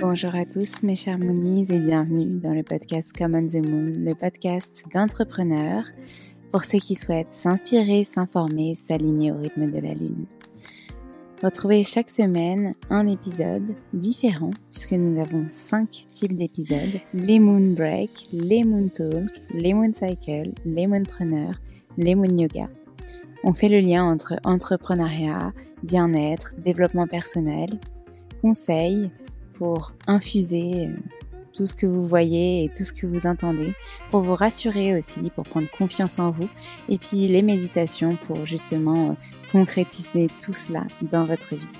Bonjour 0.00 0.34
à 0.34 0.46
tous 0.46 0.82
mes 0.82 0.96
chers 0.96 1.18
Moonies 1.18 1.66
et 1.70 1.78
bienvenue 1.78 2.40
dans 2.40 2.54
le 2.54 2.62
podcast 2.62 3.12
Come 3.12 3.34
on 3.34 3.46
the 3.46 3.56
Moon, 3.56 3.92
le 3.94 4.14
podcast 4.14 4.84
d'entrepreneurs 4.94 5.84
pour 6.50 6.64
ceux 6.64 6.78
qui 6.78 6.94
souhaitent 6.94 7.32
s'inspirer, 7.32 8.02
s'informer, 8.02 8.76
s'aligner 8.76 9.30
au 9.30 9.36
rythme 9.36 9.70
de 9.70 9.78
la 9.78 9.92
Lune. 9.92 10.24
Retrouvez 11.42 11.84
chaque 11.84 12.10
semaine 12.10 12.74
un 12.90 13.06
épisode 13.06 13.76
différent 13.92 14.50
puisque 14.72 14.92
nous 14.92 15.20
avons 15.20 15.46
cinq 15.48 16.08
types 16.10 16.36
d'épisodes. 16.36 17.00
Les 17.14 17.38
Moon 17.38 17.74
Break, 17.74 18.10
les 18.32 18.64
Moon 18.64 18.88
Talk, 18.88 19.30
les 19.54 19.72
Moon 19.72 19.92
Cycle, 19.94 20.50
les 20.64 20.88
Moonpreneurs, 20.88 21.60
les 21.96 22.16
Moon 22.16 22.36
Yoga. 22.36 22.66
On 23.44 23.54
fait 23.54 23.68
le 23.68 23.78
lien 23.78 24.04
entre 24.04 24.34
entrepreneuriat, 24.42 25.52
bien-être, 25.84 26.54
développement 26.58 27.06
personnel, 27.06 27.68
conseils, 28.42 29.08
pour 29.54 29.92
infuser 30.08 30.86
euh, 30.86 30.96
tout 31.58 31.66
ce 31.66 31.74
que 31.74 31.86
vous 31.86 32.06
voyez 32.06 32.62
et 32.62 32.68
tout 32.68 32.84
ce 32.84 32.92
que 32.92 33.04
vous 33.04 33.26
entendez, 33.26 33.74
pour 34.12 34.20
vous 34.20 34.36
rassurer 34.36 34.96
aussi, 34.96 35.28
pour 35.34 35.42
prendre 35.42 35.68
confiance 35.76 36.20
en 36.20 36.30
vous, 36.30 36.48
et 36.88 36.98
puis 36.98 37.26
les 37.26 37.42
méditations 37.42 38.16
pour 38.28 38.46
justement 38.46 39.10
euh, 39.10 39.12
concrétiser 39.50 40.28
tout 40.40 40.52
cela 40.52 40.84
dans 41.02 41.24
votre 41.24 41.56
vie. 41.56 41.76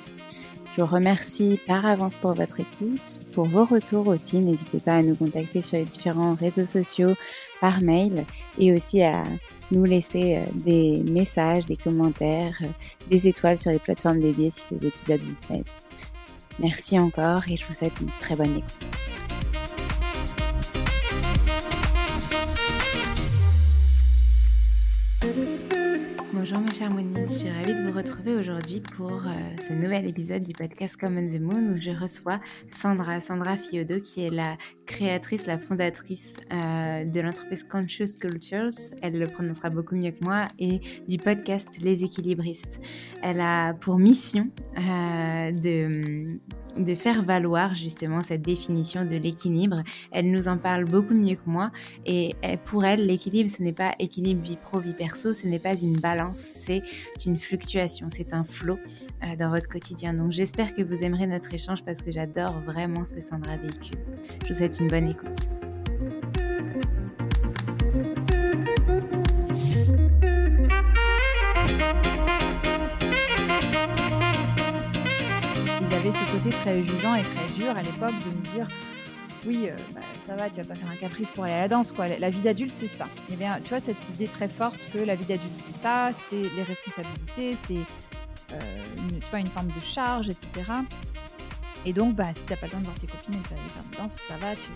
Je 0.77 0.83
vous 0.83 0.89
remercie 0.89 1.61
par 1.69 1.87
avance 1.87 2.16
pour 2.16 2.34
votre 2.34 2.59
écoute, 2.59 3.21
pour 3.33 3.44
vos 3.47 3.65
retours 3.65 4.09
aussi. 4.09 4.39
N'hésitez 4.39 4.81
pas 4.81 4.97
à 4.97 5.03
nous 5.03 5.15
contacter 5.15 5.62
sur 5.62 5.77
les 5.77 5.84
différents 5.84 6.34
réseaux 6.34 6.66
sociaux, 6.66 7.15
par 7.60 7.81
mail, 7.81 8.25
et 8.59 8.72
aussi 8.72 9.03
à 9.03 9.22
nous 9.71 9.84
laisser 9.84 10.39
euh, 10.39 10.45
des 10.55 11.05
messages, 11.09 11.66
des 11.66 11.77
commentaires, 11.77 12.60
des 13.09 13.28
étoiles 13.28 13.59
sur 13.59 13.71
les 13.71 13.78
plateformes 13.78 14.19
dédiées 14.19 14.50
si 14.50 14.60
ces 14.60 14.87
épisodes 14.87 15.21
vous 15.21 15.37
plaisent. 15.47 15.77
Merci 16.59 16.99
encore 16.99 17.43
et 17.49 17.55
je 17.55 17.65
vous 17.65 17.72
souhaite 17.72 18.00
une 18.00 18.10
très 18.19 18.34
bonne 18.34 18.56
écoute. 18.56 19.08
Bonjour 26.50 26.62
mes 26.62 26.75
chers 26.75 26.91
Moonies, 26.91 27.26
je 27.26 27.38
suis 27.41 27.50
ravie 27.50 27.75
de 27.75 27.86
vous 27.86 27.94
retrouver 27.94 28.34
aujourd'hui 28.34 28.81
pour 28.97 29.10
euh, 29.10 29.32
ce 29.60 29.75
nouvel 29.75 30.06
épisode 30.06 30.42
du 30.44 30.54
podcast 30.54 30.97
Common 30.97 31.28
the 31.28 31.38
Moon 31.38 31.75
où 31.75 31.76
je 31.76 31.91
reçois 31.91 32.41
Sandra, 32.69 33.20
Sandra 33.20 33.59
Fiodo 33.59 34.00
qui 34.00 34.25
est 34.25 34.31
la 34.31 34.56
créatrice, 34.86 35.44
la 35.44 35.59
fondatrice 35.59 36.38
euh, 36.50 37.04
de 37.04 37.20
l'entreprise 37.20 37.64
Conscious 37.64 38.16
Cultures, 38.19 38.70
elle 39.03 39.19
le 39.19 39.26
prononcera 39.26 39.69
beaucoup 39.69 39.94
mieux 39.94 40.12
que 40.12 40.25
moi, 40.25 40.47
et 40.59 40.81
du 41.06 41.19
podcast 41.19 41.69
Les 41.82 42.03
Équilibristes. 42.03 42.80
Elle 43.22 43.42
a 43.42 43.75
pour 43.75 43.98
mission 43.98 44.48
euh, 44.78 45.53
de 45.53 46.38
de 46.78 46.94
faire 46.94 47.25
valoir 47.25 47.75
justement 47.75 48.21
cette 48.21 48.43
définition 48.43 49.05
de 49.05 49.16
l'équilibre. 49.16 49.83
Elle 50.12 50.31
nous 50.31 50.49
en 50.49 50.59
parle 50.59 50.84
beaucoup 50.84 51.15
mieux 51.15 51.34
que 51.34 51.49
moi 51.49 51.71
et 52.06 52.34
pour 52.65 52.84
elle, 52.84 53.06
l'équilibre, 53.06 53.50
ce 53.50 53.62
n'est 53.62 53.72
pas 53.72 53.94
équilibre 53.99 54.43
vie 54.43 54.56
pro, 54.56 54.78
vie 54.81 54.94
perso, 54.94 55.33
ce 55.33 55.47
n'est 55.47 55.59
pas 55.59 55.78
une 55.81 55.99
balance, 55.99 56.39
c'est 56.39 56.83
une 57.27 57.39
fluctuation, 57.39 58.09
c'est 58.09 58.33
un 58.33 58.44
flot 58.44 58.78
euh, 59.22 59.37
dans 59.37 59.50
votre 59.50 59.69
quotidien. 59.69 60.15
Donc 60.15 60.33
j'espère 60.33 60.75
que 60.75 60.83
vous 60.83 61.03
aimerez 61.03 61.27
notre 61.27 61.53
échange 61.53 61.83
parce 61.84 62.03
que 62.03 62.11
j'adore 62.11 62.61
vraiment 62.61 63.05
ce 63.05 63.15
que 63.15 63.21
Sandra 63.21 63.56
véhicule. 63.56 63.99
Je 64.45 64.49
vous 64.49 64.55
souhaite 64.55 64.78
une 64.81 64.89
bonne 64.89 65.09
écoute. 65.09 65.68
J'avais 75.98 76.12
ce 76.12 76.32
côté 76.32 76.50
très 76.50 76.81
jugeant 76.81 77.16
et 77.16 77.22
très 77.22 77.47
dur 77.56 77.70
à 77.70 77.82
l'époque 77.82 78.14
de 78.20 78.31
me 78.31 78.54
dire 78.54 78.69
oui, 79.47 79.69
euh, 79.69 79.76
bah, 79.94 80.00
ça 80.26 80.36
va, 80.36 80.48
tu 80.48 80.60
vas 80.60 80.69
pas 80.69 80.75
faire 80.75 80.91
un 80.91 80.97
caprice 80.97 81.31
pour 81.31 81.44
aller 81.44 81.54
à 81.54 81.60
la 81.62 81.69
danse, 81.69 81.92
quoi. 81.92 82.06
La 82.06 82.31
vie 82.31 82.41
d'adulte, 82.41 82.72
c'est 82.72 82.88
ça. 82.88 83.06
Et 83.32 83.36
bien, 83.36 83.59
tu 83.64 83.70
vois, 83.70 83.81
cette 83.81 84.09
idée 84.10 84.28
très 84.28 84.48
forte 84.48 84.88
que 84.92 84.98
la 84.98 85.14
vie 85.14 85.25
d'adulte, 85.25 85.56
c'est 85.56 85.76
ça, 85.76 86.10
c'est 86.12 86.42
les 86.54 86.62
responsabilités, 86.62 87.56
c'est 87.66 87.78
euh, 88.53 88.84
une, 88.98 89.19
tu 89.19 89.26
vois, 89.31 89.41
une 89.41 89.48
forme 89.48 89.69
de 89.69 89.81
charge, 89.81 90.28
etc. 90.28 90.70
Et 91.84 91.92
donc, 91.92 92.15
bah, 92.15 92.26
si 92.34 92.44
t'as 92.44 92.56
pas 92.56 92.66
le 92.66 92.72
temps 92.72 92.80
de 92.80 92.84
voir 92.84 92.98
tes 92.98 93.06
copines 93.06 93.34
et 93.34 93.54
de 93.54 93.60
aller 93.60 93.69
faire 93.69 93.84
de 93.91 93.97
danse, 93.97 94.15
ça 94.15 94.36
va, 94.36 94.54
tu, 94.54 94.69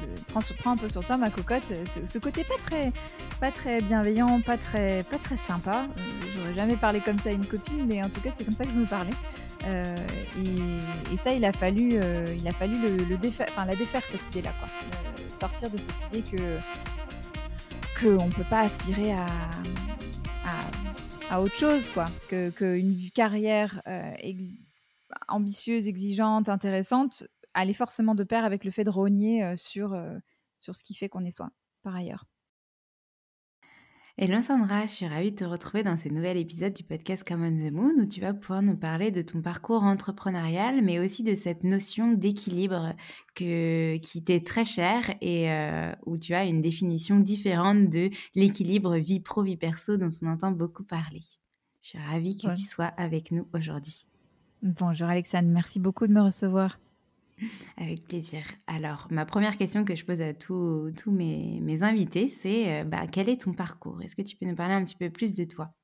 tu 0.00 0.24
prends, 0.28 0.40
prends, 0.58 0.72
un 0.72 0.76
peu 0.76 0.88
sur 0.88 1.04
toi, 1.04 1.16
ma 1.16 1.30
cocotte. 1.30 1.72
Ce, 1.86 2.04
ce, 2.06 2.18
côté 2.18 2.44
pas 2.44 2.58
très, 2.58 2.92
pas 3.40 3.52
très 3.52 3.80
bienveillant, 3.80 4.40
pas 4.40 4.58
très, 4.58 5.02
pas 5.04 5.18
très 5.18 5.36
sympa. 5.36 5.84
Euh, 5.84 6.02
J'aurais 6.36 6.54
jamais 6.54 6.76
parlé 6.76 7.00
comme 7.00 7.18
ça 7.18 7.30
à 7.30 7.32
une 7.32 7.46
copine, 7.46 7.86
mais 7.86 8.02
en 8.02 8.10
tout 8.10 8.20
cas, 8.20 8.30
c'est 8.36 8.44
comme 8.44 8.54
ça 8.54 8.64
que 8.64 8.70
je 8.70 8.76
me 8.76 8.86
parlais. 8.86 9.12
Euh, 9.66 9.96
et, 11.12 11.16
ça, 11.16 11.32
il 11.32 11.44
a 11.44 11.52
fallu, 11.52 11.92
euh, 11.94 12.24
il 12.36 12.46
a 12.46 12.52
fallu 12.52 12.74
la 13.06 13.16
défaire 13.76 14.04
cette 14.04 14.26
idée-là. 14.28 14.50
Euh, 14.50 15.34
sortir 15.34 15.70
de 15.70 15.76
cette 15.76 16.06
idée 16.12 16.22
que 16.22 16.58
qu'on 18.00 18.28
peut 18.28 18.44
pas 18.50 18.60
aspirer 18.60 19.12
à, 19.12 19.26
à, 21.30 21.40
autre 21.40 21.54
chose, 21.54 21.90
quoi. 21.90 22.06
Que 22.28 22.50
qu'une 22.50 23.10
carrière 23.10 23.82
ex 24.18 24.44
ambitieuse, 25.28 25.88
exigeante, 25.88 26.48
intéressante, 26.48 27.24
allait 27.54 27.72
forcément 27.72 28.14
de 28.14 28.24
pair 28.24 28.44
avec 28.44 28.64
le 28.64 28.70
fait 28.70 28.84
de 28.84 28.90
rogner 28.90 29.56
sur 29.56 29.96
sur 30.58 30.74
ce 30.74 30.84
qui 30.84 30.94
fait 30.94 31.08
qu'on 31.08 31.24
est 31.24 31.30
soi, 31.30 31.50
par 31.82 31.94
ailleurs. 31.94 32.24
Hello 34.16 34.40
Sandra, 34.40 34.86
je 34.86 34.92
suis 34.92 35.08
ravie 35.08 35.32
de 35.32 35.36
te 35.36 35.44
retrouver 35.44 35.82
dans 35.82 35.96
ce 35.96 36.08
nouvel 36.08 36.36
épisode 36.36 36.72
du 36.72 36.84
podcast 36.84 37.26
Come 37.26 37.42
on 37.42 37.56
the 37.56 37.72
Moon 37.72 37.94
où 37.98 38.06
tu 38.06 38.20
vas 38.20 38.32
pouvoir 38.32 38.62
nous 38.62 38.76
parler 38.76 39.10
de 39.10 39.22
ton 39.22 39.42
parcours 39.42 39.82
entrepreneurial 39.82 40.82
mais 40.82 41.00
aussi 41.00 41.24
de 41.24 41.34
cette 41.34 41.64
notion 41.64 42.12
d'équilibre 42.12 42.94
que, 43.34 43.96
qui 43.96 44.22
t'est 44.22 44.46
très 44.46 44.64
chère 44.64 45.12
et 45.20 45.50
euh, 45.50 45.92
où 46.06 46.16
tu 46.16 46.32
as 46.32 46.44
une 46.44 46.60
définition 46.60 47.18
différente 47.18 47.88
de 47.88 48.10
l'équilibre 48.36 48.96
vie 48.98 49.18
pro-vie 49.18 49.56
perso 49.56 49.96
dont 49.96 50.10
on 50.22 50.28
entend 50.28 50.52
beaucoup 50.52 50.84
parler. 50.84 51.24
Je 51.82 51.88
suis 51.88 51.98
ravie 51.98 52.36
que 52.36 52.46
ouais. 52.46 52.54
tu 52.54 52.62
sois 52.62 52.92
avec 52.96 53.32
nous 53.32 53.48
aujourd'hui. 53.52 54.06
Bonjour 54.62 55.08
Alexandre, 55.08 55.48
merci 55.48 55.80
beaucoup 55.80 56.06
de 56.06 56.12
me 56.12 56.22
recevoir. 56.22 56.78
Avec 57.76 58.06
plaisir. 58.06 58.42
Alors, 58.66 59.08
ma 59.10 59.24
première 59.24 59.56
question 59.56 59.84
que 59.84 59.94
je 59.94 60.04
pose 60.04 60.20
à 60.20 60.32
tous 60.32 60.92
mes, 61.06 61.60
mes, 61.60 61.82
invités, 61.82 62.28
c'est 62.28 62.80
euh, 62.80 62.84
bah, 62.84 63.06
quel 63.10 63.28
est 63.28 63.42
ton 63.42 63.52
parcours? 63.52 64.00
Est-ce 64.02 64.16
que 64.16 64.22
tu 64.22 64.36
peux 64.36 64.46
nous 64.46 64.54
parler 64.54 64.74
un 64.74 64.84
petit 64.84 64.96
peu 64.96 65.10
plus 65.10 65.34
de 65.34 65.44
toi? 65.44 65.74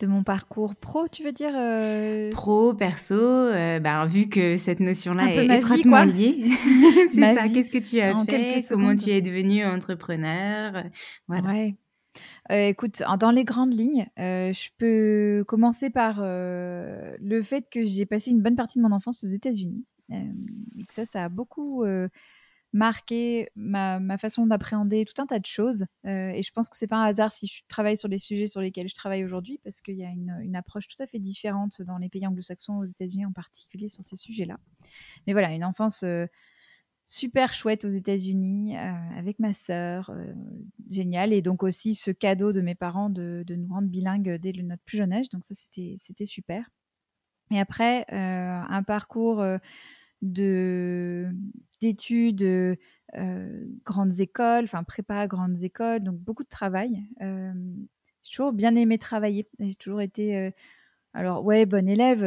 De 0.00 0.08
mon 0.08 0.24
parcours 0.24 0.74
pro, 0.74 1.06
tu 1.06 1.22
veux 1.22 1.30
dire 1.30 1.52
euh? 1.54 2.30
Pro, 2.30 2.74
perso, 2.74 3.14
euh, 3.14 3.78
bah, 3.78 4.04
vu 4.06 4.28
que 4.28 4.56
cette 4.56 4.80
notion-là 4.80 5.32
est 5.32 5.58
étroitement 5.58 6.02
liée. 6.02 6.50
c'est 7.12 7.36
ça, 7.36 7.48
qu'est-ce 7.48 7.70
que 7.70 7.78
tu 7.78 8.00
as 8.00 8.24
fait? 8.24 8.64
Comment 8.68 8.96
tu 8.96 9.10
es 9.10 9.22
devenue 9.22 9.64
entrepreneur? 9.64 10.84
Voilà. 11.28 11.68
écoute, 12.50 13.04
dans 13.20 13.30
les 13.30 13.44
grandes 13.44 13.72
lignes, 13.72 14.08
je 14.16 14.68
peux 14.78 15.44
commencer 15.46 15.88
par 15.88 16.20
le 16.20 17.40
fait 17.42 17.66
que 17.70 17.84
j'ai 17.84 18.06
passé 18.06 18.32
une 18.32 18.42
bonne 18.42 18.56
partie 18.56 18.78
de 18.78 18.82
mon 18.82 18.90
enfance 18.90 19.22
aux 19.22 19.28
États-Unis. 19.28 19.84
Et 20.10 20.84
que 20.84 20.92
ça, 20.92 21.04
ça 21.04 21.24
a 21.24 21.28
beaucoup 21.28 21.84
marqué 22.72 23.48
ma, 23.56 24.00
façon 24.18 24.46
d'appréhender 24.46 25.04
tout 25.04 25.20
un 25.20 25.26
tas 25.26 25.38
de 25.38 25.46
choses. 25.46 25.86
Et 26.04 26.42
je 26.42 26.52
pense 26.52 26.68
que 26.68 26.76
c'est 26.76 26.86
pas 26.86 26.96
un 26.96 27.04
hasard 27.04 27.32
si 27.32 27.46
je 27.46 27.62
travaille 27.68 27.96
sur 27.96 28.08
les 28.08 28.18
sujets 28.18 28.46
sur 28.46 28.60
lesquels 28.60 28.88
je 28.88 28.94
travaille 28.94 29.24
aujourd'hui, 29.24 29.58
parce 29.64 29.80
qu'il 29.80 29.96
y 29.96 30.04
a 30.04 30.10
une, 30.10 30.56
approche 30.56 30.86
tout 30.88 31.02
à 31.02 31.06
fait 31.06 31.18
différente 31.18 31.82
dans 31.82 31.98
les 31.98 32.08
pays 32.08 32.26
anglo-saxons, 32.26 32.78
aux 32.78 32.84
États-Unis 32.84 33.26
en 33.26 33.32
particulier, 33.32 33.88
sur 33.88 34.04
ces 34.04 34.16
sujets-là. 34.16 34.58
Mais 35.26 35.32
voilà, 35.32 35.52
une 35.52 35.64
enfance 35.64 36.04
super 37.06 37.52
chouette 37.52 37.84
aux 37.84 37.88
États-Unis, 37.88 38.76
avec 38.76 39.40
ma 39.40 39.52
sœur, 39.52 40.12
génial. 40.88 41.32
Et 41.32 41.42
donc 41.42 41.62
aussi 41.62 41.94
ce 41.94 42.10
cadeau 42.10 42.52
de 42.52 42.60
mes 42.60 42.76
parents 42.76 43.10
de, 43.10 43.42
de 43.46 43.54
nous 43.56 43.68
rendre 43.68 43.88
bilingues 43.88 44.36
dès 44.36 44.52
notre 44.62 44.82
plus 44.84 44.98
jeune 44.98 45.12
âge. 45.12 45.28
Donc 45.30 45.44
ça, 45.44 45.54
c'était 45.54 46.26
super. 46.26 46.70
Et 47.50 47.58
après, 47.58 48.04
un 48.10 48.82
parcours 48.84 49.44
de 50.22 51.28
d'études, 51.80 52.76
euh, 53.16 53.66
grandes 53.84 54.20
écoles, 54.20 54.64
enfin 54.64 54.84
prépa 54.84 55.26
grandes 55.26 55.62
écoles, 55.64 56.02
donc 56.02 56.16
beaucoup 56.18 56.44
de 56.44 56.48
travail. 56.48 57.02
Euh, 57.22 57.52
j'ai 58.22 58.30
toujours 58.30 58.52
bien 58.52 58.74
aimé 58.76 58.98
travailler. 58.98 59.48
J'ai 59.58 59.74
toujours 59.74 60.00
été, 60.02 60.36
euh, 60.36 60.50
alors 61.14 61.44
ouais, 61.44 61.66
bonne 61.66 61.88
élève, 61.88 62.24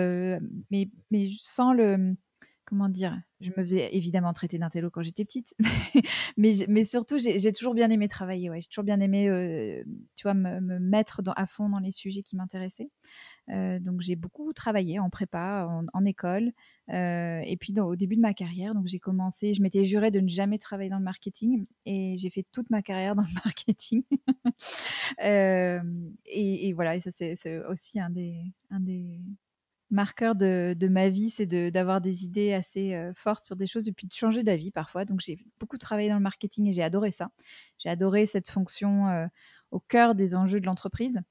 mais 0.72 0.90
mais 1.12 1.28
sans 1.40 1.74
le 1.74 2.16
comment 2.66 2.90
dire, 2.90 3.20
je 3.42 3.50
me 3.50 3.56
faisais 3.56 3.90
évidemment 3.96 4.34
traiter 4.34 4.58
d'intello 4.58 4.90
quand 4.90 5.04
j'étais 5.04 5.26
petite, 5.26 5.54
mais, 6.38 6.52
mais 6.68 6.84
surtout, 6.84 7.18
j'ai 7.20 7.52
toujours 7.52 7.74
bien 7.74 7.90
aimé 7.90 8.08
travailler. 8.08 8.50
Ouais. 8.50 8.62
J'ai 8.62 8.68
toujours 8.68 8.86
bien 8.86 9.00
aimé, 9.00 9.28
euh, 9.28 9.84
tu 10.16 10.24
vois, 10.24 10.34
me, 10.34 10.80
mettre 10.80 11.22
dans, 11.22 11.34
à 11.34 11.46
fond 11.46 11.70
dans 11.70 11.80
les 11.80 11.92
sujets 11.92 12.24
qui 12.24 12.36
m'intéressaient. 12.36 12.90
Euh, 13.50 13.80
donc, 13.80 14.02
j'ai 14.02 14.16
beaucoup 14.16 14.54
travaillé 14.54 15.00
en 15.00 15.10
prépa, 15.10 15.68
en, 15.94 16.06
école, 16.06 16.52
euh, 16.90 17.42
et 17.46 17.58
puis 17.58 17.74
au 17.80 17.96
début 17.96 18.16
de 18.16 18.22
ma 18.22 18.34
carrière. 18.34 18.74
Donc, 18.74 18.88
j'ai 18.88 19.00
commencé, 19.00 19.54
je 19.54 19.62
m'étais 19.62 19.84
juré 19.84 20.10
de 20.10 20.20
ne 20.20 20.30
jamais 20.30 20.58
travailler 20.58 20.90
dans 20.90 21.00
le 21.00 21.04
marketing, 21.04 21.66
et 21.86 22.16
j'ai 22.18 22.30
fait 22.30 22.46
toute 22.52 22.70
ma 22.70 22.82
carrière 22.82 23.16
dans 23.16 23.24
le 23.24 23.34
marketing. 23.46 24.04
et, 25.22 26.68
et, 26.68 26.74
voilà, 26.74 26.96
et 26.96 27.00
ça, 27.02 27.12
c'est 27.12 27.66
aussi 27.66 28.00
un 28.00 28.10
des, 28.10 28.38
un 28.70 28.80
des 28.80 29.20
marqueur 29.90 30.36
de, 30.36 30.88
ma 30.90 31.10
vie, 31.10 31.30
c'est 31.30 31.46
d'avoir 31.46 32.02
des 32.02 32.26
idées 32.26 32.54
assez 32.54 32.94
euh, 32.94 33.14
fortes 33.16 33.44
sur 33.44 33.56
des 33.56 33.68
choses 33.68 33.88
et 33.88 33.92
puis 33.92 34.08
de 34.08 34.14
changer 34.14 34.44
d'avis 34.44 34.72
parfois. 34.72 35.06
Donc 35.06 35.20
j'ai 35.22 35.38
beaucoup 35.60 35.78
travaillé 35.78 36.10
dans 36.10 36.16
le 36.16 36.22
marketing 36.22 36.68
et 36.68 36.74
j'ai 36.74 36.84
adoré 36.84 37.12
ça. 37.12 37.30
J'ai 37.80 37.90
adoré 37.90 38.26
cette 38.26 38.50
fonction 38.50 39.08
euh, 39.08 39.28
au 39.72 39.80
cœur 39.80 40.16
des 40.16 40.36
enjeux 40.36 40.60
de 40.60 40.66
l'entreprise. 40.66 41.22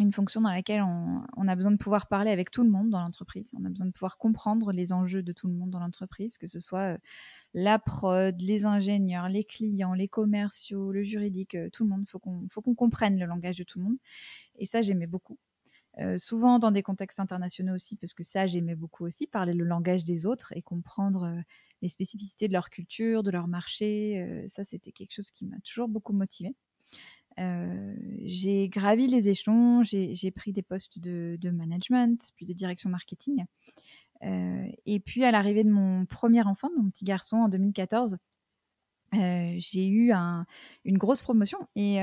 Une 0.00 0.12
fonction 0.12 0.40
dans 0.40 0.50
laquelle 0.50 0.82
on, 0.82 1.46
a 1.46 1.54
besoin 1.54 1.70
de 1.70 1.76
pouvoir 1.76 2.08
parler 2.08 2.32
avec 2.32 2.50
tout 2.50 2.64
le 2.64 2.70
monde 2.70 2.90
dans 2.90 3.00
l'entreprise. 3.00 3.52
On 3.56 3.64
a 3.64 3.68
besoin 3.68 3.86
de 3.86 3.92
pouvoir 3.92 4.18
comprendre 4.18 4.72
les 4.72 4.92
enjeux 4.92 5.22
de 5.22 5.32
tout 5.32 5.46
le 5.46 5.54
monde 5.54 5.70
dans 5.70 5.78
l'entreprise, 5.78 6.36
que 6.36 6.48
ce 6.48 6.58
soit 6.58 6.94
euh, 6.94 6.98
la 7.52 7.78
prod, 7.78 8.34
les 8.40 8.64
ingénieurs, 8.64 9.28
les 9.28 9.44
clients, 9.44 9.94
les 9.94 10.08
commerciaux, 10.08 10.90
le 10.90 11.04
juridique, 11.04 11.56
tout 11.72 11.84
le 11.84 11.90
monde. 11.90 12.02
Il 12.02 12.50
faut 12.50 12.60
qu'on 12.60 12.74
comprenne 12.74 13.20
le 13.20 13.26
langage 13.26 13.58
de 13.58 13.62
tout 13.62 13.78
le 13.78 13.84
monde. 13.84 13.98
Et 14.58 14.66
ça, 14.66 14.82
j'aimais 14.82 15.06
beaucoup. 15.06 15.38
Euh, 16.00 16.18
souvent 16.18 16.58
dans 16.58 16.72
des 16.72 16.82
contextes 16.82 17.20
internationaux 17.20 17.74
aussi, 17.74 17.96
parce 17.96 18.14
que 18.14 18.24
ça, 18.24 18.46
j'aimais 18.46 18.74
beaucoup 18.74 19.06
aussi, 19.06 19.26
parler 19.26 19.52
le 19.52 19.64
langage 19.64 20.04
des 20.04 20.26
autres 20.26 20.52
et 20.56 20.62
comprendre 20.62 21.24
euh, 21.24 21.40
les 21.82 21.88
spécificités 21.88 22.48
de 22.48 22.52
leur 22.52 22.68
culture, 22.68 23.22
de 23.22 23.30
leur 23.30 23.46
marché. 23.46 24.20
Euh, 24.20 24.44
ça, 24.48 24.64
c'était 24.64 24.90
quelque 24.90 25.12
chose 25.12 25.30
qui 25.30 25.44
m'a 25.46 25.60
toujours 25.60 25.88
beaucoup 25.88 26.12
motivée. 26.12 26.54
j'ai 27.36 28.68
gravi 28.68 29.06
les 29.06 29.28
échelons, 29.28 29.82
j'ai 29.82 30.30
pris 30.30 30.52
des 30.52 30.62
postes 30.62 30.98
de, 30.98 31.50
management, 31.50 32.30
puis 32.36 32.46
de 32.46 32.52
direction 32.52 32.90
marketing. 32.90 33.44
et 34.22 35.00
puis, 35.00 35.24
à 35.24 35.30
l'arrivée 35.30 35.64
de 35.64 35.70
mon 35.70 36.06
premier 36.06 36.42
enfant, 36.42 36.70
mon 36.76 36.90
petit 36.90 37.04
garçon, 37.04 37.36
en 37.36 37.48
2014, 37.48 38.18
j'ai 39.12 39.88
eu 39.88 40.12
une 40.84 40.98
grosse 40.98 41.22
promotion 41.22 41.58
et, 41.74 41.96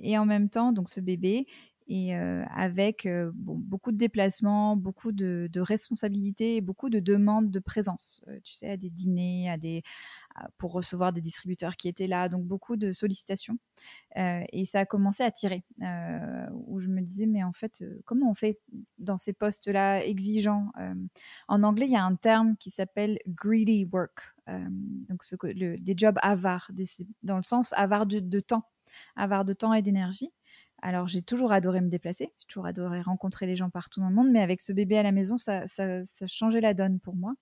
et, 0.00 0.18
en 0.18 0.26
même 0.26 0.48
temps, 0.48 0.72
donc 0.72 0.88
ce 0.88 1.00
bébé, 1.00 1.46
et 1.94 2.14
avec 2.14 3.06
beaucoup 3.34 3.92
de 3.92 3.98
déplacements, 3.98 4.76
beaucoup 4.78 5.12
de, 5.12 5.50
responsabilités 5.56 6.56
et 6.56 6.60
beaucoup 6.62 6.88
de 6.88 7.00
demandes 7.00 7.50
de 7.50 7.58
présence. 7.60 8.24
tu 8.44 8.54
sais, 8.54 8.70
à 8.70 8.76
des 8.78 8.88
dîners, 8.88 9.50
à 9.50 9.58
des, 9.58 9.82
pour 10.56 10.72
recevoir 10.72 11.12
des 11.12 11.20
distributeurs 11.20 11.76
qui 11.76 11.88
étaient 11.88 12.06
là, 12.06 12.30
donc 12.30 12.46
beaucoup 12.46 12.76
de 12.76 12.92
sollicitations. 12.92 13.58
et 14.16 14.64
ça 14.64 14.80
a 14.80 14.86
commencé 14.86 15.22
à 15.22 15.30
tirer, 15.30 15.64
où 16.52 16.80
je 16.80 16.88
me 16.88 17.02
disais, 17.02 17.26
mais 17.26 17.44
en 17.44 17.52
fait, 17.52 17.84
comment 18.06 18.30
on 18.30 18.34
fait 18.34 18.58
dans 18.96 19.18
ces 19.18 19.34
postes-là 19.34 20.02
exigeants 20.06 20.72
En 21.48 21.62
anglais, 21.62 21.86
il 21.86 21.92
y 21.92 21.96
a 21.96 22.04
un 22.04 22.16
terme 22.16 22.56
qui 22.56 22.70
s'appelle 22.70 23.18
greedy 23.28 23.84
work, 23.92 24.34
donc 24.46 25.22
des 25.44 25.94
jobs 25.94 26.18
avares, 26.22 26.70
dans 27.22 27.36
le 27.36 27.44
sens 27.44 27.74
avare 27.74 28.06
de, 28.06 28.18
de 28.18 28.40
temps, 28.40 28.64
avare 29.14 29.44
de 29.44 29.52
temps 29.52 29.74
et 29.74 29.82
d'énergie. 29.82 30.32
Alors, 30.82 31.06
j'ai 31.06 31.22
toujours 31.22 31.52
adoré 31.52 31.80
me 31.80 31.88
déplacer, 31.88 32.32
j'ai 32.40 32.46
toujours 32.48 32.66
adoré 32.66 33.00
rencontrer 33.00 33.46
les 33.46 33.54
gens 33.54 33.70
partout 33.70 34.00
dans 34.00 34.08
le 34.08 34.14
monde, 34.14 34.30
mais 34.32 34.40
avec 34.42 34.60
ce 34.60 34.72
bébé 34.72 34.98
à 34.98 35.04
la 35.04 35.12
maison, 35.12 35.36
ça, 35.36 35.64
changeait 36.26 36.60
la 36.60 36.74
donne 36.74 36.98
pour 36.98 37.14
moi. 37.14 37.34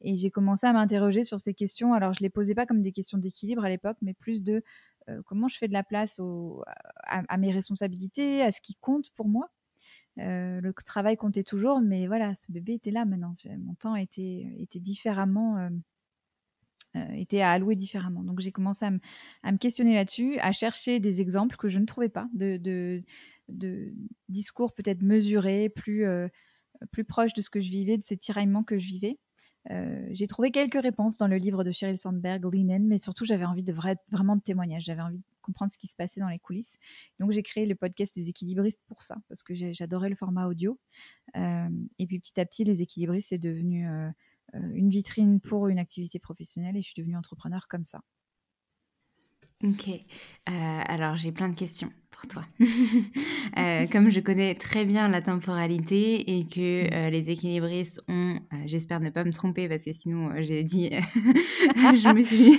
Et 0.00 0.16
j'ai 0.16 0.30
commencé 0.30 0.68
à 0.68 0.72
m'interroger 0.72 1.24
sur 1.24 1.40
ces 1.40 1.52
questions. 1.52 1.94
Alors, 1.94 2.14
je 2.14 2.20
ne 2.22 2.26
les 2.26 2.30
posais 2.30 2.54
pas 2.54 2.64
comme 2.64 2.82
des 2.82 2.92
questions 2.92 3.18
d'équilibre 3.18 3.64
à 3.64 3.68
l'époque, 3.68 3.96
mais 4.02 4.14
plus 4.14 4.44
de 4.44 4.62
euh, 5.08 5.20
comment 5.26 5.48
je 5.48 5.58
fais 5.58 5.66
de 5.66 5.72
la 5.72 5.82
place 5.82 6.20
à, 7.02 7.36
mes 7.38 7.50
responsabilités, 7.50 8.42
à 8.42 8.52
ce 8.52 8.60
qui 8.60 8.76
compte 8.76 9.10
pour 9.10 9.26
moi. 9.26 9.50
Euh, 10.18 10.60
le 10.60 10.72
travail 10.72 11.16
comptait 11.16 11.42
toujours, 11.42 11.80
mais 11.80 12.06
voilà, 12.06 12.36
ce 12.36 12.52
bébé 12.52 12.74
était 12.74 12.92
là 12.92 13.04
maintenant. 13.04 13.34
Mon 13.58 13.74
temps 13.74 13.96
était, 13.96 14.46
était 14.58 14.80
différemment 14.80 15.58
euh, 15.58 15.70
euh, 16.96 17.14
était 17.14 17.40
à 17.40 17.50
allouer 17.50 17.76
différemment. 17.76 18.22
Donc 18.22 18.40
j'ai 18.40 18.52
commencé 18.52 18.86
à, 19.42 19.52
me 19.52 19.58
questionner 19.58 19.94
là-dessus, 19.94 20.38
à 20.38 20.52
chercher 20.52 21.00
des 21.00 21.20
exemples 21.20 21.56
que 21.56 21.68
je 21.68 21.78
ne 21.78 21.84
trouvais 21.84 22.08
pas, 22.08 22.28
de, 22.32 23.02
discours 24.28 24.72
peut-être 24.72 25.02
mesurés, 25.02 25.68
plus, 25.68 26.06
euh, 26.06 26.28
plus 26.92 27.04
proches 27.04 27.34
de 27.34 27.42
ce 27.42 27.50
que 27.50 27.60
je 27.60 27.70
vivais, 27.70 27.96
de 27.96 28.02
ces 28.02 28.16
tiraillements 28.16 28.62
que 28.62 28.78
je 28.78 28.86
vivais. 28.86 29.18
Euh, 29.70 30.06
j'ai 30.12 30.26
trouvé 30.26 30.52
quelques 30.52 30.80
réponses 30.80 31.16
dans 31.16 31.26
le 31.26 31.36
livre 31.36 31.64
de 31.64 31.72
Sheryl 31.72 31.98
Sandberg, 31.98 32.44
Linen, 32.52 32.86
mais 32.86 32.98
surtout 32.98 33.24
j'avais 33.24 33.44
envie 33.44 33.64
de 33.64 33.72
vraiment 33.72 34.36
de 34.36 34.42
témoignages, 34.42 34.84
j'avais 34.84 35.02
envie 35.02 35.18
de 35.18 35.24
comprendre 35.42 35.72
ce 35.72 35.78
qui 35.78 35.88
se 35.88 35.96
passait 35.96 36.20
dans 36.20 36.28
les 36.28 36.38
coulisses. 36.38 36.78
Donc 37.18 37.32
j'ai 37.32 37.42
créé 37.42 37.66
le 37.66 37.74
podcast 37.74 38.14
des 38.14 38.28
équilibristes 38.28 38.80
pour 38.86 39.02
ça, 39.02 39.16
parce 39.28 39.42
que 39.42 39.54
j'adorais 39.54 40.08
le 40.08 40.14
format 40.14 40.46
audio. 40.46 40.78
et 41.34 42.06
puis 42.06 42.20
petit 42.20 42.40
à 42.40 42.46
petit, 42.46 42.64
les 42.64 42.82
équilibristes, 42.82 43.30
c'est 43.30 43.38
devenu 43.38 43.86
une 44.54 44.88
vitrine 44.88 45.40
pour 45.40 45.68
une 45.68 45.78
activité 45.78 46.18
professionnelle 46.18 46.76
et 46.76 46.82
je 46.82 46.88
suis 46.88 47.00
devenue 47.02 47.16
entrepreneur 47.16 47.68
comme 47.68 47.84
ça. 47.84 48.00
Ok, 49.64 49.88
euh, 49.88 49.92
alors 50.46 51.16
j'ai 51.16 51.32
plein 51.32 51.48
de 51.48 51.54
questions 51.54 51.90
pour 52.10 52.28
toi. 52.28 52.44
Euh, 53.56 53.86
comme 53.86 54.10
je 54.10 54.20
connais 54.20 54.54
très 54.54 54.84
bien 54.84 55.08
la 55.08 55.22
temporalité 55.22 56.36
et 56.36 56.44
que 56.44 56.84
mm. 56.84 57.10
les 57.10 57.30
équilibristes 57.30 58.02
ont, 58.06 58.38
j'espère 58.66 59.00
ne 59.00 59.08
pas 59.08 59.24
me 59.24 59.32
tromper 59.32 59.66
parce 59.66 59.84
que 59.84 59.92
sinon 59.92 60.30
j'ai 60.42 60.62
dit, 60.62 60.90
je 61.14 62.12
me 62.12 62.22
suis 62.22 62.36
dit, 62.36 62.58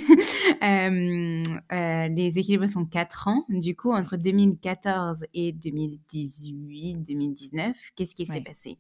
les 2.16 2.40
équilibristes 2.40 2.78
ont 2.78 2.86
4 2.86 3.28
ans, 3.28 3.46
du 3.50 3.76
coup 3.76 3.92
entre 3.92 4.18
2014 4.18 5.26
et 5.36 5.52
2018, 5.52 7.04
2019, 7.04 7.78
qu'est-ce 7.96 8.16
qui 8.16 8.26
s'est 8.26 8.42
passé? 8.42 8.80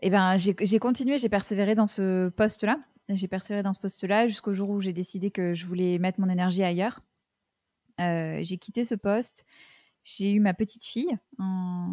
Eh 0.00 0.10
ben, 0.10 0.36
j'ai 0.36 0.78
continué, 0.78 1.18
j'ai 1.18 1.28
persévéré 1.28 1.74
dans 1.74 1.86
ce 1.86 2.28
poste-là. 2.28 2.78
J'ai 3.08 3.26
persévéré 3.26 3.62
dans 3.62 3.72
ce 3.72 3.80
poste-là 3.80 4.28
jusqu'au 4.28 4.52
jour 4.52 4.70
où 4.70 4.80
j'ai 4.80 4.92
décidé 4.92 5.30
que 5.30 5.54
je 5.54 5.66
voulais 5.66 5.98
mettre 5.98 6.20
mon 6.20 6.28
énergie 6.28 6.62
ailleurs. 6.62 7.00
Euh, 8.00 8.40
j'ai 8.42 8.58
quitté 8.58 8.84
ce 8.84 8.94
poste. 8.94 9.44
J'ai 10.04 10.32
eu 10.32 10.40
ma 10.40 10.54
petite 10.54 10.84
fille 10.84 11.18
en, 11.38 11.90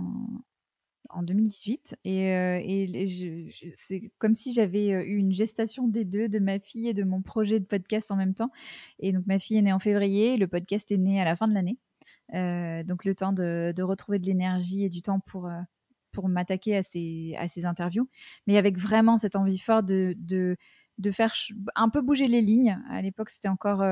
en 1.10 1.24
2018 1.24 1.98
et, 2.04 2.32
euh, 2.32 3.50
c'est 3.76 4.12
comme 4.20 4.36
si 4.36 4.54
j'avais 4.54 4.94
euh, 4.94 5.04
eu 5.04 5.16
une 5.16 5.32
gestation 5.32 5.88
des 5.88 6.06
deux, 6.06 6.30
de 6.30 6.40
ma 6.40 6.60
fille 6.60 6.88
et 6.88 6.94
de 6.94 7.04
mon 7.04 7.22
projet 7.22 7.60
de 7.60 7.66
podcast 7.66 8.12
en 8.12 8.18
même 8.18 8.36
temps. 8.36 8.52
Et 9.00 9.14
donc 9.14 9.26
ma 9.26 9.40
fille 9.40 9.58
est 9.58 9.64
née 9.64 9.74
en 9.74 9.80
février, 9.80 10.38
le 10.38 10.48
podcast 10.48 10.92
est 10.92 10.98
né 10.98 11.20
à 11.20 11.26
la 11.26 11.36
fin 11.36 11.48
de 11.48 11.54
l'année. 11.54 11.78
donc 12.84 13.06
le 13.06 13.16
temps 13.16 13.34
de 13.34 13.82
retrouver 13.82 14.20
de 14.20 14.26
l'énergie 14.26 14.84
et 14.84 14.90
du 14.90 15.02
temps 15.02 15.20
pour, 15.20 15.50
pour 16.16 16.30
m'attaquer 16.30 16.78
à 16.78 16.84
ces, 16.84 17.36
à 17.38 17.48
ces 17.48 17.66
interviews, 17.66 18.10
mais 18.48 18.58
avec 18.58 18.78
vraiment 18.78 19.18
cette 19.18 19.36
envie 19.36 19.60
forte 19.60 19.86
de, 19.86 20.16
de 20.98 21.12
faire 21.12 21.34
un 21.76 21.90
peu 21.90 22.02
bouger 22.02 22.28
les 22.28 22.42
lignes. 22.42 22.82
À 22.90 23.02
l'époque, 23.02 23.30
c'était 23.30 23.50
encore 23.50 23.84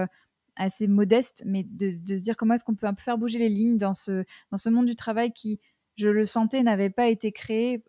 assez 0.56 0.88
modeste, 0.88 1.44
mais 1.46 1.64
de, 1.64 1.92
se 1.92 2.24
dire 2.24 2.38
comment 2.38 2.54
est-ce 2.54 2.64
qu'on 2.64 2.76
peut 2.76 2.88
un 2.88 2.94
peu 2.94 3.04
faire 3.04 3.18
bouger 3.18 3.40
les 3.40 3.50
lignes 3.50 3.78
dans 3.78 3.94
ce, 3.94 4.24
dans 4.52 4.58
ce 4.58 4.70
monde 4.70 4.86
du 4.86 4.96
travail 4.96 5.32
qui, 5.34 5.60
je 5.98 6.08
le 6.08 6.26
sentais, 6.26 6.64
n'avait 6.64 6.90
pas 6.90 7.10
été 7.10 7.32
créé 7.32 7.84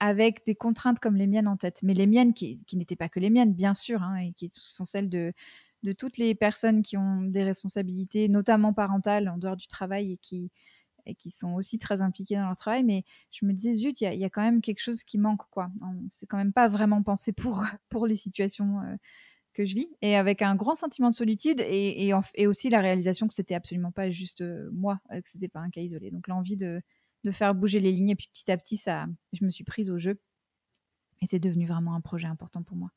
avec 0.00 0.44
des 0.46 0.54
contraintes 0.54 0.98
comme 0.98 1.16
les 1.16 1.26
miennes 1.26 1.48
en 1.48 1.56
tête. 1.56 1.80
Mais 1.82 1.94
les 1.94 2.06
miennes, 2.06 2.34
qui, 2.34 2.58
n'étaient 2.74 2.96
pas 2.96 3.08
que 3.08 3.20
les 3.20 3.30
miennes, 3.30 3.54
bien 3.54 3.74
sûr, 3.74 4.02
hein, 4.02 4.16
et 4.16 4.32
qui 4.32 4.50
sont 4.52 4.84
celles 4.84 5.08
de, 5.08 5.32
de 5.82 5.92
toutes 5.92 6.18
les 6.18 6.34
personnes 6.34 6.82
qui 6.82 6.96
ont 6.96 7.22
des 7.22 7.42
responsabilités, 7.42 8.28
notamment 8.28 8.72
parentales, 8.72 9.28
en 9.28 9.38
dehors 9.38 9.56
du 9.56 9.68
travail 9.68 10.12
et 10.12 10.16
qui, 10.18 10.50
et 11.06 11.14
qui 11.14 11.30
sont 11.30 11.54
aussi 11.54 11.78
très 11.78 12.02
impliquées 12.02 12.36
dans 12.36 12.46
leur 12.46 12.56
travail. 12.56 12.84
Mais 12.84 13.04
je 13.30 13.46
me 13.46 13.52
disais, 13.52 13.72
zut, 13.72 14.00
il 14.00 14.14
y, 14.14 14.24
a 14.24 14.30
quand 14.30 14.42
même 14.42 14.60
quelque 14.60 14.80
chose 14.80 15.04
qui 15.04 15.18
manque. 15.18 15.42
quoi. 15.50 15.70
C'est 16.10 16.26
quand 16.26 16.36
même 16.36 16.52
pas 16.52 16.68
vraiment 16.68 17.02
pensé 17.02 17.32
pour, 17.32 17.62
pour 17.88 18.06
les 18.06 18.14
situations 18.14 18.80
euh, 18.80 18.96
que 19.52 19.64
je 19.64 19.74
vis. 19.74 19.88
Et 20.02 20.16
avec 20.16 20.42
un 20.42 20.56
grand 20.56 20.74
sentiment 20.74 21.10
de 21.10 21.14
solitude 21.14 21.60
et, 21.60 22.08
et, 22.34 22.46
aussi 22.46 22.68
la 22.70 22.80
réalisation 22.80 23.26
que 23.26 23.34
c'était 23.34 23.54
absolument 23.54 23.92
pas 23.92 24.10
juste 24.10 24.40
euh, 24.40 24.68
moi, 24.72 25.00
euh, 25.12 25.20
que 25.20 25.28
c'était 25.28 25.48
pas 25.48 25.60
un 25.60 25.70
cas 25.70 25.80
isolé. 25.80 26.10
Donc 26.10 26.28
l'envie 26.28 26.56
de, 26.56 26.80
de 27.24 27.30
faire 27.30 27.54
bouger 27.54 27.80
les 27.80 27.92
lignes. 27.92 28.10
Et 28.10 28.16
puis 28.16 28.28
petit 28.32 28.50
à 28.50 28.56
petit, 28.56 28.76
ça, 28.76 29.06
je 29.32 29.44
me 29.44 29.50
suis 29.50 29.64
prise 29.64 29.90
au 29.90 29.98
jeu. 29.98 30.20
Et 31.22 31.26
c'est 31.26 31.38
devenu 31.38 31.66
vraiment 31.66 31.94
un 31.94 32.00
projet 32.00 32.26
important 32.26 32.62
pour 32.62 32.76
moi. 32.76 32.90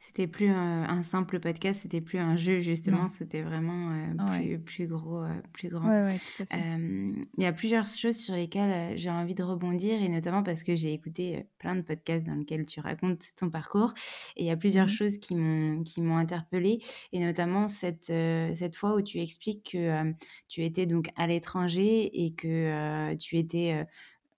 C'était 0.00 0.26
plus 0.26 0.48
un, 0.48 1.02
simple 1.02 1.40
podcast, 1.40 1.82
c'était 1.82 2.00
plus 2.00 2.18
un 2.18 2.36
jeu 2.36 2.60
justement, 2.60 3.08
c'était 3.10 3.42
vraiment 3.42 3.90
euh, 3.90 4.58
plus, 4.58 4.86
gros, 4.86 5.22
euh, 5.22 5.28
plus 5.52 5.68
grand. 5.68 6.08
Il 6.52 7.26
y 7.38 7.44
a 7.44 7.52
plusieurs 7.52 7.86
choses 7.86 8.16
sur 8.16 8.34
lesquelles 8.34 8.92
euh, 8.92 8.96
j'ai 8.96 9.10
envie 9.10 9.34
de 9.34 9.42
rebondir 9.42 10.00
et 10.00 10.08
notamment 10.08 10.42
parce 10.42 10.62
que 10.62 10.74
j'ai 10.74 10.92
écouté 10.92 11.46
plein 11.58 11.76
de 11.76 11.82
podcasts 11.82 12.26
dans 12.26 12.34
lesquels 12.34 12.66
tu 12.66 12.80
racontes 12.80 13.24
ton 13.36 13.50
parcours 13.50 13.94
et 14.36 14.42
il 14.42 14.46
y 14.46 14.50
a 14.50 14.56
plusieurs 14.56 14.86
mmh 14.86 14.88
choses 14.88 15.18
qui 15.18 15.34
m'ont 15.34 15.82
qui 15.82 16.00
m'ont 16.00 16.16
interpellée 16.16 16.80
et 17.12 17.20
notamment 17.20 17.68
cette 17.68 18.06
cette 18.06 18.74
fois 18.74 18.94
où 18.94 19.02
tu 19.02 19.20
expliques 19.20 19.72
que 19.72 20.14
tu 20.48 20.64
étais 20.64 20.86
donc 20.86 21.10
à 21.16 21.26
l'étranger 21.26 22.24
et 22.24 22.32
que 22.32 23.14
tu 23.16 23.36
étais 23.36 23.84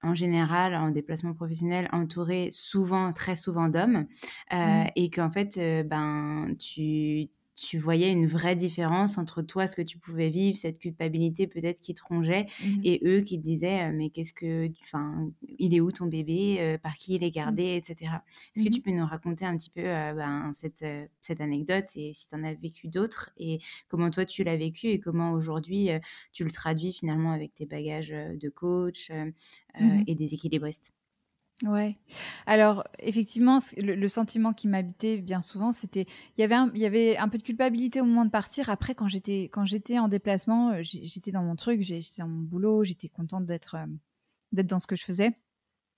en 0.02 0.14
général 0.14 0.74
en 0.74 0.90
déplacement 0.90 1.34
professionnel 1.34 1.88
entouré 1.92 2.48
souvent, 2.50 3.12
très 3.12 3.36
souvent 3.36 3.68
d'hommes, 3.68 4.06
euh, 4.52 4.56
mmh. 4.56 4.90
et 4.96 5.10
qu'en 5.10 5.30
fait, 5.30 5.58
euh, 5.58 5.82
ben, 5.82 6.54
tu, 6.58 7.28
tu 7.60 7.78
voyais 7.78 8.10
une 8.10 8.26
vraie 8.26 8.56
différence 8.56 9.18
entre 9.18 9.42
toi, 9.42 9.66
ce 9.66 9.76
que 9.76 9.82
tu 9.82 9.98
pouvais 9.98 10.30
vivre, 10.30 10.56
cette 10.56 10.78
culpabilité 10.78 11.46
peut-être 11.46 11.80
qui 11.80 11.92
te 11.92 12.02
rongeait, 12.02 12.46
mmh 12.64 12.80
et 12.84 13.00
eux 13.04 13.20
qui 13.20 13.38
te 13.38 13.44
disaient 13.44 13.92
mais 13.92 14.08
qu'est-ce 14.10 14.32
que, 14.32 14.70
enfin, 14.82 15.30
il 15.58 15.74
est 15.74 15.80
où 15.80 15.92
ton 15.92 16.06
bébé, 16.06 16.58
euh, 16.60 16.78
par 16.78 16.94
qui 16.94 17.16
il 17.16 17.22
est 17.22 17.28
mmh. 17.28 17.30
gardé, 17.30 17.76
etc. 17.76 18.12
Est-ce 18.56 18.64
que 18.64 18.70
tu 18.70 18.80
peux 18.80 18.92
nous 18.92 19.04
raconter 19.04 19.44
un 19.44 19.56
petit 19.56 19.70
peu 19.70 19.82
ben, 19.82 20.50
cette, 20.52 20.84
cette 21.20 21.40
anecdote 21.40 21.86
et 21.96 22.12
si 22.12 22.28
tu 22.28 22.34
en 22.34 22.44
as 22.44 22.54
vécu 22.54 22.88
d'autres 22.88 23.30
et 23.36 23.60
comment 23.88 24.10
toi 24.10 24.24
tu 24.24 24.42
l'as 24.42 24.56
vécu 24.56 24.88
et 24.88 24.98
comment 24.98 25.32
aujourd'hui 25.32 25.90
tu 26.32 26.44
le 26.44 26.50
traduis 26.50 26.92
finalement 26.92 27.32
avec 27.32 27.52
tes 27.52 27.66
bagages 27.66 28.10
de 28.10 28.48
coach 28.48 29.10
mmh 29.10 30.04
et 30.06 30.14
des 30.14 30.34
équilibristes? 30.34 30.92
Ouais. 31.64 31.98
Alors, 32.46 32.84
effectivement, 33.00 33.58
le, 33.76 34.08
sentiment 34.08 34.54
qui 34.54 34.66
m'habitait 34.66 35.18
bien 35.18 35.42
souvent, 35.42 35.72
c'était 35.72 36.06
il 36.36 36.40
y 36.40 36.44
avait 36.44 36.54
un, 36.54 36.70
il 36.74 36.80
y 36.80 36.86
avait 36.86 37.18
un 37.18 37.28
peu 37.28 37.36
de 37.36 37.42
culpabilité 37.42 38.00
au 38.00 38.06
moment 38.06 38.24
de 38.24 38.30
partir. 38.30 38.70
Après, 38.70 38.94
quand 38.94 39.08
j'étais 39.08 39.50
quand 39.52 39.66
j'étais 39.66 39.98
en 39.98 40.08
déplacement, 40.08 40.70
euh, 40.70 40.80
j'étais 40.82 41.32
dans 41.32 41.42
mon 41.42 41.56
truc, 41.56 41.82
j'étais 41.82 42.22
dans 42.22 42.28
mon 42.28 42.40
boulot, 42.42 42.84
j'étais 42.84 43.08
contente 43.08 43.44
d'être 43.44 43.74
euh, 43.74 43.86
d'être 44.52 44.68
dans 44.68 44.78
ce 44.78 44.86
que 44.86 44.96
je 44.96 45.04
faisais. 45.04 45.32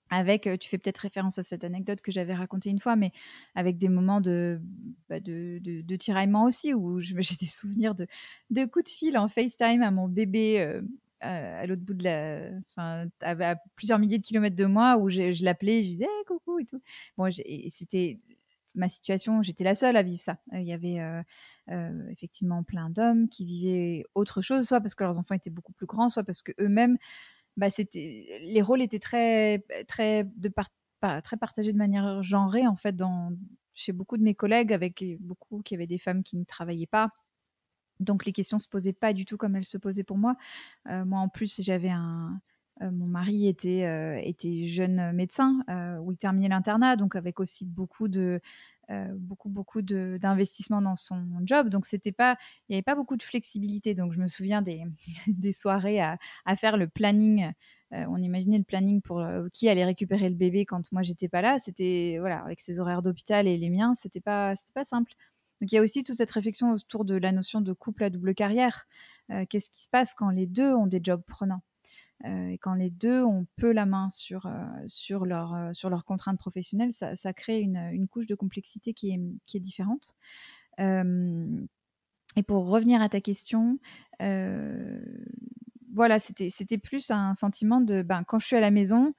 Avec, 0.09 0.47
euh, 0.47 0.57
tu 0.57 0.69
fais 0.69 0.77
peut-être 0.77 0.99
référence 0.99 1.39
à 1.39 1.43
cette 1.43 1.63
anecdote 1.63 2.01
que 2.01 2.11
j'avais 2.11 2.35
racontée 2.35 2.69
une 2.69 2.79
fois, 2.81 2.95
mais 2.97 3.13
avec 3.55 3.77
des 3.77 3.89
moments 3.89 4.21
de, 4.21 4.61
bah, 5.09 5.19
de, 5.21 5.59
de, 5.63 5.95
tiraillement 5.95 6.43
aussi, 6.45 6.73
où 6.73 6.99
j'ai 7.01 7.35
des 7.39 7.45
souvenirs 7.45 7.95
de, 7.95 8.07
de 8.49 8.65
coups 8.65 8.85
de 8.85 8.89
fil 8.89 9.17
en 9.17 9.29
FaceTime 9.29 9.81
à 9.81 9.91
mon 9.91 10.07
bébé 10.09 10.81
à 11.23 11.65
l'autre 11.65 11.81
bout 11.81 11.93
de 11.93 12.03
la, 12.03 12.49
enfin, 12.69 13.07
à, 13.21 13.55
plusieurs 13.75 13.99
milliers 13.99 14.19
de 14.19 14.25
kilomètres 14.25 14.55
de 14.55 14.65
moi, 14.65 14.97
où 14.97 15.09
je, 15.09 15.43
l'appelais, 15.43 15.81
je 15.81 15.87
disais 15.87 16.07
coucou 16.27 16.59
et 16.59 16.65
tout. 16.65 16.81
Bon, 17.17 17.29
c'était 17.69 18.17
ma 18.75 18.87
situation, 18.87 19.43
j'étais 19.43 19.63
la 19.63 19.75
seule 19.75 19.97
à 19.97 20.03
vivre 20.03 20.19
ça. 20.19 20.37
Il 20.51 20.63
y 20.63 20.73
avait 20.73 20.99
euh, 20.99 21.21
euh, 21.69 22.07
effectivement 22.09 22.63
plein 22.63 22.89
d'hommes 22.89 23.29
qui 23.29 23.45
vivaient 23.45 24.03
autre 24.15 24.41
chose, 24.41 24.67
soit 24.67 24.81
parce 24.81 24.95
que 24.95 25.03
leurs 25.03 25.19
enfants 25.19 25.35
étaient 25.35 25.49
beaucoup 25.49 25.73
plus 25.73 25.85
grands, 25.85 26.09
soit 26.09 26.23
parce 26.23 26.41
que 26.41 26.51
eux-mêmes, 26.59 26.97
bah, 27.55 27.67
les 27.93 28.61
rôles 28.61 28.81
étaient 28.81 28.99
très, 28.99 29.63
très 29.87 30.23
de 30.23 30.51
très 31.21 31.37
partagés 31.37 31.73
de 31.73 31.77
manière 31.77 32.23
genrée 32.23 32.65
en 32.65 32.77
fait 32.77 32.95
dans 32.95 33.33
chez 33.73 33.91
beaucoup 33.91 34.17
de 34.17 34.23
mes 34.23 34.35
collègues, 34.35 34.71
avec 34.71 35.03
beaucoup 35.19 35.61
qui 35.61 35.75
avaient 35.75 35.87
des 35.87 35.97
femmes 35.97 36.23
qui 36.23 36.37
ne 36.37 36.43
travaillaient 36.45 36.87
pas 36.87 37.09
donc 37.99 38.25
les 38.25 38.33
questions 38.33 38.59
se 38.59 38.67
posaient 38.67 38.93
pas 38.93 39.13
du 39.13 39.25
tout 39.25 39.37
comme 39.37 39.55
elles 39.55 39.65
se 39.65 39.77
posaient 39.77 40.03
pour 40.03 40.17
moi. 40.17 40.35
Euh, 40.89 41.05
moi 41.05 41.19
en 41.19 41.29
plus 41.29 41.61
j'avais 41.61 41.89
un 41.89 42.39
euh, 42.81 42.89
mon 42.91 43.05
mari 43.05 43.47
était 43.47 43.85
euh, 43.85 44.19
était 44.23 44.65
jeune 44.65 45.11
médecin 45.13 45.63
où 46.01 46.11
il 46.11 46.17
terminait 46.17 46.49
l'internat 46.49 46.95
donc 46.95 47.15
avec 47.15 47.39
aussi 47.39 47.65
beaucoup 47.65 48.07
de 48.07 48.41
beaucoup 49.15 49.49
beaucoup 49.49 49.81
d'investissement 49.81 50.81
dans 50.81 50.95
son 50.97 51.25
job. 51.45 51.69
Donc 51.69 51.85
c'était 51.85 52.11
pas 52.11 52.37
il 52.67 52.73
n'y 52.73 52.75
avait 52.75 52.83
pas 52.83 52.95
beaucoup 52.95 53.15
de 53.15 53.23
flexibilité. 53.23 53.95
Donc 53.95 54.13
je 54.13 54.19
me 54.19 54.27
souviens 54.27 54.61
des, 54.61 54.83
des 55.27 55.53
soirées 55.53 56.01
à, 56.01 56.17
à, 56.45 56.55
faire 56.55 56.77
le 56.77 56.87
planning 56.87 57.51
on 57.91 58.17
imaginait 58.17 58.57
le 58.57 58.63
planning 58.63 59.01
pour 59.03 59.23
qui 59.53 59.69
allait 59.69 59.85
récupérer 59.85 60.27
le 60.27 60.35
bébé 60.35 60.65
quand 60.65 60.91
moi 60.91 61.03
j'étais 61.03 61.29
pas 61.29 61.41
là. 61.41 61.59
C'était 61.59 62.17
voilà 62.19 62.39
avec 62.43 62.59
ses 62.59 62.79
horaires 62.79 63.03
d'hôpital 63.03 63.47
et 63.47 63.55
les 63.57 63.69
miens 63.69 63.93
c'était 63.95 64.19
pas 64.19 64.55
c'était 64.55 64.73
pas 64.73 64.83
simple 64.83 65.13
donc 65.63 65.71
il 65.71 65.75
y 65.75 65.77
a 65.77 65.81
aussi 65.81 66.03
toute 66.03 66.17
cette 66.17 66.31
réflexion 66.31 66.73
autour 66.73 67.05
de 67.05 67.15
la 67.15 67.31
notion 67.31 67.61
de 67.61 67.71
couple 67.71 68.03
à 68.03 68.09
double 68.09 68.35
carrière. 68.35 68.85
Euh, 69.31 69.45
qu'est-ce 69.49 69.69
qui 69.69 69.81
se 69.81 69.87
passe 69.87 70.13
quand 70.13 70.29
les 70.29 70.45
deux 70.45 70.73
ont 70.73 70.87
des 70.87 70.99
jobs 71.01 71.23
prenants? 71.25 71.61
Euh, 72.25 72.49
et 72.49 72.57
quand 72.57 72.73
les 72.73 72.89
deux 72.89 73.23
ont 73.23 73.47
peu 73.55 73.71
la 73.71 73.85
main 73.85 74.09
sur, 74.09 74.45
euh, 74.45 74.51
sur, 74.87 75.25
leur, 75.25 75.73
sur 75.73 75.89
leurs 75.89 76.03
contraintes 76.03 76.37
professionnelles, 76.37 76.91
ça, 76.91 77.33
crée 77.33 77.61
une, 77.61 77.77
une, 77.93 78.09
couche 78.09 78.27
de 78.27 78.35
complexité 78.35 78.93
qui 78.93 79.11
est, 79.11 79.21
qui 79.45 79.55
est 79.55 79.61
différente. 79.61 80.15
et 80.79 82.43
pour 82.45 82.67
revenir 82.67 83.01
à 83.01 83.07
ta 83.07 83.21
question, 83.21 83.79
voilà, 84.19 86.19
c'était 86.19 86.77
plus 86.77 87.09
un 87.09 87.35
sentiment 87.35 87.79
de 87.79 88.01
ben, 88.01 88.25
quand 88.25 88.39
je 88.39 88.47
suis 88.47 88.57
à 88.57 88.61
la 88.61 88.71
maison, 88.71 89.13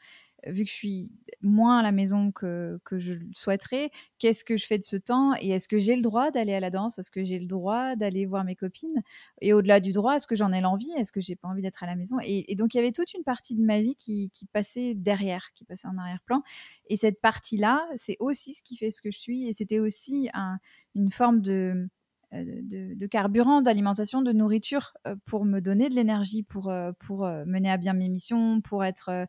vu 0.46 0.64
que 0.64 0.68
je 0.68 0.74
suis 0.74 1.10
moins 1.44 1.78
à 1.78 1.82
la 1.82 1.92
maison 1.92 2.32
que, 2.32 2.80
que 2.84 2.98
je 2.98 3.14
le 3.14 3.26
souhaiterais, 3.34 3.90
qu'est-ce 4.18 4.44
que 4.44 4.56
je 4.56 4.66
fais 4.66 4.78
de 4.78 4.84
ce 4.84 4.96
temps 4.96 5.34
Et 5.40 5.50
est-ce 5.50 5.68
que 5.68 5.78
j'ai 5.78 5.94
le 5.94 6.02
droit 6.02 6.30
d'aller 6.30 6.54
à 6.54 6.60
la 6.60 6.70
danse? 6.70 6.98
Est-ce 6.98 7.10
que 7.10 7.22
j'ai 7.22 7.38
le 7.38 7.46
droit 7.46 7.94
d'aller 7.96 8.26
voir 8.26 8.44
mes 8.44 8.56
copines? 8.56 9.02
Et 9.40 9.52
au-delà 9.52 9.80
du 9.80 9.92
droit, 9.92 10.16
est-ce 10.16 10.26
que 10.26 10.34
j'en 10.34 10.52
ai 10.52 10.60
l'envie? 10.60 10.90
Est-ce 10.96 11.12
que 11.12 11.20
j'ai 11.20 11.36
pas 11.36 11.48
envie 11.48 11.62
d'être 11.62 11.82
à 11.82 11.86
la 11.86 11.96
maison? 11.96 12.16
Et, 12.22 12.54
donc 12.56 12.74
il 12.74 12.78
y 12.78 12.80
avait 12.80 12.92
toute 12.92 13.14
une 13.14 13.24
partie 13.24 13.54
de 13.54 13.62
ma 13.62 13.80
vie 13.80 13.94
qui, 13.94 14.30
qui 14.30 14.46
passait 14.46 14.94
derrière, 14.94 15.52
qui 15.54 15.64
passait 15.64 15.88
en 15.88 15.98
arrière-plan. 15.98 16.42
Et 16.88 16.96
cette 16.96 17.20
partie-là, 17.20 17.86
c'est 17.96 18.16
aussi 18.20 18.54
ce 18.54 18.62
qui 18.62 18.76
fait 18.76 18.90
ce 18.90 19.02
que 19.02 19.10
je 19.10 19.18
suis. 19.18 19.46
Et 19.46 19.52
c'était 19.52 19.78
aussi 19.78 20.30
un, 20.34 20.58
une 20.94 21.10
forme 21.10 21.40
de, 21.40 21.88
euh, 22.34 22.44
de, 22.62 22.94
de, 22.94 23.06
carburant, 23.06 23.62
d'alimentation, 23.62 24.22
de 24.22 24.32
nourriture 24.32 24.94
euh, 25.06 25.14
pour 25.24 25.44
me 25.44 25.60
donner 25.60 25.88
de 25.88 25.94
l'énergie, 25.94 26.42
pour, 26.42 26.70
euh, 26.70 26.92
pour 26.98 27.26
mener 27.46 27.70
à 27.70 27.76
bien 27.76 27.92
mes 27.92 28.08
missions, 28.08 28.60
pour 28.60 28.84
être 28.84 29.26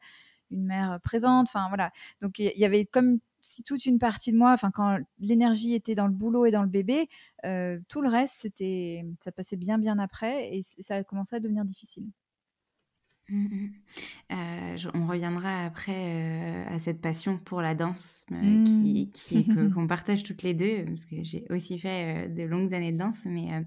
une 0.52 0.66
mère 0.66 1.00
présente. 1.04 1.48
Enfin 1.50 1.68
voilà. 1.70 1.92
Donc 2.22 2.40
il 2.40 2.58
y 2.58 2.66
avait 2.66 2.86
comme 2.86 3.20
si 3.46 3.64
toute 3.64 3.86
une 3.86 4.00
partie 4.00 4.32
de 4.32 4.38
moi, 4.38 4.52
enfin 4.54 4.72
quand 4.72 4.98
l'énergie 5.20 5.75
était 5.75 5.94
dans 5.94 6.08
le 6.08 6.14
boulot 6.14 6.46
et 6.46 6.52
dans 6.52 6.64
le 6.64 6.68
bébé, 6.68 7.08
euh, 7.46 7.80
tout 7.88 8.02
le 8.02 8.10
reste 8.10 8.36
c'était, 8.40 9.06
ça 9.24 9.32
passait 9.32 9.56
bien 9.56 9.78
bien 9.78 10.00
après 10.00 10.58
et 10.58 10.62
ça 10.64 10.96
a 10.96 11.04
commencé 11.04 11.36
à 11.36 11.40
devenir 11.40 11.64
difficile. 11.64 12.10
Mmh, 13.30 13.44
mmh. 13.44 13.74
Euh, 14.34 14.78
on 14.94 15.08
reviendra 15.08 15.66
après 15.66 15.94
euh, 15.96 16.75
à 16.75 16.78
cette 16.78 17.02
passion 17.02 17.40
pour 17.40 17.62
la 17.62 17.74
danse 17.74 18.24
qui, 18.30 19.12
mmh. 19.32 19.70
qu'on 19.74 19.88
partage 19.88 20.24
toutes 20.24 20.44
les 20.44 20.54
deux 20.54 20.86
parce 20.86 21.06
que 21.06 21.24
j'ai 21.24 21.44
aussi 21.50 21.80
fait 21.80 22.30
de 22.30 22.44
longues 22.44 22.74
années 22.74 22.92
de 22.92 22.98
danse 23.00 23.25
mais 23.25 23.64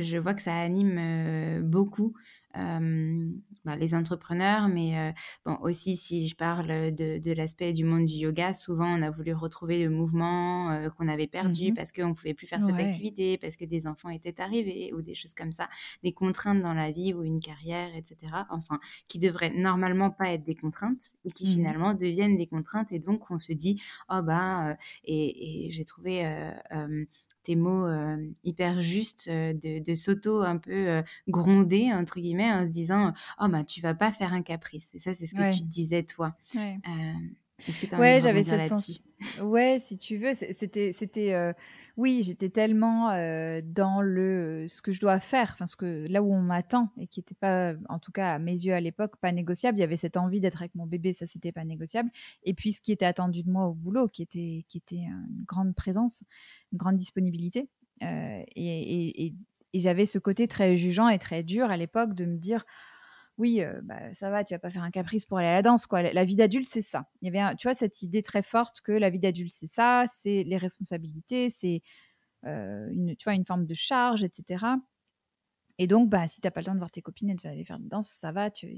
je 0.00 0.16
vois 0.18 0.34
que 0.34 0.42
ça 0.42 0.54
anime 0.54 1.62
beaucoup 1.62 2.14
bah, 2.54 3.76
les 3.76 3.94
entrepreneurs, 3.94 4.68
mais 4.68 4.98
euh, 4.98 5.12
bon, 5.46 5.56
aussi 5.62 5.96
si 5.96 6.26
je 6.26 6.34
parle 6.34 6.66
de, 6.94 7.18
de 7.18 7.32
l'aspect 7.32 7.72
du 7.72 7.84
monde 7.84 8.06
du 8.06 8.14
yoga, 8.14 8.52
souvent 8.52 8.86
on 8.98 9.02
a 9.02 9.10
voulu 9.10 9.32
retrouver 9.32 9.82
le 9.82 9.88
mouvement 9.88 10.70
euh, 10.72 10.90
qu'on 10.90 11.08
avait 11.08 11.28
perdu 11.28 11.70
mmh 11.70 11.74
parce 11.74 11.92
qu'on 11.92 12.08
ne 12.08 12.14
pouvait 12.14 12.34
plus 12.34 12.46
faire 12.46 12.62
cette 12.62 12.74
activité, 12.76 13.38
parce 13.38 13.56
que 13.56 13.64
des 13.64 13.86
enfants 13.86 14.08
étaient 14.08 14.40
arrivés 14.40 14.92
ou 14.94 15.00
des 15.00 15.14
choses 15.14 15.34
comme 15.34 15.52
ça, 15.52 15.68
des 16.02 16.12
contraintes 16.12 16.60
dans 16.60 16.74
la 16.74 16.90
vie 16.90 17.14
ou 17.14 17.22
une 17.22 17.40
carrière, 17.40 17.94
etc. 17.94 18.32
Enfin, 18.50 18.80
qui 19.08 19.18
devraient 19.18 19.52
normalement 19.54 20.10
pas 20.10 20.32
être 20.32 20.44
des 20.44 20.54
contraintes 20.54 21.02
et 21.24 21.30
qui 21.30 21.44
mmh 21.44 21.52
finalement 21.52 21.94
deviennent 21.94 22.36
des 22.36 22.46
contraintes 22.46 22.92
et 22.92 22.98
donc 22.98 23.30
on 23.30 23.38
se 23.38 23.52
dit, 23.52 23.80
oh 24.10 24.22
bah, 24.22 24.76
et, 25.04 25.66
et 25.66 25.70
j'ai 25.70 25.84
trouvé 25.84 26.24
tes 27.42 27.56
mots 27.56 27.86
hyper 28.44 28.80
justes 28.80 29.28
de, 29.28 29.82
de 29.82 29.94
s'auto 29.94 30.42
un 30.42 30.58
peu 30.58 31.02
gronder 31.28 31.92
entre 31.92 32.20
guillemets 32.20 32.52
en 32.52 32.64
se 32.64 32.70
disant 32.70 33.12
oh 33.40 33.48
bah 33.48 33.64
tu 33.64 33.80
vas 33.80 33.94
pas 33.94 34.12
faire 34.12 34.32
un 34.32 34.42
caprice. 34.42 34.94
Et 34.94 34.98
ça 34.98 35.14
c'est 35.14 35.26
ce 35.26 35.34
que 35.34 35.42
tu 35.42 35.62
disais 35.64 36.02
toi. 36.04 36.34
Est-ce 37.66 37.78
que 37.78 37.86
tu 37.86 37.94
as 37.94 38.00
Ouais, 38.00 38.20
j'avais 38.20 38.42
cette 38.42 38.58
là-dessus? 38.58 38.92
sens. 38.92 39.02
Ouais, 39.38 39.78
si 39.78 39.96
tu 39.98 40.16
veux, 40.18 40.34
c'était, 40.34 40.92
c'était, 40.92 41.32
euh, 41.32 41.52
oui, 41.96 42.22
j'étais 42.24 42.48
tellement 42.48 43.10
euh, 43.10 43.60
dans 43.64 44.00
le 44.00 44.66
ce 44.68 44.80
que 44.82 44.92
je 44.92 45.00
dois 45.00 45.18
faire, 45.20 45.50
enfin 45.52 45.66
ce 45.66 45.76
que 45.76 46.06
là 46.08 46.22
où 46.22 46.32
on 46.32 46.40
m'attend 46.40 46.90
et 46.96 47.06
qui 47.06 47.20
n'était 47.20 47.34
pas, 47.34 47.74
en 47.88 47.98
tout 47.98 48.12
cas 48.12 48.34
à 48.34 48.38
mes 48.38 48.52
yeux 48.52 48.72
à 48.74 48.80
l'époque, 48.80 49.16
pas 49.20 49.32
négociable. 49.32 49.76
Il 49.78 49.82
y 49.82 49.84
avait 49.84 49.96
cette 49.96 50.16
envie 50.16 50.40
d'être 50.40 50.62
avec 50.62 50.74
mon 50.74 50.86
bébé, 50.86 51.12
ça 51.12 51.26
c'était 51.26 51.52
pas 51.52 51.64
négociable. 51.64 52.10
Et 52.44 52.54
puis 52.54 52.72
ce 52.72 52.80
qui 52.80 52.92
était 52.92 53.04
attendu 53.06 53.42
de 53.42 53.50
moi 53.50 53.66
au 53.66 53.74
boulot, 53.74 54.06
qui 54.08 54.22
était, 54.22 54.64
qui 54.68 54.78
était 54.78 54.96
une 54.96 55.44
grande 55.46 55.74
présence, 55.74 56.24
une 56.72 56.78
grande 56.78 56.96
disponibilité. 56.96 57.68
Euh, 58.02 58.42
et, 58.56 58.64
et- 58.66 59.26
et- 59.26 59.34
et 59.74 59.78
j'avais 59.78 60.04
ce 60.04 60.18
côté 60.18 60.48
très 60.48 60.76
jugeant 60.76 61.08
et 61.08 61.18
très 61.18 61.42
dur 61.42 61.70
à 61.70 61.78
l'époque 61.78 62.14
de 62.14 62.26
me 62.26 62.36
dire 62.36 62.64
oui, 63.42 63.60
bah, 63.82 64.14
ça 64.14 64.30
va, 64.30 64.44
tu 64.44 64.54
vas 64.54 64.60
pas 64.60 64.70
faire 64.70 64.84
un 64.84 64.92
caprice 64.92 65.26
pour 65.26 65.38
aller 65.38 65.48
à 65.48 65.54
la 65.54 65.62
danse, 65.62 65.86
quoi. 65.86 66.00
La, 66.02 66.24
vie 66.24 66.36
d'adulte, 66.36 66.66
c'est 66.66 66.80
ça. 66.80 67.08
Il 67.20 67.32
y 67.32 67.36
avait, 67.36 67.56
tu 67.56 67.66
vois, 67.66 67.74
cette 67.74 68.00
idée 68.02 68.22
très 68.22 68.42
forte 68.42 68.80
que 68.80 68.92
la 68.92 69.10
vie 69.10 69.18
d'adulte, 69.18 69.52
c'est 69.52 69.66
ça, 69.66 70.04
c'est 70.06 70.44
les 70.44 70.56
responsabilités, 70.56 71.50
c'est 71.50 71.82
une, 72.44 73.16
tu 73.18 73.24
vois, 73.24 73.34
une 73.34 73.44
forme 73.44 73.66
de 73.66 73.74
charge, 73.74 74.22
etc. 74.22 74.64
Et 75.78 75.88
donc, 75.88 76.08
bah, 76.08 76.28
si 76.28 76.40
t'as 76.40 76.52
pas 76.52 76.60
le 76.60 76.66
temps 76.66 76.74
de 76.74 76.78
voir 76.78 76.92
tes 76.92 77.02
copines 77.02 77.30
et 77.30 77.34
de 77.34 77.48
aller 77.48 77.64
faire 77.64 77.78
la 77.78 77.88
danse, 77.88 78.08
ça 78.08 78.30
va, 78.30 78.50
tu, 78.50 78.68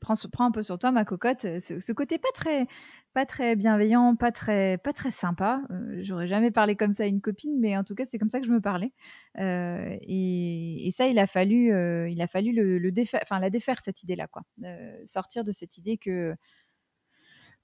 prends, 0.00 0.14
un 0.38 0.50
peu 0.50 0.62
sur 0.62 0.78
toi, 0.78 0.90
ma 0.92 1.04
cocotte. 1.04 1.42
Ce, 1.60 1.80
ce 1.80 1.92
côté 1.92 2.18
pas 2.18 2.28
très, 2.34 2.66
pas 3.12 3.26
très 3.26 3.56
bienveillant, 3.56 4.16
pas 4.16 4.32
très, 4.32 4.78
pas 4.78 4.92
très 4.92 5.10
sympa. 5.10 5.62
Euh, 5.70 5.98
J'aurais 6.02 6.28
jamais 6.28 6.50
parlé 6.50 6.76
comme 6.76 6.92
ça 6.92 7.04
à 7.04 7.06
une 7.06 7.20
copine, 7.20 7.58
mais 7.58 7.76
en 7.76 7.84
tout 7.84 7.94
cas, 7.94 8.04
c'est 8.04 8.18
comme 8.18 8.30
ça 8.30 8.40
que 8.40 8.46
je 8.46 8.52
me 8.52 8.60
parlais. 8.60 8.92
Euh, 9.38 9.96
et, 10.02 10.88
ça, 10.92 11.06
il 11.06 11.18
a 11.18 11.26
fallu, 11.26 11.72
euh, 11.72 12.08
il 12.08 12.20
a 12.20 12.26
fallu 12.26 12.52
le, 12.52 12.92
défaire, 12.92 13.20
enfin 13.22 13.38
la 13.40 13.50
défaire 13.50 13.80
cette 13.80 14.02
idée-là, 14.02 14.26
quoi. 14.28 14.42
Euh, 14.64 14.96
sortir 15.06 15.44
de 15.44 15.52
cette 15.52 15.78
idée 15.78 15.96
que 15.98 16.34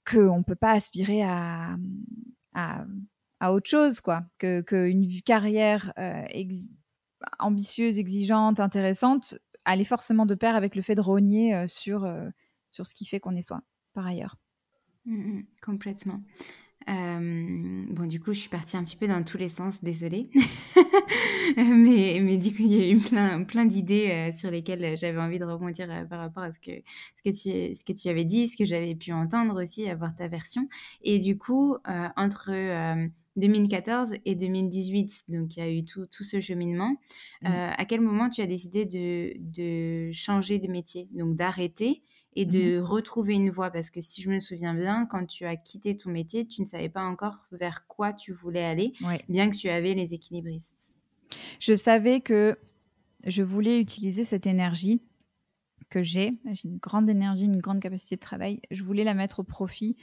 qu'on 0.09 0.43
peut 0.43 0.55
pas 0.55 0.71
aspirer 0.71 1.23
à, 1.23 1.77
à, 2.53 2.85
autre 3.51 3.69
chose, 3.69 4.01
quoi. 4.01 4.23
Que 4.37 4.61
qu'une 4.61 5.07
carrière 5.21 5.93
euh, 5.97 6.23
ambitieuse, 7.39 7.99
exigeante, 7.99 8.59
intéressante, 8.59 9.37
allait 9.65 9.83
forcément 9.83 10.25
de 10.25 10.35
pair 10.35 10.55
avec 10.55 10.75
le 10.75 10.81
fait 10.81 10.95
de 10.95 11.01
rogner 11.01 11.55
euh, 11.55 11.67
sur 11.67 12.05
euh, 12.05 12.29
sur 12.69 12.85
ce 12.85 12.95
qui 12.95 13.05
fait 13.05 13.19
qu'on 13.19 13.35
est 13.35 13.41
soi, 13.41 13.61
par 13.93 14.05
ailleurs. 14.05 14.37
Mm, 15.05 15.15
mm, 15.15 15.45
complètement. 15.61 16.21
Bon, 16.87 18.05
du 18.05 18.19
coup, 18.19 18.33
je 18.33 18.39
suis 18.39 18.49
partie 18.49 18.77
un 18.77 18.83
petit 18.83 18.95
peu 18.95 19.07
dans 19.07 19.23
tous 19.23 19.37
les 19.37 19.47
sens, 19.49 19.83
désolée. 19.83 20.29
mais, 21.57 22.19
mais 22.21 22.37
du 22.37 22.51
coup, 22.51 22.61
il 22.63 22.73
y 22.73 22.81
a 22.83 22.89
eu 22.89 22.99
plein, 22.99 23.43
plein 23.43 23.65
d'idées 23.65 24.11
euh, 24.11 24.31
sur 24.31 24.51
lesquelles 24.51 24.95
j'avais 24.95 25.17
envie 25.17 25.39
de 25.39 25.45
rebondir 25.45 25.87
par 26.09 26.19
rapport 26.19 26.43
à 26.43 26.51
ce 26.51 26.59
que, 26.59 26.71
ce, 27.15 27.23
que 27.23 27.29
tu, 27.29 27.73
ce 27.73 27.83
que 27.83 27.93
tu 27.93 28.07
avais 28.07 28.25
dit, 28.25 28.47
ce 28.47 28.55
que 28.55 28.65
j'avais 28.65 28.93
pu 28.93 29.11
entendre 29.13 29.61
aussi, 29.61 29.89
avoir 29.89 30.13
ta 30.13 30.27
version. 30.27 30.67
Et 31.01 31.17
du 31.17 31.37
coup, 31.37 31.77
entre 32.15 32.51
2014 33.35 34.15
et 34.25 34.35
2018, 34.35 35.25
donc 35.29 35.57
il 35.57 35.59
y 35.59 35.63
a 35.63 35.69
eu 35.69 35.83
tout, 35.83 36.05
tout 36.07 36.23
ce 36.23 36.39
cheminement, 36.39 36.95
Mm. 37.41 37.47
euh, 37.47 37.71
à 37.77 37.85
quel 37.85 38.01
moment 38.01 38.29
tu 38.29 38.41
as 38.41 38.47
décidé 38.47 38.85
de, 38.85 39.33
de 39.39 40.11
changer 40.13 40.59
de 40.59 40.67
métier, 40.67 41.07
donc 41.13 41.35
d'arrêter 41.35 42.01
et 42.37 42.45
de 42.45 42.79
retrouver 42.79 43.33
une 43.33 43.49
voie? 43.49 43.71
Parce 43.71 43.89
que 43.89 44.01
si 44.01 44.21
je 44.21 44.29
me 44.29 44.39
souviens 44.39 44.73
bien, 44.73 45.05
quand 45.05 45.25
tu 45.25 45.45
as 45.45 45.55
quitté 45.55 45.95
ton 45.95 46.09
métier, 46.11 46.45
tu 46.45 46.61
ne 46.61 46.65
savais 46.67 46.89
pas 46.89 47.03
encore 47.03 47.45
vers 47.51 47.87
quoi 47.87 48.13
tu 48.13 48.31
voulais 48.33 48.63
aller, 48.63 48.93
Ouais. 49.05 49.21
bien 49.29 49.49
que 49.49 49.55
tu 49.55 49.69
avais 49.69 49.93
les 49.93 50.13
équilibristes. 50.13 50.97
Je 51.59 51.75
savais 51.75 52.21
que 52.21 52.57
je 53.25 53.41
voulais 53.43 53.79
utiliser 53.79 54.23
cette 54.23 54.47
énergie 54.47 55.01
que 55.89 56.01
j'ai. 56.03 56.31
J'ai 56.53 56.67
une 56.69 56.77
grande 56.77 57.09
énergie, 57.09 57.45
une 57.45 57.61
grande 57.61 57.79
capacité 57.79 58.15
de 58.15 58.21
travail. 58.21 58.59
Je 58.71 58.83
voulais 58.83 59.03
la 59.03 59.13
mettre 59.13 59.39
au 59.39 59.43
profit 59.43 59.95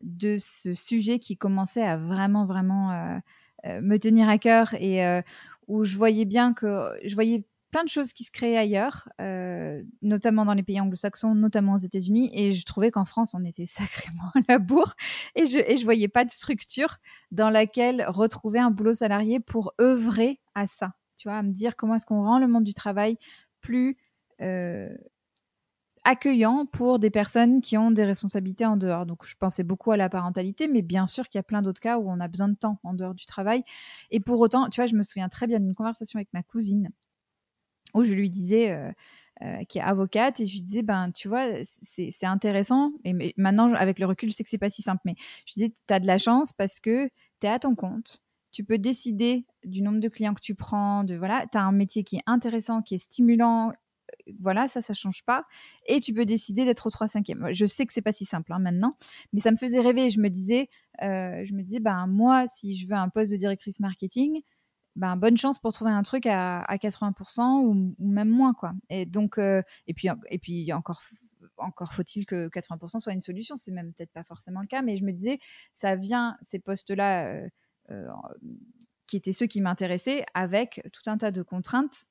de 0.00 0.36
ce 0.38 0.74
sujet 0.74 1.18
qui 1.18 1.36
commençait 1.36 1.84
à 1.84 1.96
vraiment, 1.96 2.46
vraiment 2.46 2.90
euh, 2.90 3.18
euh, 3.66 3.80
me 3.80 3.98
tenir 3.98 4.28
à 4.28 4.38
cœur 4.38 4.74
et 4.74 5.04
euh, 5.04 5.22
où 5.68 5.84
je 5.84 5.96
voyais 5.96 6.24
bien 6.24 6.52
que 6.52 6.98
je 7.04 7.14
voyais 7.14 7.44
plein 7.70 7.84
de 7.84 7.88
choses 7.88 8.12
qui 8.12 8.24
se 8.24 8.32
créaient 8.32 8.56
ailleurs, 8.56 9.08
notamment 10.02 10.44
dans 10.44 10.54
les 10.54 10.64
pays 10.64 10.80
anglo-saxons, 10.80 11.36
notamment 11.36 11.74
aux 11.74 11.78
États-Unis, 11.78 12.28
et 12.34 12.50
je 12.50 12.64
trouvais 12.64 12.90
qu'en 12.90 13.04
France, 13.04 13.32
on 13.32 13.44
était 13.44 13.64
sacrément 13.64 14.24
à 14.34 14.40
la 14.48 14.58
bourre, 14.58 14.94
et 15.36 15.46
je 15.46 15.58
et 15.58 15.76
voyais 15.84 16.08
pas 16.08 16.24
de 16.24 16.32
structure 16.32 16.96
dans 17.30 17.48
laquelle 17.48 18.04
retrouver 18.08 18.58
un 18.58 18.72
boulot 18.72 18.92
salarié 18.92 19.38
pour 19.38 19.72
œuvrer 19.80 20.40
à 20.56 20.66
ça. 20.66 20.94
Tu 21.16 21.28
vois, 21.28 21.38
à 21.38 21.42
me 21.44 21.52
dire 21.52 21.76
comment 21.76 21.94
est-ce 21.94 22.06
qu'on 22.06 22.24
rend 22.24 22.40
le 22.40 22.48
monde 22.48 22.64
du 22.64 22.74
travail 22.74 23.16
plus 23.60 23.96
accueillant 26.10 26.66
pour 26.66 26.98
des 26.98 27.10
personnes 27.10 27.60
qui 27.60 27.78
ont 27.78 27.92
des 27.92 28.04
responsabilités 28.04 28.66
en 28.66 28.76
dehors. 28.76 29.06
Donc, 29.06 29.24
je 29.26 29.36
pensais 29.36 29.62
beaucoup 29.62 29.92
à 29.92 29.96
la 29.96 30.08
parentalité, 30.08 30.66
mais 30.66 30.82
bien 30.82 31.06
sûr 31.06 31.28
qu'il 31.28 31.38
y 31.38 31.40
a 31.40 31.44
plein 31.44 31.62
d'autres 31.62 31.80
cas 31.80 31.98
où 31.98 32.10
on 32.10 32.18
a 32.18 32.26
besoin 32.26 32.48
de 32.48 32.56
temps 32.56 32.80
en 32.82 32.94
dehors 32.94 33.14
du 33.14 33.26
travail. 33.26 33.62
Et 34.10 34.18
pour 34.18 34.40
autant, 34.40 34.68
tu 34.68 34.80
vois, 34.80 34.86
je 34.86 34.96
me 34.96 35.04
souviens 35.04 35.28
très 35.28 35.46
bien 35.46 35.60
d'une 35.60 35.74
conversation 35.74 36.18
avec 36.18 36.28
ma 36.32 36.42
cousine 36.42 36.90
où 37.94 38.02
je 38.02 38.12
lui 38.12 38.28
disais, 38.28 38.70
euh, 38.72 38.90
euh, 39.42 39.64
qui 39.64 39.78
est 39.78 39.82
avocate, 39.82 40.40
et 40.40 40.46
je 40.46 40.52
lui 40.54 40.62
disais, 40.62 40.82
ben, 40.82 41.12
tu 41.12 41.28
vois, 41.28 41.46
c'est 41.62 42.26
intéressant. 42.26 42.92
Et 43.04 43.34
maintenant, 43.36 43.72
avec 43.74 43.98
le 43.98 44.06
recul, 44.06 44.30
je 44.30 44.34
sais 44.34 44.44
que 44.44 44.50
c'est 44.50 44.58
pas 44.58 44.70
si 44.70 44.82
simple, 44.82 45.02
mais 45.04 45.14
je 45.46 45.54
disais, 45.54 45.72
tu 45.86 45.94
as 45.94 46.00
de 46.00 46.06
la 46.06 46.18
chance 46.18 46.52
parce 46.52 46.80
que 46.80 47.08
tu 47.40 47.46
es 47.46 47.50
à 47.50 47.58
ton 47.58 47.74
compte. 47.74 48.20
Tu 48.52 48.64
peux 48.64 48.78
décider 48.78 49.46
du 49.64 49.80
nombre 49.80 50.00
de 50.00 50.08
clients 50.08 50.34
que 50.34 50.42
tu 50.42 50.54
prends, 50.56 51.04
de 51.04 51.14
voilà, 51.14 51.46
tu 51.50 51.56
as 51.56 51.62
un 51.62 51.72
métier 51.72 52.02
qui 52.02 52.16
est 52.16 52.22
intéressant, 52.26 52.82
qui 52.82 52.96
est 52.96 52.98
stimulant, 52.98 53.72
voilà, 54.40 54.68
ça, 54.68 54.80
ça 54.80 54.94
change 54.94 55.24
pas. 55.24 55.44
Et 55.86 56.00
tu 56.00 56.12
peux 56.12 56.24
décider 56.24 56.64
d'être 56.64 56.86
au 56.86 56.90
3 56.90 57.08
5 57.08 57.30
e 57.30 57.52
Je 57.52 57.66
sais 57.66 57.86
que 57.86 57.92
c'est 57.92 58.02
pas 58.02 58.12
si 58.12 58.24
simple 58.24 58.52
hein, 58.52 58.58
maintenant, 58.58 58.96
mais 59.32 59.40
ça 59.40 59.50
me 59.50 59.56
faisait 59.56 59.80
rêver. 59.80 60.10
Je 60.10 60.20
me 60.20 60.28
disais, 60.28 60.68
euh, 61.02 61.44
je 61.44 61.52
me 61.54 61.62
disais, 61.62 61.80
ben 61.80 62.06
moi, 62.06 62.46
si 62.46 62.76
je 62.76 62.86
veux 62.88 62.94
un 62.94 63.08
poste 63.08 63.32
de 63.32 63.36
directrice 63.36 63.80
marketing, 63.80 64.42
ben 64.96 65.16
bonne 65.16 65.36
chance 65.36 65.58
pour 65.58 65.72
trouver 65.72 65.92
un 65.92 66.02
truc 66.02 66.26
à, 66.26 66.62
à 66.62 66.76
80% 66.76 67.64
ou, 67.64 67.94
même 67.98 68.28
moins 68.28 68.54
quoi. 68.54 68.72
Et 68.90 69.06
donc, 69.06 69.38
euh, 69.38 69.62
et 69.86 69.94
puis 69.94 70.08
et 70.28 70.38
puis 70.38 70.72
encore 70.72 71.02
faut-il 71.92 72.26
que 72.26 72.48
80% 72.48 72.98
soit 72.98 73.12
une 73.12 73.20
solution. 73.20 73.56
C'est 73.56 73.72
même 73.72 73.92
peut-être 73.92 74.12
pas 74.12 74.24
forcément 74.24 74.60
le 74.60 74.66
cas, 74.66 74.82
mais 74.82 74.96
je 74.96 75.04
me 75.04 75.12
disais, 75.12 75.38
ça 75.74 75.96
vient 75.96 76.36
ces 76.42 76.58
postes-là. 76.58 77.26
Euh, 77.90 78.06
qui 79.10 79.16
étaient 79.16 79.32
ceux 79.32 79.46
qui 79.46 79.60
m'intéressaient, 79.60 80.24
avec 80.34 80.88
tout 80.92 81.02
un 81.10 81.18
tas 81.18 81.32
de 81.32 81.42
contraintes 81.42 82.04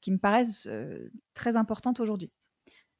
qui 0.00 0.10
me 0.12 0.18
paraissent 0.18 0.68
euh, 0.70 1.10
très 1.34 1.56
importantes 1.56 2.00
aujourd'hui, 2.00 2.30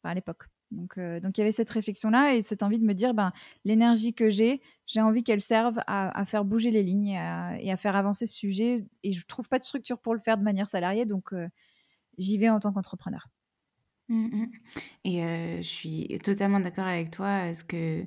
à 0.05 0.15
l'époque. 0.15 0.45
Donc, 0.71 0.99
euh, 0.99 1.19
donc 1.21 1.39
il 1.39 1.41
y 1.41 1.43
avait 1.43 1.53
cette 1.53 1.71
réflexion-là 1.71 2.35
et 2.35 2.43
cette 2.43 2.63
envie 2.63 2.79
de 2.79 2.85
me 2.85 2.93
dire, 2.93 3.15
ben, 3.15 3.33
l'énergie 3.65 4.15
que 4.15 4.29
j'ai, 4.29 4.61
j'ai 4.87 5.01
envie 5.01 5.23
qu'elle 5.23 5.41
serve 5.41 5.79
à, 5.87 6.25
faire 6.27 6.45
bouger 6.45 6.71
les 6.71 6.83
lignes 6.83 7.09
et 7.09 7.71
à, 7.71 7.77
faire 7.77 7.97
avancer 7.97 8.27
ce 8.27 8.35
sujet. 8.35 8.87
Et 9.03 9.13
je 9.13 9.27
trouve 9.27 9.49
pas 9.49 9.59
de 9.59 9.65
structure 9.65 9.99
pour 9.99 10.15
le 10.15 10.21
faire 10.21 10.37
de 10.37 10.43
manière 10.43 10.67
salariée, 10.67 11.07
donc 11.07 11.33
euh, 11.33 11.49
j'y 12.19 12.39
vais 12.39 12.49
en 12.51 12.61
tant 12.61 12.73
qu'entrepreneur. 12.73 13.29
Mmh 14.09 14.47
et 15.05 15.23
euh, 15.23 15.57
je 15.59 15.69
suis 15.69 16.19
totalement 16.23 16.61
d'accord 16.61 16.87
avec 16.87 17.11
toi. 17.11 17.53
Ce 17.55 17.65
que 17.65 18.05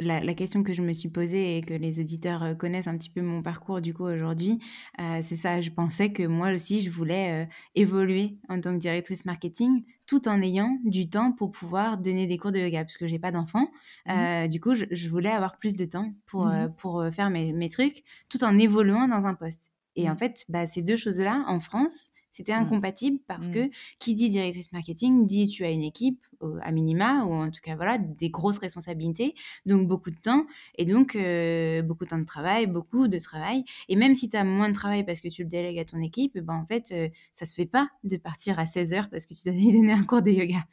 la, 0.00 0.20
la, 0.20 0.34
question 0.34 0.62
que 0.62 0.72
je 0.72 0.82
me 0.82 0.92
suis 0.92 1.08
posée 1.08 1.58
et 1.58 1.62
que 1.62 1.74
les 1.74 2.00
auditeurs 2.00 2.56
connaissent 2.56 2.86
un 2.86 2.96
petit 2.96 3.10
peu 3.10 3.20
mon 3.20 3.42
parcours 3.42 3.80
du 3.80 3.92
coup 3.92 4.04
aujourd'hui, 4.04 4.58
euh, 5.00 5.18
c'est 5.22 5.36
ça. 5.36 5.60
Je 5.60 5.70
pensais 5.70 6.12
que 6.12 6.22
moi 6.22 6.50
aussi 6.52 6.80
je 6.80 6.90
voulais 6.90 7.44
euh, 7.44 7.50
évoluer 7.74 8.38
en 8.48 8.60
tant 8.60 8.72
que 8.72 8.78
directrice 8.78 9.24
marketing, 9.24 9.84
tout 10.06 10.28
en 10.28 10.40
ayant 10.40 10.78
du 10.84 11.08
temps 11.08 11.32
pour 11.32 11.50
pouvoir 11.50 11.98
donner 11.98 12.26
des 12.26 12.38
cours 12.38 12.52
de 12.52 12.58
yoga, 12.58 12.84
parce 12.84 12.96
que 12.96 13.06
j'ai 13.06 13.18
pas 13.18 13.32
d'enfants. 13.32 13.70
Mmh. 14.06 14.48
du 14.48 14.60
coup, 14.60 14.74
je, 14.74 14.84
je, 14.90 15.08
voulais 15.08 15.30
avoir 15.30 15.58
plus 15.58 15.76
de 15.76 15.84
temps 15.84 16.12
pour 16.26 16.46
mmh. 16.46 16.74
pour 16.76 17.04
faire 17.10 17.30
mes, 17.30 17.52
mes, 17.52 17.68
trucs, 17.68 18.04
tout 18.28 18.42
en 18.44 18.58
évoluant 18.58 19.08
dans 19.08 19.26
un 19.26 19.34
poste. 19.34 19.72
Et 19.96 20.08
en 20.08 20.16
fait, 20.16 20.44
bah, 20.48 20.66
ces 20.66 20.82
deux 20.82 20.96
choses-là 20.96 21.44
en 21.48 21.58
France 21.58 22.12
c'était 22.38 22.52
incompatible 22.52 23.18
parce 23.26 23.48
mmh. 23.48 23.52
que 23.52 23.70
qui 23.98 24.14
dit 24.14 24.30
directrice 24.30 24.72
marketing 24.72 25.26
dit 25.26 25.48
tu 25.48 25.64
as 25.64 25.70
une 25.70 25.82
équipe 25.82 26.24
euh, 26.44 26.56
à 26.62 26.70
minima 26.70 27.24
ou 27.24 27.34
en 27.34 27.50
tout 27.50 27.58
cas 27.60 27.74
voilà 27.74 27.98
des 27.98 28.30
grosses 28.30 28.58
responsabilités, 28.58 29.34
donc 29.66 29.88
beaucoup 29.88 30.12
de 30.12 30.16
temps 30.16 30.46
et 30.76 30.84
donc 30.84 31.16
euh, 31.16 31.82
beaucoup 31.82 32.04
de 32.04 32.10
temps 32.10 32.18
de 32.18 32.24
travail, 32.24 32.68
beaucoup 32.68 33.08
de 33.08 33.18
travail. 33.18 33.64
Et 33.88 33.96
même 33.96 34.14
si 34.14 34.30
tu 34.30 34.36
as 34.36 34.44
moins 34.44 34.68
de 34.68 34.74
travail 34.74 35.04
parce 35.04 35.20
que 35.20 35.26
tu 35.26 35.42
le 35.42 35.48
délègues 35.48 35.80
à 35.80 35.84
ton 35.84 35.98
équipe, 35.98 36.38
ben 36.38 36.54
en 36.54 36.64
fait 36.64 36.92
euh, 36.92 37.08
ça 37.32 37.44
se 37.44 37.54
fait 37.54 37.66
pas 37.66 37.88
de 38.04 38.16
partir 38.16 38.60
à 38.60 38.66
16 38.66 38.92
heures 38.92 39.10
parce 39.10 39.26
que 39.26 39.34
tu 39.34 39.42
dois 39.48 39.52
lui 39.52 39.72
donner 39.76 39.92
un 39.92 40.04
cours 40.04 40.22
de 40.22 40.30
yoga. 40.30 40.64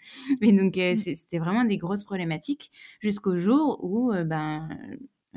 Et 0.44 0.52
donc 0.52 0.78
mmh. 0.78 0.98
c'était 0.98 1.40
vraiment 1.40 1.66
des 1.66 1.78
grosses 1.78 2.04
problématiques 2.04 2.70
jusqu'au 3.00 3.38
jour 3.38 3.84
où 3.84 4.14
ben 4.14 4.70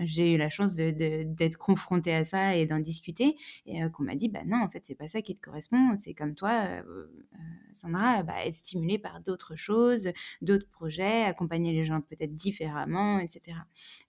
j'ai 0.00 0.34
eu 0.34 0.36
la 0.36 0.48
chance 0.48 0.74
d'être 0.74 1.56
confrontée 1.56 2.14
à 2.14 2.24
ça 2.24 2.56
et 2.56 2.66
d'en 2.66 2.78
discuter 2.78 3.36
et 3.66 3.82
euh, 3.82 3.88
qu'on 3.88 4.04
m'a 4.04 4.14
dit 4.14 4.28
bah 4.28 4.42
non 4.46 4.62
en 4.62 4.68
fait 4.68 4.84
c'est 4.84 4.94
pas 4.94 5.08
ça 5.08 5.22
qui 5.22 5.34
te 5.34 5.40
correspond 5.40 5.96
c'est 5.96 6.14
comme 6.14 6.34
toi 6.34 6.66
euh, 6.66 6.82
euh, 6.86 7.38
Sandra 7.72 8.22
bah, 8.22 8.44
être 8.44 8.54
stimulée 8.54 8.98
par 8.98 9.20
d'autres 9.20 9.56
choses 9.56 10.10
d'autres 10.42 10.68
projets 10.68 11.24
accompagner 11.24 11.72
les 11.72 11.84
gens 11.84 12.00
peut-être 12.00 12.34
différemment 12.34 13.18
etc 13.18 13.58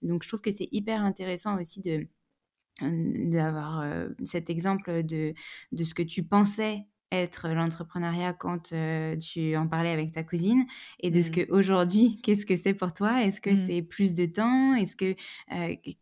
donc 0.02 0.22
je 0.22 0.28
trouve 0.28 0.40
que 0.40 0.50
c'est 0.50 0.68
hyper 0.72 1.02
intéressant 1.02 1.58
aussi 1.58 1.80
de 1.80 2.06
d'avoir 2.80 3.84
cet 4.24 4.48
exemple 4.48 5.02
de, 5.02 5.34
de 5.72 5.84
ce 5.84 5.92
que 5.92 6.02
tu 6.02 6.22
pensais 6.22 6.86
être 7.12 7.48
l'entrepreneuriat 7.48 8.32
quand 8.32 8.72
tu 9.20 9.56
en 9.56 9.66
parlais 9.66 9.90
avec 9.90 10.12
ta 10.12 10.22
cousine 10.22 10.64
et 11.00 11.10
de 11.10 11.20
ce 11.20 11.30
mmh. 11.30 11.32
que 11.32 11.52
aujourd'hui, 11.52 12.20
qu'est-ce 12.22 12.46
que 12.46 12.56
c'est 12.56 12.74
pour 12.74 12.92
toi? 12.92 13.22
Est-ce 13.22 13.40
que 13.40 13.50
mmh. 13.50 13.56
c'est 13.56 13.82
plus 13.82 14.14
de 14.14 14.26
temps? 14.26 14.74
Est-ce 14.74 14.96
que 14.96 15.14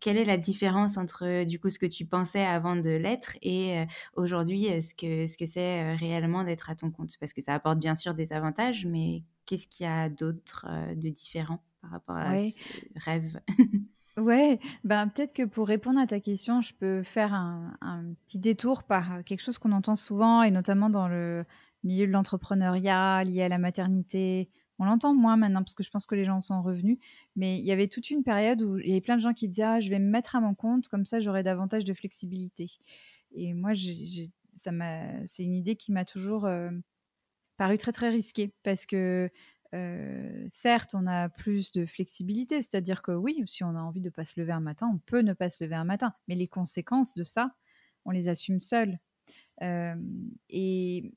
quelle 0.01 0.17
est 0.17 0.25
la 0.25 0.37
différence 0.37 0.97
entre 0.97 1.45
du 1.45 1.59
coup 1.59 1.71
ce 1.71 1.79
que 1.79 1.87
tu 1.87 2.05
pensais 2.05 2.45
avant 2.45 2.77
de 2.77 2.91
l'être 2.91 3.37
et 3.43 3.85
aujourd'hui 4.15 4.83
ce 4.83 4.95
que 4.95 5.27
ce 5.27 5.37
que 5.37 5.47
c'est 5.47 5.95
réellement 5.95 6.45
d'être 6.45 6.71
à 6.71 6.75
ton 6.75 6.91
compte? 6.91 7.15
Parce 7.21 7.33
que 7.33 7.43
ça 7.43 7.55
apporte 7.55 7.79
bien 7.79 7.95
sûr 7.95 8.15
des 8.15 8.33
avantages, 8.33 8.87
mais 8.87 9.25
qu'est-ce 9.47 9.67
qu'il 9.67 9.85
y 9.85 9.89
a 9.89 10.09
d'autre 10.09 10.67
de 10.95 11.09
différent 11.09 11.63
par 11.81 11.91
rapport 11.91 12.17
à 12.17 12.39
ce 12.39 12.63
rêve? 12.97 13.41
Ouais, 14.19 14.59
ben 14.83 15.07
peut-être 15.09 15.33
que 15.33 15.45
pour 15.45 15.69
répondre 15.69 16.01
à 16.01 16.07
ta 16.07 16.19
question, 16.19 16.61
je 16.61 16.75
peux 16.75 17.03
faire 17.05 17.33
un, 17.35 18.15
petit 18.27 18.39
détour 18.39 18.83
par 18.83 19.23
quelque 19.25 19.43
chose 19.43 19.59
qu'on 19.59 19.73
entend 19.73 19.97
souvent, 19.97 20.43
et 20.43 20.51
notamment 20.51 20.91
dans 20.91 21.07
le 21.09 21.45
milieu 21.85 22.07
de 22.07 22.13
l'entrepreneuriat 22.13 23.23
lié 23.25 23.43
à 23.43 23.49
la 23.49 23.59
maternité. 23.59 24.51
On 24.81 24.85
l'entend 24.85 25.15
moins 25.15 25.37
maintenant 25.37 25.63
parce 25.63 25.75
que 25.75 25.83
je 25.85 25.91
pense 25.91 26.07
que 26.07 26.15
les 26.15 26.25
gens 26.25 26.41
sont 26.41 26.63
revenus, 26.63 26.99
mais 27.37 27.59
il 27.59 27.65
y 27.65 27.73
avait 27.73 27.87
toute 27.89 28.11
une 28.11 28.25
période 28.25 28.63
où 28.63 28.79
il 28.79 28.89
y 28.89 28.93
avait 28.93 29.01
plein 29.01 29.17
de 29.17 29.21
gens 29.21 29.35
qui 29.35 29.47
disaient 29.49 29.63
ah, 29.63 29.81
je 29.81 29.91
vais 29.91 29.99
me 29.99 30.11
mettre 30.11 30.35
à 30.35 30.41
mon 30.41 30.55
compte, 30.55 30.89
comme 30.89 31.05
ça 31.05 31.21
j'aurai 31.21 31.43
davantage 31.45 31.85
de 31.85 31.95
flexibilité. 31.95 32.67
Et 33.33 33.55
moi, 33.55 33.73
c'est 33.75 35.45
une 35.45 35.55
idée 35.55 35.77
qui 35.77 35.93
m'a 35.93 36.05
toujours 36.05 36.47
euh, 36.47 36.71
paru 37.57 37.79
très 37.79 37.93
très 37.93 38.09
risquée 38.09 38.53
parce 38.65 38.87
que 38.87 39.31
certes, 40.49 40.95
on 40.95 41.07
a 41.07 41.29
plus 41.29 41.73
de 41.73 41.85
flexibilité, 41.85 42.63
c'est-à-dire 42.63 43.03
que 43.03 43.13
oui, 43.13 43.43
si 43.47 43.65
on 43.65 43.77
a 43.77 43.81
envie 43.81 44.01
de 44.01 44.09
ne 44.09 44.13
pas 44.13 44.25
se 44.25 44.41
lever 44.41 44.53
un 44.53 44.61
matin, 44.61 44.91
on 44.93 44.99
peut 44.99 45.21
ne 45.21 45.35
pas 45.35 45.49
se 45.49 45.63
lever 45.63 45.75
un 45.75 45.85
matin, 45.85 46.15
mais 46.27 46.35
les 46.35 46.49
conséquences 46.49 47.15
de 47.15 47.25
ça, 47.25 47.55
on 48.05 48.11
les 48.11 48.29
assume 48.29 48.61
seuls. 48.61 48.99
et, 49.61 51.13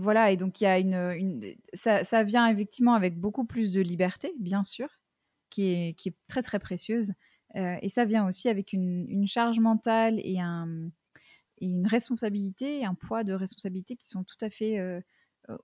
voilà, 0.00 0.30
et 0.32 0.36
donc 0.36 0.60
il 0.60 0.64
y 0.64 0.66
a 0.66 0.78
une, 0.78 1.54
ça, 1.72 2.22
vient 2.24 2.48
effectivement 2.48 2.94
avec 2.94 3.18
beaucoup 3.18 3.44
plus 3.44 3.70
de 3.70 3.80
liberté, 3.80 4.32
bien 4.38 4.64
sûr, 4.64 4.88
qui 5.50 5.66
est, 5.66 6.16
très 6.26 6.42
très 6.42 6.58
précieuse, 6.58 7.12
et 7.54 7.88
ça 7.88 8.04
vient 8.04 8.26
aussi 8.26 8.48
avec 8.48 8.72
une, 8.72 9.26
charge 9.26 9.60
mentale 9.60 10.20
et, 10.24 10.40
un, 10.40 10.90
et 11.58 11.66
une 11.66 11.86
responsabilité, 11.86 12.84
un 12.84 12.94
poids 12.94 13.22
de 13.22 13.32
responsabilité 13.34 13.94
qui 13.96 14.06
sont 14.06 14.24
tout 14.24 14.38
à 14.40 14.50
fait 14.50 15.02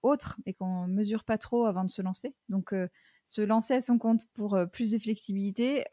autre 0.03 0.39
et 0.47 0.55
qu'on 0.55 0.87
mesure 0.87 1.25
pas 1.25 1.39
trop 1.39 1.67
avant 1.67 1.85
de 1.85 1.91
se 1.91 2.03
lancer. 2.03 2.35
Donc, 2.49 2.73
euh, 2.73 2.89
se 3.25 3.43
lancer 3.43 3.75
à 3.75 3.81
son 3.81 3.99
compte 3.99 4.27
pour 4.35 4.55
euh, 4.55 4.67
plus 4.67 4.91
de 4.91 4.99
flexibilité, 4.99 5.85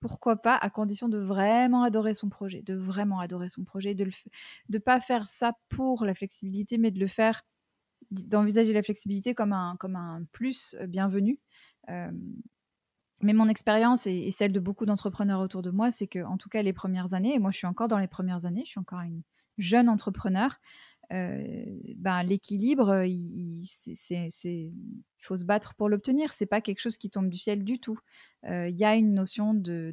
pourquoi 0.00 0.36
pas, 0.36 0.56
à 0.56 0.70
condition 0.70 1.08
de 1.08 1.18
vraiment 1.18 1.82
adorer 1.82 2.14
son 2.14 2.28
projet, 2.28 2.62
de 2.62 2.74
vraiment 2.74 3.20
adorer 3.20 3.48
son 3.48 3.64
projet, 3.64 3.94
de 3.94 4.08
ne 4.68 4.78
pas 4.78 5.00
faire 5.00 5.26
ça 5.26 5.52
pour 5.68 6.04
la 6.04 6.14
flexibilité, 6.14 6.78
mais 6.78 6.90
de 6.90 6.98
le 6.98 7.06
faire, 7.06 7.42
d'envisager 8.10 8.72
la 8.72 8.82
flexibilité 8.82 9.34
comme 9.34 9.52
un, 9.52 9.76
comme 9.78 9.96
un 9.96 10.24
plus 10.32 10.74
bienvenu. 10.88 11.38
mais 13.22 13.34
mon 13.34 13.48
expérience 13.48 14.06
et, 14.06 14.16
et, 14.16 14.30
celle 14.30 14.52
de 14.52 14.60
beaucoup 14.60 14.86
d'entrepreneurs 14.86 15.40
autour 15.40 15.60
de 15.60 15.70
moi, 15.70 15.90
c'est 15.90 16.06
que, 16.06 16.24
en 16.24 16.38
tout 16.38 16.48
cas, 16.48 16.62
les 16.62 16.72
premières 16.72 17.12
années, 17.12 17.34
et 17.34 17.38
moi 17.38 17.50
je 17.50 17.58
suis 17.58 17.66
encore 17.66 17.88
dans 17.88 17.98
les 17.98 18.08
premières 18.08 18.46
années, 18.46 18.62
je 18.64 18.70
suis 18.70 18.80
encore 18.80 19.00
une 19.00 19.22
jeune 19.58 19.90
entrepreneur, 19.90 20.58
ben, 21.10 22.22
l'équilibre, 22.22 23.04
il, 23.04 23.64
faut 25.18 25.36
se 25.36 25.44
battre 25.44 25.74
pour 25.74 25.88
l'obtenir. 25.88 26.32
C'est 26.32 26.46
pas 26.46 26.60
quelque 26.60 26.80
chose 26.80 26.96
qui 26.96 27.10
tombe 27.10 27.28
du 27.28 27.38
ciel 27.38 27.64
du 27.64 27.80
tout. 27.80 27.98
Il 28.44 28.78
y 28.78 28.84
a 28.84 28.94
une 28.94 29.14
notion 29.14 29.54
de, 29.54 29.92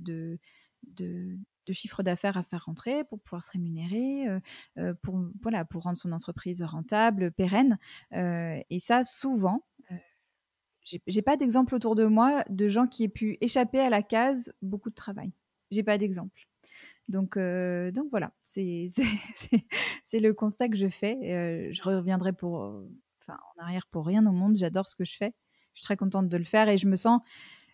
chiffre 1.71 2.03
d'affaires 2.03 2.37
à 2.37 2.43
faire 2.43 2.65
rentrer 2.65 3.03
pour 3.03 3.19
pouvoir 3.19 3.43
se 3.43 3.51
rémunérer, 3.51 4.27
pour, 5.01 5.19
voilà, 5.41 5.65
pour 5.65 5.83
rendre 5.83 5.97
son 5.97 6.11
entreprise 6.11 6.61
rentable, 6.61 7.31
pérenne. 7.31 7.77
et 8.11 8.79
ça, 8.79 9.03
souvent, 9.03 9.63
j'ai 11.05 11.21
pas 11.21 11.35
d'exemple 11.35 11.75
autour 11.75 11.95
de 11.95 12.05
moi 12.05 12.43
de 12.49 12.69
gens 12.69 12.87
qui 12.87 13.03
aient 13.03 13.09
pu 13.09 13.37
échapper 13.41 13.79
à 13.79 13.89
la 13.89 14.01
case 14.01 14.53
beaucoup 14.61 14.89
de 14.89 14.95
travail. 14.95 15.33
J'ai 15.71 15.83
pas 15.83 15.97
d'exemple. 15.97 16.47
Donc, 17.07 17.37
euh, 17.37 17.91
donc 17.91 18.07
voilà, 18.11 18.33
c'est 18.43 18.89
le 20.13 20.31
constat 20.33 20.69
que 20.69 20.75
je 20.75 20.87
fais. 20.87 21.17
Euh, 21.23 21.69
je 21.71 21.81
reviendrai 21.81 22.33
pour, 22.33 22.63
euh, 22.63 22.89
enfin, 23.21 23.39
en 23.55 23.63
arrière 23.63 23.87
pour 23.87 24.05
rien 24.05 24.25
au 24.25 24.31
monde. 24.31 24.55
J'adore 24.55 24.87
ce 24.87 24.95
que 24.95 25.05
je 25.05 25.15
fais. 25.15 25.33
Je 25.73 25.79
suis 25.79 25.85
très 25.85 25.97
contente 25.97 26.27
de 26.27 26.37
le 26.37 26.43
faire 26.43 26.69
et 26.69 26.77
je 26.77 26.87
me 26.87 26.95
sens, 26.95 27.21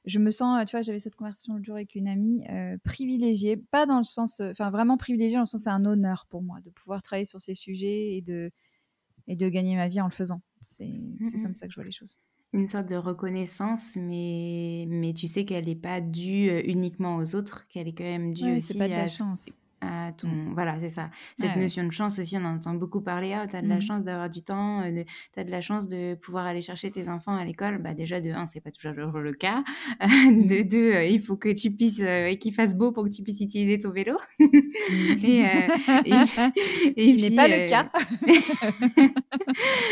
je 0.05 0.19
me 0.19 0.29
sens, 0.29 0.65
tu 0.65 0.75
vois, 0.75 0.81
j'avais 0.81 0.99
cette 0.99 1.15
conversation 1.15 1.53
l'autre 1.53 1.65
jour 1.65 1.75
avec 1.75 1.95
une 1.95 2.09
amie 2.09 2.43
privilégiée, 2.83 3.55
pas 3.55 3.85
dans 3.85 3.99
le 3.99 4.03
sens, 4.03 4.41
enfin 4.41 4.69
vraiment 4.71 4.97
privilégiée 4.97 5.35
dans 5.35 5.43
le 5.43 5.45
sens 5.45 5.63
c'est 5.63 5.69
un 5.69 5.85
honneur 5.85 6.25
pour 6.29 6.43
moi 6.43 6.59
de 6.59 6.69
pouvoir 6.69 7.01
travailler 7.01 7.23
sur 7.23 7.39
ces 7.39 7.55
sujets 7.55 8.17
et 8.17 8.21
de 8.21 8.51
et 9.27 9.37
de 9.37 9.47
gagner 9.47 9.77
ma 9.77 9.87
vie 9.87 10.01
en 10.01 10.07
le 10.07 10.11
faisant. 10.11 10.41
C'est 10.59 10.85
mmh 10.85 11.41
comme 11.41 11.55
ça 11.55 11.67
que 11.67 11.71
je 11.71 11.77
vois 11.77 11.85
les 11.85 11.93
choses 11.93 12.19
une 12.53 12.69
sorte 12.69 12.87
de 12.87 12.95
reconnaissance, 12.95 13.95
mais, 13.95 14.85
mais 14.87 15.13
tu 15.13 15.27
sais 15.27 15.43
qu'elle 15.43 15.65
n'est 15.65 15.75
pas 15.75 16.01
due 16.01 16.49
euh, 16.49 16.61
uniquement 16.65 17.17
aux 17.17 17.35
autres, 17.35 17.67
qu'elle 17.67 17.87
est 17.87 17.93
quand 17.93 18.03
même 18.03 18.33
due 18.33 18.57
aussi 18.57 18.77
pas 18.77 18.87
de 18.87 18.93
la 18.93 19.07
chance 19.07 19.57
à 19.83 20.11
ton. 20.13 20.27
Mmh. 20.27 20.53
Voilà, 20.53 20.79
c'est 20.79 20.89
ça. 20.89 21.09
Cette 21.37 21.55
notion 21.55 21.83
de 21.83 21.91
chance 21.91 22.19
aussi, 22.19 22.37
on 22.37 22.45
en 22.45 22.55
entend 22.55 22.73
beaucoup 22.73 23.01
parler. 23.01 23.33
Ah, 23.33 23.47
tu 23.47 23.55
as 23.55 23.61
de 23.61 23.67
la 23.67 23.77
mmh. 23.77 23.81
chance 23.81 24.03
d'avoir 24.03 24.29
du 24.29 24.41
temps, 24.41 24.81
euh, 24.81 25.03
tu 25.33 25.39
as 25.39 25.43
de 25.43 25.51
la 25.51 25.61
chance 25.61 25.87
de 25.87 26.15
pouvoir 26.15 26.45
aller 26.45 26.61
chercher 26.61 26.91
tes 26.91 27.09
enfants 27.09 27.35
à 27.35 27.43
l'école. 27.43 27.79
Bah, 27.79 27.93
déjà, 27.93 28.21
de 28.21 28.31
un, 28.31 28.45
c'est 28.45 28.61
pas 28.61 28.71
toujours 28.71 28.93
le 29.19 29.33
cas. 29.33 29.63
Mmh. 30.23 30.47
de 30.47 30.63
deux, 30.63 30.93
euh, 30.93 31.05
il 31.05 31.19
faut 31.19 31.35
que 31.35 31.49
tu 31.49 31.71
puisses, 31.71 31.99
et 31.99 32.07
euh, 32.07 32.35
qu'il 32.35 32.53
fasse 32.53 32.75
beau 32.75 32.91
pour 32.91 33.03
que 33.03 33.09
tu 33.09 33.23
puisses 33.23 33.41
utiliser 33.41 33.79
ton 33.79 33.91
vélo. 33.91 34.15
et, 34.39 35.45
et, 36.95 37.13
n'est 37.29 37.35
pas 37.35 37.47
le 37.47 37.67
cas. 37.67 37.89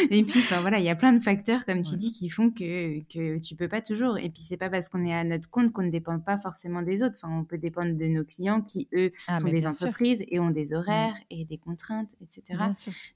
et 0.09 0.23
puis, 0.23 0.39
enfin, 0.39 0.61
voilà, 0.61 0.79
il 0.79 0.85
y 0.85 0.89
a 0.89 0.95
plein 0.95 1.13
de 1.13 1.21
facteurs, 1.21 1.65
comme 1.65 1.81
tu 1.81 1.95
dis, 1.95 2.11
qui 2.11 2.29
font 2.29 2.51
que, 2.51 2.99
que 3.11 3.39
tu 3.39 3.55
peux 3.55 3.67
pas 3.67 3.81
toujours. 3.81 4.17
Et 4.17 4.29
puis, 4.29 4.41
c'est 4.41 4.57
pas 4.57 4.69
parce 4.69 4.89
qu'on 4.89 5.05
est 5.05 5.13
à 5.13 5.23
notre 5.23 5.49
compte 5.49 5.71
qu'on 5.71 5.83
ne 5.83 5.91
dépend 5.91 6.19
pas 6.19 6.37
forcément 6.37 6.81
des 6.81 7.03
autres. 7.03 7.15
Enfin, 7.21 7.33
on 7.35 7.43
peut 7.43 7.57
dépendre 7.57 7.97
de 7.97 8.05
nos 8.05 8.23
clients 8.23 8.61
qui, 8.61 8.87
eux, 8.93 9.11
ah, 9.27 9.37
sont 9.37 9.47
des 9.47 9.65
entreprises 9.65 9.80
et 10.29 10.39
ont 10.39 10.49
des 10.49 10.67
mmh. 10.71 10.75
horaires 10.75 11.17
et 11.29 11.45
des 11.45 11.57
contraintes, 11.57 12.15
etc. 12.21 12.59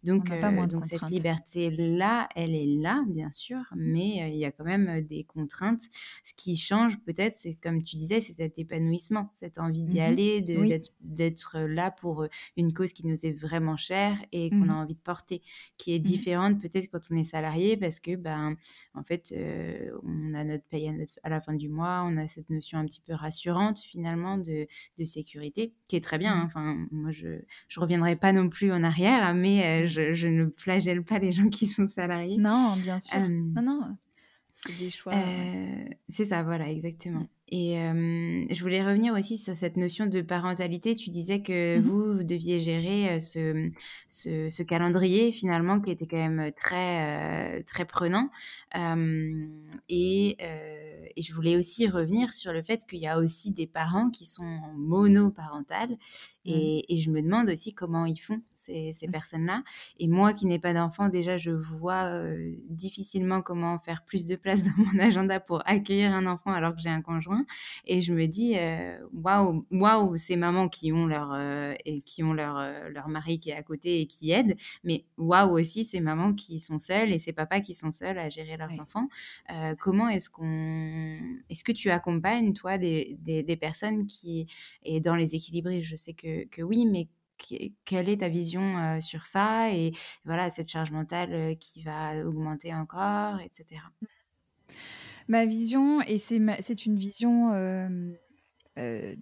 Donc, 0.03 0.31
euh, 0.31 0.67
donc 0.67 0.85
cette 0.85 1.09
liberté-là, 1.09 2.29
elle 2.35 2.55
est 2.55 2.65
là, 2.65 3.03
bien 3.07 3.31
sûr, 3.31 3.61
mais 3.75 4.23
euh, 4.23 4.27
il 4.27 4.37
y 4.37 4.45
a 4.45 4.51
quand 4.51 4.63
même 4.63 4.87
euh, 4.87 5.01
des 5.01 5.23
contraintes. 5.23 5.81
Ce 6.23 6.33
qui 6.35 6.55
change 6.55 6.99
peut-être, 6.99 7.33
c'est 7.33 7.53
comme 7.55 7.83
tu 7.83 7.95
disais, 7.95 8.19
c'est 8.19 8.33
cet 8.33 8.59
épanouissement, 8.59 9.29
cette 9.33 9.57
envie 9.57 9.83
d'y 9.83 9.99
mmh 9.99 10.03
aller, 10.03 10.41
d'être 11.01 11.59
là 11.59 11.91
pour 11.91 12.25
une 12.57 12.73
cause 12.73 12.93
qui 12.93 13.07
nous 13.07 13.25
est 13.25 13.31
vraiment 13.31 13.77
chère 13.77 14.17
et 14.31 14.49
qu'on 14.49 14.69
a 14.69 14.73
mmh 14.73 14.75
envie 14.75 14.95
de 14.95 14.99
porter, 14.99 15.41
qui 15.77 15.93
est 15.93 15.99
différente 15.99 16.59
peut-être 16.61 16.89
quand 16.91 16.99
on 17.11 17.15
est 17.15 17.23
salarié 17.23 17.77
parce 17.77 17.99
que, 17.99 18.15
ben, 18.15 18.55
en 18.93 19.03
fait, 19.03 19.33
on 20.03 20.33
a 20.33 20.43
notre 20.43 20.65
paye 20.65 20.91
à, 21.23 21.29
la 21.29 21.39
fin 21.39 21.53
du 21.53 21.69
mois, 21.69 22.03
on 22.05 22.17
a 22.17 22.27
cette 22.27 22.49
notion 22.49 22.77
un 22.77 22.85
petit 22.85 23.01
peu 23.01 23.13
rassurante 23.13 23.79
finalement 23.79 24.37
de, 24.37 24.67
de 24.97 25.05
sécurité, 25.05 25.73
qui 25.87 25.95
est 25.95 26.01
très 26.01 26.17
bien. 26.17 26.33
Hein, 26.33 26.49
Enfin, 26.55 26.87
moi, 26.89 27.11
je 27.11 27.27
ne 27.27 27.81
reviendrai 27.81 28.15
pas 28.15 28.31
non 28.31 28.47
plus 28.47 28.71
en 28.71 28.81
arrière, 28.81 29.33
mais 29.33 29.83
euh, 29.83 29.87
je, 29.87 30.13
je, 30.13 30.27
ne 30.27 30.47
flagelle 30.55 31.03
pas 31.03 31.19
les 31.19 31.33
gens 31.33 31.49
qui 31.49 31.67
sont 31.67 31.85
salariés. 31.85 32.37
Non, 32.37 32.75
bien 32.77 32.97
sûr. 33.01 33.19
Euh, 33.19 33.27
non, 33.27 33.61
non. 33.61 33.97
C'est 34.61 34.79
des 34.79 34.89
choix. 34.89 35.13
Euh, 35.13 35.85
c'est 36.07 36.25
ça, 36.25 36.43
voilà, 36.43 36.69
exactement. 36.69 37.27
Et 37.49 37.75
je 37.75 38.61
voulais 38.61 38.83
revenir 38.83 39.13
aussi 39.13 39.37
sur 39.37 39.55
cette 39.55 39.77
notion 39.77 40.07
de 40.07 40.21
parentalité. 40.21 40.95
Tu 40.95 41.09
disais 41.09 41.41
que 41.41 41.77
mmh 41.77 41.81
vous, 41.81 42.23
deviez 42.23 42.59
gérer 42.59 43.21
ce, 43.21 43.69
ce, 44.07 44.63
calendrier 44.63 45.31
finalement 45.31 45.79
qui 45.79 45.91
était 45.91 46.07
quand 46.07 46.17
même 46.17 46.51
très, 46.53 47.61
très 47.63 47.85
prenant. 47.85 48.29
et, 49.89 50.37
et, 51.17 51.21
je 51.21 51.33
voulais 51.33 51.55
aussi 51.55 51.87
revenir 51.87 52.33
sur 52.33 52.51
le 52.51 52.63
fait 52.63 52.85
qu'il 52.87 52.99
y 52.99 53.07
a 53.07 53.19
aussi 53.19 53.51
des 53.51 53.67
parents 53.67 54.09
qui 54.09 54.25
sont 54.25 54.59
monoparentales. 54.75 55.91
Mmh. 55.91 55.95
Et, 56.45 56.93
et, 56.93 56.97
je 56.97 57.11
me 57.11 57.21
demande 57.21 57.49
aussi 57.49 57.73
comment 57.73 58.05
ils 58.05 58.17
font 58.17 58.41
ces, 58.55 58.91
ces 58.91 59.07
mmh. 59.07 59.11
personnes-là. 59.11 59.63
Et 59.99 60.07
moi 60.07 60.33
qui 60.33 60.47
n'ai 60.47 60.59
pas 60.59 60.73
d'enfant, 60.73 61.09
déjà, 61.09 61.37
je 61.37 61.51
vois 61.51 62.23
difficilement 62.69 63.41
comment 63.41 63.77
faire 63.79 64.03
plus 64.03 64.25
de 64.25 64.35
place 64.35 64.63
dans 64.63 64.83
mon 64.83 64.99
agenda 64.99 65.39
pour 65.39 65.61
accueillir 65.67 66.11
un 66.11 66.25
enfant 66.25 66.51
alors 66.51 66.75
que 66.75 66.81
j'ai 66.81 66.89
un 66.89 67.01
conjoint. 67.01 67.34
Et 67.85 68.01
je 68.01 68.13
me 68.13 68.27
dis, 68.27 68.57
euh, 68.57 68.97
waouh, 69.13 69.65
waouh, 69.71 70.17
ces 70.17 70.35
mamans 70.35 70.69
qui 70.69 70.91
ont 70.91 71.05
leur 71.05 71.31
euh, 71.33 71.73
et 71.85 72.01
qui 72.01 72.23
ont 72.23 72.33
leur 72.33 72.57
euh, 72.57 72.89
leur 72.89 73.07
mari 73.07 73.39
qui 73.39 73.49
est 73.49 73.55
à 73.55 73.63
côté 73.63 74.01
et 74.01 74.07
qui 74.07 74.31
aide, 74.31 74.55
mais 74.83 75.05
waouh 75.17 75.59
aussi 75.59 75.85
ces 75.85 75.99
mamans 75.99 76.33
qui 76.33 76.59
sont 76.59 76.79
seules 76.79 77.11
et 77.11 77.19
ces 77.19 77.33
papas 77.33 77.61
qui 77.61 77.73
sont 77.73 77.91
seuls 77.91 78.17
à 78.17 78.29
gérer 78.29 78.57
leurs 78.57 78.79
enfants. 78.79 79.07
comment 79.79 80.09
est-ce 80.09 80.29
qu'on, 80.29 81.19
est-ce 81.49 81.63
que 81.63 81.71
tu 81.71 81.89
accompagnes 81.89 82.53
toi 82.53 82.77
des, 82.77 83.17
des, 83.19 83.55
personnes 83.55 84.05
qui 84.07 84.47
et 84.83 84.99
dans 84.99 85.15
les 85.15 85.35
équilibristes, 85.35 85.87
je 85.87 85.95
sais 85.95 86.13
que, 86.13 86.45
que 86.47 86.61
oui, 86.61 86.85
mais 86.85 87.07
quelle 87.85 88.09
est 88.09 88.17
ta 88.17 88.29
vision 88.29 88.99
sur 89.01 89.25
ça 89.25 89.71
et 89.71 89.91
voilà 90.23 90.49
cette 90.49 90.69
charge 90.69 90.91
mentale 90.91 91.57
qui 91.59 91.81
va 91.83 92.25
augmenter 92.25 92.73
encore, 92.73 93.39
etc. 93.41 93.81
Ma 95.27 95.45
vision, 95.45 96.01
et 96.01 96.17
c'est 96.17 96.85
une 96.85 96.97
vision 96.97 97.51
euh, 97.53 98.11
euh, 98.77 99.15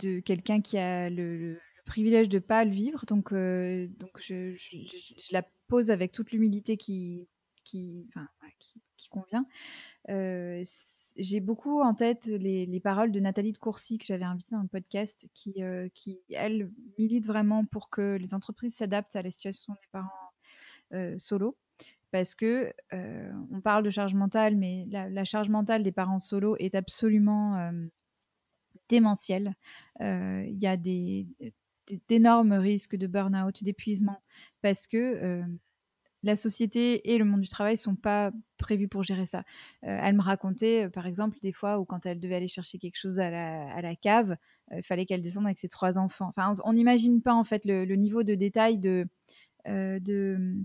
de 0.00 0.20
quelqu'un 0.20 0.60
qui 0.60 0.78
a 0.78 1.10
le, 1.10 1.58
privilège 1.84 2.28
de 2.28 2.38
pas 2.38 2.64
le 2.64 2.70
vivre, 2.70 3.04
donc, 3.06 3.32
donc 3.32 4.18
je, 4.18 4.54
la 5.32 5.42
pose 5.68 5.90
avec 5.90 6.12
toute 6.12 6.30
l'humilité 6.32 6.76
qui, 6.76 7.26
convient. 9.10 9.46
j'ai 10.06 11.40
beaucoup 11.40 11.80
en 11.80 11.94
tête 11.94 12.26
les, 12.26 12.66
les, 12.66 12.80
paroles 12.80 13.10
de 13.10 13.20
Nathalie 13.20 13.52
de 13.52 13.58
Courcy 13.58 13.98
que 13.98 14.04
j'avais 14.04 14.24
invitée 14.24 14.54
dans 14.54 14.62
le 14.62 14.68
podcast, 14.68 15.28
qui, 15.34 15.60
elle, 16.30 16.70
milite 16.98 17.26
vraiment 17.26 17.64
pour 17.64 17.90
que 17.90 18.16
les 18.16 18.34
entreprises 18.34 18.76
s'adaptent 18.76 19.16
à 19.16 19.22
la 19.22 19.30
situation 19.30 19.72
des 19.72 19.88
parents 19.90 21.18
solo 21.18 21.56
parce 22.10 22.34
que 22.34 22.72
on 22.92 23.60
parle 23.60 23.84
de 23.84 23.90
charge 23.90 24.14
mentale, 24.14 24.56
mais 24.56 24.86
la, 24.90 25.24
charge 25.24 25.48
mentale 25.48 25.82
des 25.82 25.92
parents 25.92 26.20
solo 26.20 26.56
est 26.58 26.74
absolument 26.74 27.72
démentielle. 28.88 29.54
Il 30.00 30.58
y 30.58 30.66
a 30.66 30.76
des, 30.76 31.26
d'énormes 32.08 32.52
risques 32.52 32.96
de 32.96 33.06
burn-out, 33.06 33.62
d'épuisement, 33.62 34.22
parce 34.62 34.86
que 34.86 35.42
la 36.24 36.34
société 36.34 37.12
et 37.12 37.18
le 37.18 37.24
monde 37.24 37.42
du 37.42 37.48
travail 37.48 37.76
sont 37.76 37.94
pas 37.94 38.32
prévus 38.56 38.88
pour 38.88 39.04
gérer 39.04 39.26
ça. 39.26 39.44
elle 39.82 40.16
me 40.16 40.22
racontait, 40.22 40.88
par 40.88 41.06
exemple, 41.06 41.38
des 41.40 41.52
fois 41.52 41.78
où 41.78 41.84
quand 41.84 42.06
elle 42.06 42.18
devait 42.18 42.34
aller 42.36 42.48
chercher 42.48 42.78
quelque 42.78 42.98
chose 42.98 43.20
à 43.20 43.30
la, 43.30 43.96
cave, 43.96 44.36
il 44.72 44.82
fallait 44.82 45.06
qu'elle 45.06 45.22
descende 45.22 45.46
avec 45.46 45.58
ses 45.58 45.68
trois 45.68 45.98
enfants. 45.98 46.26
Enfin, 46.28 46.52
on 46.64 46.72
n'imagine 46.72 47.22
pas 47.22 47.34
en 47.34 47.44
fait 47.44 47.64
le, 47.64 47.84
niveau 47.94 48.22
de 48.22 48.34
détail 48.34 48.78
de, 48.78 49.06
de, 49.66 50.64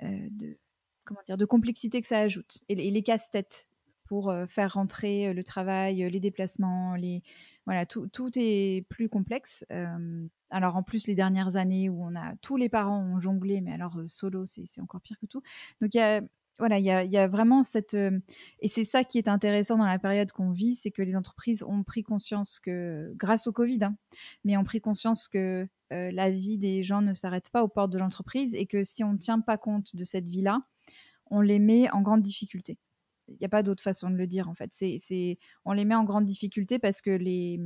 de 0.00 0.58
comment 1.06 1.20
dire, 1.24 1.36
de 1.36 1.44
complexité 1.44 2.00
que 2.00 2.06
ça 2.06 2.18
ajoute 2.18 2.58
et, 2.68 2.74
les 2.74 3.02
casse-têtes 3.02 3.68
pour 4.06 4.32
faire 4.48 4.74
rentrer 4.74 5.34
le 5.34 5.42
travail, 5.42 6.08
les 6.08 6.20
déplacements, 6.20 6.94
les 6.94 7.22
voilà, 7.64 7.86
tout, 7.86 8.06
tout 8.06 8.30
est 8.36 8.86
plus 8.88 9.08
complexe. 9.08 9.64
alors 10.50 10.76
en 10.76 10.82
plus 10.82 11.08
les 11.08 11.14
dernières 11.14 11.56
années 11.56 11.88
où 11.88 12.04
on 12.04 12.14
a 12.14 12.36
tous 12.40 12.56
les 12.56 12.68
parents 12.68 13.00
ont 13.00 13.20
jonglé, 13.20 13.60
mais 13.60 13.72
alors 13.72 14.00
solo 14.06 14.44
c'est 14.46 14.80
encore 14.80 15.00
pire 15.00 15.18
que 15.18 15.26
tout. 15.26 15.42
Donc 15.80 15.94
il 15.94 15.98
y 15.98 16.00
a 16.00 16.22
voilà, 16.58 16.78
il 16.78 16.84
y, 16.86 17.18
a, 17.18 17.28
vraiment 17.28 17.62
cette 17.62 17.94
et 17.94 18.68
c'est 18.68 18.84
ça 18.84 19.04
qui 19.04 19.18
est 19.18 19.28
intéressant 19.28 19.76
dans 19.76 19.86
la 19.86 19.98
période 19.98 20.32
qu'on 20.32 20.52
vit, 20.52 20.74
c'est 20.74 20.90
que 20.90 21.02
les 21.02 21.16
entreprises 21.16 21.62
ont 21.62 21.82
pris 21.82 22.02
conscience 22.02 22.60
que 22.60 23.12
grâce 23.16 23.46
au 23.46 23.52
Covid, 23.52 23.84
hein, 23.84 23.96
mais 24.44 24.56
ont 24.56 24.64
pris 24.64 24.80
conscience 24.80 25.28
que 25.28 25.68
la 25.90 26.30
vie 26.30 26.58
des 26.58 26.82
gens 26.82 27.02
ne 27.02 27.12
s'arrête 27.12 27.50
pas 27.50 27.62
aux 27.62 27.68
portes 27.68 27.92
de 27.92 27.98
l'entreprise 27.98 28.54
et 28.54 28.66
que 28.66 28.84
si 28.84 29.04
on 29.04 29.12
ne 29.12 29.18
tient 29.18 29.40
pas 29.40 29.58
compte 29.58 29.94
de 29.94 30.04
cette 30.04 30.28
vie-là, 30.28 30.62
on 31.30 31.40
les 31.40 31.58
met 31.58 31.90
en 31.90 32.02
grande 32.02 32.22
difficulté. 32.22 32.78
Il 33.28 33.36
n'y 33.40 33.46
a 33.46 33.48
pas 33.48 33.62
d'autre 33.62 33.82
façon 33.82 34.10
de 34.10 34.16
le 34.16 34.26
dire 34.26 34.48
en 34.48 34.54
fait. 34.54 34.72
C'est, 34.72 35.38
on 35.64 35.72
les 35.72 35.84
met 35.84 35.94
en 35.94 36.04
grande 36.04 36.24
difficulté 36.24 36.78
parce 36.78 37.00
que 37.00 37.10
les, 37.10 37.60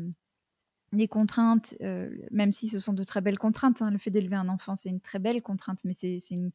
contraintes, 1.09 1.77
euh, 1.83 2.11
même 2.31 2.53
si 2.53 2.69
ce 2.69 2.79
sont 2.79 2.95
de 2.95 3.05
très 3.05 3.21
belles 3.21 3.39
contraintes, 3.39 3.83
hein, 3.83 3.91
le 3.91 3.99
fait 3.99 4.11
d'élever 4.11 4.37
un 4.37 4.49
enfant, 4.49 4.77
c'est 4.77 4.89
une 4.89 5.01
très 5.01 5.19
belle 5.19 5.43
contrainte, 5.43 5.81
mais 5.85 5.93
c'est, 5.93 6.19
une, 6.31 6.51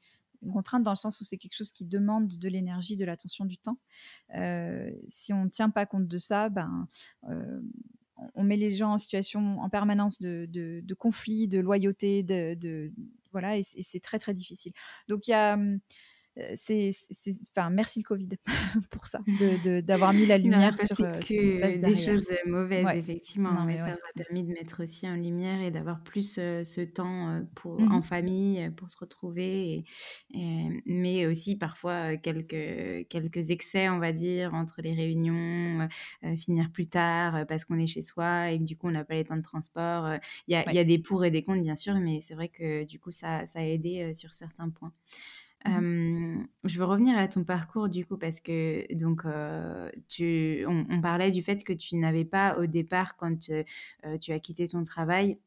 contrainte 0.51 0.83
dans 0.83 0.91
le 0.91 0.97
sens 0.97 1.21
où 1.21 1.23
c'est 1.23 1.37
quelque 1.37 1.55
chose 1.55 1.71
qui 1.71 1.85
demande 1.85 2.27
de 2.27 2.49
l'énergie, 2.49 2.95
de 2.95 3.05
l'attention, 3.05 3.45
du 3.45 3.57
temps. 3.57 3.77
Euh, 4.35 4.91
si 5.07 5.33
on 5.33 5.45
ne 5.45 5.49
tient 5.49 5.69
pas 5.69 5.85
compte 5.85 6.07
de 6.07 6.17
ça, 6.17 6.49
ben, 6.49 6.87
euh, 7.29 7.61
on 8.33 8.43
met 8.43 8.57
les 8.57 8.73
gens 8.73 8.93
en 8.93 8.97
situation 8.97 9.59
en 9.59 9.69
permanence 9.69 10.19
de, 10.19 10.47
de, 10.49 10.93
conflit, 10.93 11.47
de 11.47 11.59
loyauté, 11.59 12.23
de, 12.23 12.91
voilà, 13.31 13.57
et 13.57 13.63
c'est 13.63 13.99
très 13.99 14.19
très 14.19 14.33
difficile. 14.33 14.71
Donc 15.07 15.27
il 15.27 15.31
y 15.31 15.33
a 15.33 15.53
hum, 15.53 15.79
c'est, 16.55 16.89
enfin, 17.55 17.69
merci 17.69 17.99
le 17.99 18.03
Covid 18.03 18.29
pour 18.89 19.05
ça, 19.05 19.19
d'avoir 19.83 20.13
mis 20.13 20.25
la 20.25 20.37
lumière 20.37 20.77
sur, 20.77 20.99
euh, 20.99 21.11
que 21.11 21.77
des 21.77 21.95
choses 21.95 22.27
mauvaises, 22.45 22.87
effectivement. 22.95 23.63
mais, 23.65 23.77
ça 23.77 23.87
m'a 23.87 24.23
permis 24.23 24.43
de 24.43 24.51
mettre 24.51 24.83
aussi 24.83 25.07
en 25.07 25.15
lumière 25.15 25.61
et 25.61 25.71
d'avoir 25.71 26.01
plus 26.03 26.35
euh, 26.37 26.63
ce 26.63 26.81
temps 26.81 27.41
pour, 27.55 27.79
mmh 27.79 27.91
en 27.91 28.01
famille 28.01 28.69
pour 28.75 28.89
se 28.89 28.97
retrouver, 28.97 29.85
et, 30.33 30.81
mais 30.85 31.25
aussi 31.27 31.55
parfois 31.55 32.17
quelques, 32.17 33.07
quelques 33.07 33.51
excès, 33.51 33.89
on 33.89 33.99
va 33.99 34.11
dire, 34.11 34.53
entre 34.53 34.81
les 34.81 34.93
réunions, 34.93 35.87
finir 36.35 36.71
plus 36.71 36.87
tard 36.87 37.45
parce 37.47 37.63
qu'on 37.63 37.79
est 37.79 37.87
chez 37.87 38.01
soi 38.01 38.51
et 38.51 38.59
que 38.59 38.63
du 38.63 38.75
coup 38.75 38.87
on 38.87 38.91
n'a 38.91 39.05
pas 39.05 39.13
les 39.13 39.23
temps 39.23 39.37
de 39.37 39.41
transport. 39.41 40.09
Il 40.47 40.53
y, 40.53 40.55
a, 40.55 40.71
y 40.73 40.79
a 40.79 40.83
des 40.83 40.97
pour 40.97 41.23
et 41.23 41.31
des 41.31 41.43
contre, 41.43 41.61
bien 41.61 41.75
sûr, 41.75 41.95
mais 41.95 42.19
c'est 42.21 42.33
vrai 42.33 42.49
que 42.49 42.83
du 42.83 42.99
coup 42.99 43.11
ça, 43.11 43.45
ça 43.45 43.59
a 43.59 43.63
aidé 43.63 44.13
sur 44.13 44.33
certains 44.33 44.69
points. 44.69 44.91
Mmh. 45.67 46.47
je 46.63 46.78
veux 46.78 46.86
revenir 46.86 47.17
à 47.17 47.28
ton 47.28 47.43
parcours 47.43 47.89
du 47.89 48.06
coup 48.06 48.17
parce 48.17 48.39
que 48.39 48.86
donc 48.93 49.23
tu, 50.08 50.65
on, 50.67 51.01
parlait 51.01 51.32
du 51.32 51.41
fait 51.41 51.63
que 51.63 51.73
tu 51.73 51.95
n'avais 51.95 52.25
pas 52.25 52.58
au 52.60 52.67
départ 52.67 53.17
quand 53.17 53.49
tu 54.21 54.32
as 54.32 54.39
quitté 54.39 54.67
ton 54.67 54.84
travail 54.84 55.39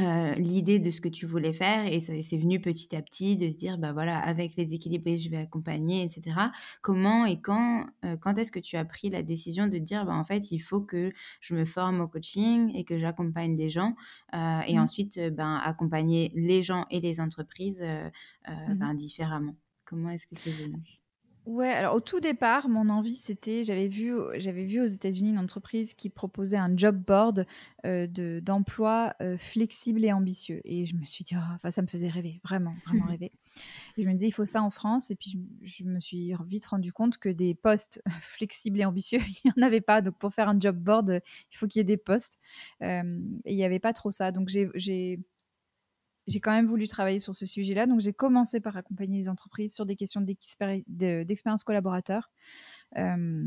euh, 0.00 0.34
l'idée 0.36 0.78
de 0.78 0.90
ce 0.90 1.02
que 1.02 1.08
tu 1.08 1.26
voulais 1.26 1.52
faire 1.52 1.84
et 1.84 2.00
ça 2.00 2.14
c'est 2.22 2.38
venu 2.38 2.62
petit 2.62 2.96
à 2.96 3.02
petit 3.02 3.36
de 3.36 3.50
se 3.50 3.58
dire 3.58 3.76
bah 3.76 3.92
voilà 3.92 4.18
avec 4.18 4.56
les 4.56 4.72
équilibres 4.72 5.14
je 5.18 5.28
vais 5.28 5.36
accompagner 5.36 6.02
etc 6.02 6.34
comment 6.80 7.26
et 7.26 7.42
quand 7.42 7.86
euh, 8.06 8.16
quand 8.16 8.38
est-ce 8.38 8.50
que 8.50 8.58
tu 8.58 8.76
as 8.78 8.86
pris 8.86 9.10
la 9.10 9.22
décision 9.22 9.66
de 9.66 9.76
dire 9.76 10.06
bah 10.06 10.14
en 10.14 10.24
fait 10.24 10.50
il 10.50 10.60
faut 10.60 10.80
que 10.80 11.12
je 11.42 11.54
me 11.54 11.66
forme 11.66 12.00
au 12.00 12.08
coaching 12.08 12.74
et 12.74 12.84
que 12.84 12.98
j'accompagne 12.98 13.54
des 13.54 13.68
gens 13.68 13.94
euh, 14.34 14.60
et 14.66 14.76
mmh. 14.76 14.82
ensuite 14.82 15.20
ben 15.32 15.60
accompagner 15.62 16.32
les 16.34 16.62
gens 16.62 16.86
et 16.90 17.00
les 17.00 17.20
entreprises 17.20 17.82
mmh. 17.82 18.74
ben, 18.74 18.94
différemment? 18.94 19.56
Comment 19.84 20.08
est-ce 20.08 20.26
que 20.26 20.34
c'est 20.34 20.52
venu? 20.52 21.01
Ouais, 21.44 21.70
alors 21.70 21.96
au 21.96 22.00
tout 22.00 22.20
départ, 22.20 22.68
mon 22.68 22.88
envie, 22.88 23.16
c'était, 23.16 23.64
j'avais 23.64 23.88
vu, 23.88 24.14
j'avais 24.36 24.64
vu 24.64 24.80
aux 24.80 24.86
États-Unis 24.86 25.30
une 25.30 25.38
entreprise 25.38 25.94
qui 25.94 26.08
proposait 26.08 26.56
un 26.56 26.76
job 26.76 26.96
board 26.96 27.46
euh, 27.84 28.06
de, 28.06 28.40
d'emploi 28.40 29.14
euh, 29.20 29.36
flexible 29.36 30.04
et 30.04 30.12
ambitieux. 30.12 30.60
Et 30.64 30.84
je 30.84 30.94
me 30.94 31.04
suis 31.04 31.24
dit, 31.24 31.34
oh, 31.36 31.52
enfin, 31.54 31.72
ça 31.72 31.82
me 31.82 31.88
faisait 31.88 32.08
rêver, 32.08 32.40
vraiment, 32.44 32.76
vraiment 32.86 33.06
rêver. 33.08 33.32
Et 33.96 34.04
je 34.04 34.08
me 34.08 34.14
disais, 34.14 34.28
il 34.28 34.32
faut 34.32 34.44
ça 34.44 34.62
en 34.62 34.70
France. 34.70 35.10
Et 35.10 35.16
puis, 35.16 35.36
je, 35.62 35.82
me 35.82 35.98
suis 35.98 36.32
vite 36.46 36.66
rendu 36.66 36.92
compte 36.92 37.18
que 37.18 37.28
des 37.28 37.54
postes 37.56 38.00
flexibles 38.20 38.80
et 38.80 38.84
ambitieux, 38.84 39.18
il 39.44 39.50
n'y 39.50 39.52
en 39.60 39.66
avait 39.66 39.80
pas. 39.80 40.00
Donc, 40.00 40.16
pour 40.18 40.32
faire 40.32 40.48
un 40.48 40.60
job 40.60 40.76
board, 40.76 41.20
il 41.50 41.56
faut 41.56 41.66
qu'il 41.66 41.80
y 41.80 41.82
ait 41.82 41.84
des 41.84 41.96
postes. 41.96 42.38
Euh, 42.82 43.20
et 43.44 43.52
il 43.52 43.56
n'y 43.56 43.64
avait 43.64 43.80
pas 43.80 43.92
trop 43.92 44.12
ça. 44.12 44.30
Donc, 44.30 44.48
j'ai, 44.48 44.70
j'ai 44.74 45.18
j'ai 46.26 46.40
quand 46.40 46.52
même 46.52 46.66
voulu 46.66 46.86
travailler 46.86 47.18
sur 47.18 47.34
ce 47.34 47.46
sujet-là. 47.46 47.86
Donc, 47.86 48.00
j'ai 48.00 48.12
commencé 48.12 48.60
par 48.60 48.76
accompagner 48.76 49.18
les 49.18 49.28
entreprises 49.28 49.74
sur 49.74 49.86
des 49.86 49.96
questions 49.96 50.20
d'expérience 50.20 51.64
collaborateur 51.64 52.30
euh, 52.96 53.44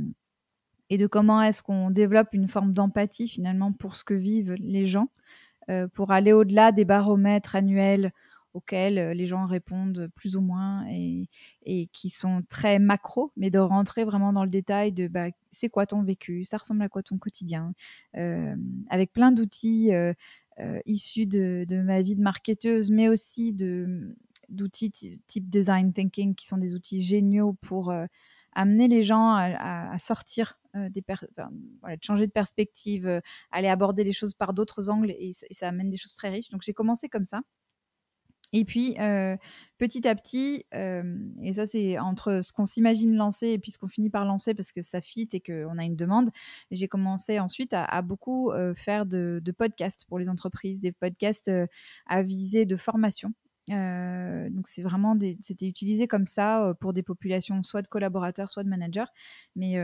et 0.90 0.98
de 0.98 1.08
comment 1.08 1.42
est-ce 1.42 1.64
qu'on 1.64 1.90
développe 1.90 2.34
une 2.34 2.48
forme 2.48 2.74
d'empathie 2.74 3.28
finalement 3.28 3.72
pour 3.72 3.96
ce 3.96 4.04
que 4.04 4.14
vivent 4.14 4.54
les 4.54 4.86
gens, 4.86 5.10
euh, 5.70 5.88
pour 5.88 6.12
aller 6.12 6.34
au-delà 6.34 6.72
des 6.72 6.86
baromètres 6.86 7.56
annuels 7.56 8.12
auxquels 8.54 8.98
euh, 9.00 9.14
les 9.14 9.26
gens 9.26 9.46
répondent 9.46 10.10
plus 10.16 10.36
ou 10.36 10.42
moins 10.42 10.86
et, 10.90 11.28
qui 11.92 12.10
sont 12.10 12.44
très 12.48 12.78
macro, 12.78 13.32
mais 13.36 13.50
de 13.50 13.60
rentrer 13.60 14.04
vraiment 14.04 14.32
dans 14.34 14.44
le 14.44 14.50
détail 14.50 14.92
de 14.92 15.08
bah, 15.08 15.28
c'est 15.50 15.70
quoi 15.70 15.86
ton 15.86 16.04
vécu, 16.04 16.44
ça 16.44 16.58
ressemble 16.58 16.82
à 16.84 16.90
quoi 16.90 17.02
ton 17.04 17.18
quotidien, 17.18 17.74
avec 18.90 19.14
plein 19.14 19.32
d'outils 19.32 19.92
issus 20.86 21.26
de, 21.26 21.65
ma 21.84 22.02
vie 22.02 22.15
de 22.15 22.22
marketeuse, 22.22 22.91
mais 22.91 23.10
aussi 23.10 23.54
d'outils 24.50 24.91
type 25.28 25.50
design 25.50 25.94
thinking 25.94 26.36
qui 26.36 26.46
sont 26.46 26.58
des 26.58 26.76
outils 26.76 27.04
géniaux 27.04 27.54
pour 27.62 27.91
euh, 27.91 28.06
amener 28.54 28.88
les 28.88 29.04
gens 29.04 29.34
à, 29.36 29.98
sortir 30.00 30.58
euh, 30.76 30.89
des 30.89 31.04
voilà, 31.82 31.98
de 31.98 32.04
changer 32.04 32.28
de 32.28 32.32
perspective, 32.32 33.22
aller 33.52 33.68
aborder 33.68 34.04
les 34.04 34.13
choses 34.13 34.34
par 34.34 34.54
d'autres 34.54 34.89
angles 34.89 35.12
et, 35.12 35.32
ça 35.52 35.68
amène 35.68 35.89
des 35.89 35.98
choses 35.98 36.15
très 36.15 36.30
riches. 36.30 36.50
Donc 36.50 36.62
j'ai 36.62 36.74
commencé 36.74 37.10
comme 37.10 37.26
ça. 37.26 37.41
Et 38.54 38.64
puis, 38.64 38.96
petit 39.78 40.08
à 40.08 40.16
petit, 40.16 40.66
et 40.72 41.54
ça 41.54 41.66
c'est 41.66 42.00
entre 42.00 42.42
ce 42.42 42.54
qu'on 42.54 42.66
s'imagine 42.66 43.16
lancer 43.16 43.50
et 43.50 43.60
puis 43.60 43.72
ce 43.72 43.78
qu'on 43.78 43.88
finit 43.88 44.10
par 44.10 44.26
lancer 44.26 44.54
parce 44.54 44.72
que 44.72 44.82
ça 44.82 45.02
fit 45.02 45.28
et 45.34 45.42
qu'on 45.42 45.78
a 45.78 45.84
une 45.84 45.96
demande, 45.96 46.30
j'ai 46.72 46.88
commencé 46.88 47.40
ensuite 47.40 47.74
à, 47.74 48.02
beaucoup 48.02 48.52
faire 48.76 49.06
de, 49.06 49.42
podcasts 49.58 50.06
pour 50.06 50.20
les 50.20 50.30
entreprises, 50.30 50.80
des 50.80 50.92
podcasts 50.92 51.52
à 52.06 52.22
visée 52.22 52.66
de 52.66 52.76
formation. 52.76 53.34
donc 53.68 54.68
c'est 54.68 54.84
vraiment 54.84 55.18
c'était 55.42 55.68
utilisé 55.68 56.08
comme 56.08 56.28
ça 56.28 56.74
pour 56.80 56.94
des 56.94 57.04
populations 57.04 57.62
soit 57.64 57.82
de 57.82 57.88
collaborateurs, 57.88 58.50
soit 58.50 58.64
de 58.64 58.70
managers, 58.70 59.12
mais 59.56 59.78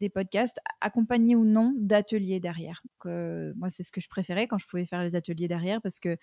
des 0.00 0.08
podcasts 0.10 0.58
accompagnés 0.80 1.36
ou 1.36 1.44
non 1.44 1.74
d'ateliers 1.78 2.40
derrière. 2.40 2.82
moi, 3.04 3.70
c'est 3.70 3.84
ce 3.84 3.92
que 3.92 4.00
je 4.00 4.08
préférais 4.08 4.48
quand 4.48 4.58
je 4.58 4.66
pouvais 4.66 4.84
faire 4.84 5.02
les 5.02 5.14
ateliers 5.16 5.48
derrière 5.48 5.80
parce 5.80 6.00
que 6.00 6.18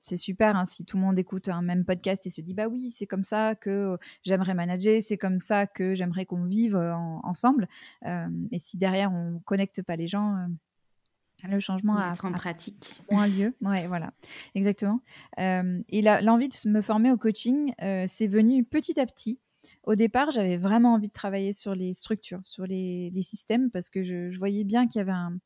c'est 0.00 0.16
super 0.16 0.56
hein, 0.56 0.64
si 0.64 0.84
tout 0.84 0.96
le 0.96 1.02
monde 1.02 1.18
écoute 1.18 1.48
un 1.48 1.62
même 1.62 1.84
podcast 1.84 2.26
et 2.26 2.30
se 2.30 2.40
dit 2.40 2.54
bah 2.54 2.68
oui 2.68 2.90
c'est 2.90 3.06
comme 3.06 3.24
ça 3.24 3.54
que 3.54 3.96
j'aimerais 4.22 4.54
manager 4.54 5.00
c'est 5.02 5.18
comme 5.18 5.38
ça 5.38 5.66
que 5.66 5.94
j'aimerais 5.94 6.26
qu'on 6.26 6.44
vive 6.44 6.76
ensemble 6.76 7.68
euh, 8.06 8.28
et 8.52 8.58
si 8.58 8.76
derrière 8.76 9.12
on 9.12 9.40
connecte 9.44 9.82
pas 9.82 9.96
les 9.96 10.08
gens 10.08 10.36
euh, 10.36 11.48
le 11.48 11.60
changement 11.60 11.96
a, 11.96 12.14
en 12.24 12.32
pratique. 12.32 13.00
moins 13.12 13.28
lieu. 13.28 13.54
Ouais 13.60 13.86
voilà. 13.86 14.12
Exactement. 14.56 15.00
Euh, 15.38 15.80
et 15.88 16.02
l'envie 16.02 16.48
de 16.48 16.68
me 16.68 16.80
former 16.80 17.12
au 17.12 17.16
coaching 17.16 17.72
c'est 17.78 18.26
venu 18.26 18.64
petit 18.64 18.98
à 18.98 19.06
petit. 19.06 19.38
Au 19.84 19.94
départ 19.94 20.32
j'avais 20.32 20.56
vraiment 20.56 20.94
envie 20.94 21.06
de 21.06 21.12
travailler 21.12 21.52
sur 21.52 21.76
les 21.76 21.94
structures 21.94 22.40
sur 22.44 22.66
les, 22.66 23.12
systèmes 23.22 23.70
parce 23.70 23.88
que 23.88 24.02
je, 24.02 24.36
voyais 24.36 24.64
bien 24.64 24.88
qu'il 24.88 24.98
y 24.98 25.02
avait 25.02 25.12
un, 25.12 25.38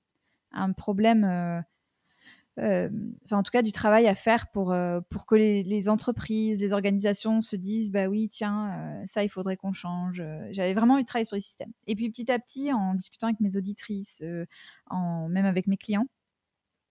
un 0.52 0.72
problème 0.72 1.62
enfin 2.58 3.38
en 3.38 3.42
tout 3.42 3.50
cas 3.50 3.62
du 3.62 3.72
travail 3.72 4.06
à 4.06 4.14
faire 4.14 4.50
pour, 4.50 4.74
pour 5.08 5.26
que 5.26 5.34
les, 5.34 5.88
entreprises, 5.88 6.58
les 6.60 6.72
organisations 6.72 7.40
se 7.40 7.56
disent 7.56 7.90
bah 7.90 8.08
oui 8.08 8.28
tiens 8.28 9.02
ça 9.06 9.24
il 9.24 9.28
faudrait 9.28 9.56
qu'on 9.56 9.72
change. 9.72 10.22
J'avais 10.50 10.74
vraiment 10.74 10.94
envie 10.94 11.02
de 11.02 11.08
travailler 11.08 11.24
sur 11.24 11.36
les 11.36 11.40
systèmes. 11.40 11.72
Et 11.86 11.94
puis 11.94 12.10
petit 12.10 12.30
à 12.30 12.38
petit 12.38 12.72
en 12.72 12.94
discutant 12.94 13.28
avec 13.28 13.40
mes 13.40 13.56
auditrices, 13.56 14.22
en, 14.90 15.28
même 15.28 15.46
avec 15.46 15.66
mes 15.66 15.76
clients, 15.76 16.06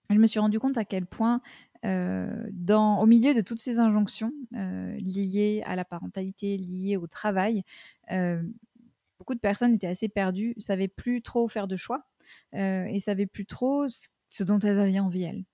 je 0.09 0.15
me 0.17 0.27
suis 0.27 0.39
rendu 0.39 0.59
compte 0.59 0.77
à 0.77 0.85
quel 0.85 1.05
point 1.05 1.41
au 1.83 3.05
milieu 3.05 3.33
de 3.33 3.41
toutes 3.41 3.61
ces 3.61 3.79
injonctions 3.79 4.33
liées 4.51 5.63
à 5.65 5.75
la 5.75 5.85
parentalité, 5.85 6.57
liées 6.57 6.97
au 6.97 7.07
travail, 7.07 7.63
beaucoup 8.09 9.35
de 9.35 9.39
personnes 9.39 9.73
étaient 9.73 9.87
assez 9.87 10.09
perdues, 10.09 10.55
savaient 10.57 10.87
plus 10.87 11.21
trop 11.21 11.47
faire 11.47 11.67
de 11.67 11.75
choix 11.75 12.07
et 12.53 12.99
savaient 12.99 13.27
plus 13.27 13.45
trop 13.45 13.87
ce 13.87 14.07
dont 14.39 14.59
elles 14.59 14.79
avaient 14.79 14.99
envie, 14.99 15.23
elles. 15.23 15.45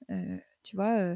tu 0.63 0.75
vois, 0.75 1.15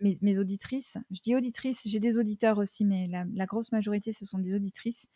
mes, 0.00 0.38
auditrices, 0.38 0.98
je 1.10 1.20
dis 1.20 1.34
auditrices, 1.34 1.86
j'ai 1.86 2.00
des 2.00 2.18
auditeurs 2.18 2.58
aussi, 2.58 2.84
mais 2.84 3.08
la, 3.08 3.46
grosse 3.46 3.72
majorité, 3.72 4.12
ce 4.12 4.24
sont 4.24 4.38
des 4.38 4.54
auditrices. 4.54 5.08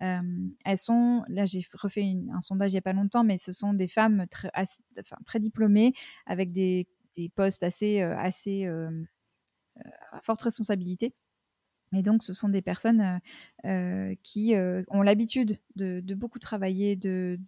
elles 0.00 0.78
sont, 0.78 1.24
là 1.28 1.44
j'ai 1.44 1.64
refait 1.74 2.14
un 2.32 2.40
sondage 2.40 2.72
il 2.72 2.74
n'y 2.74 2.78
a 2.78 2.82
pas 2.82 2.92
longtemps, 2.92 3.24
mais 3.24 3.38
ce 3.38 3.52
sont 3.52 3.72
des 3.74 3.88
femmes 3.88 4.26
très, 4.30 4.50
très 5.24 5.40
diplômées, 5.40 5.92
avec 6.26 6.52
des, 6.52 6.86
des 7.16 7.28
postes 7.28 7.62
assez, 7.62 8.00
assez 8.00 8.66
à 10.12 10.20
forte 10.22 10.42
responsabilité. 10.42 11.12
Et 11.94 12.02
donc, 12.02 12.22
ce 12.22 12.32
sont 12.32 12.48
des 12.48 12.62
personnes 12.62 13.20
qui 14.22 14.54
ont 14.54 15.02
l'habitude 15.02 15.58
de, 15.76 16.14
beaucoup 16.14 16.38
travailler, 16.38 16.96
de, 16.96 17.38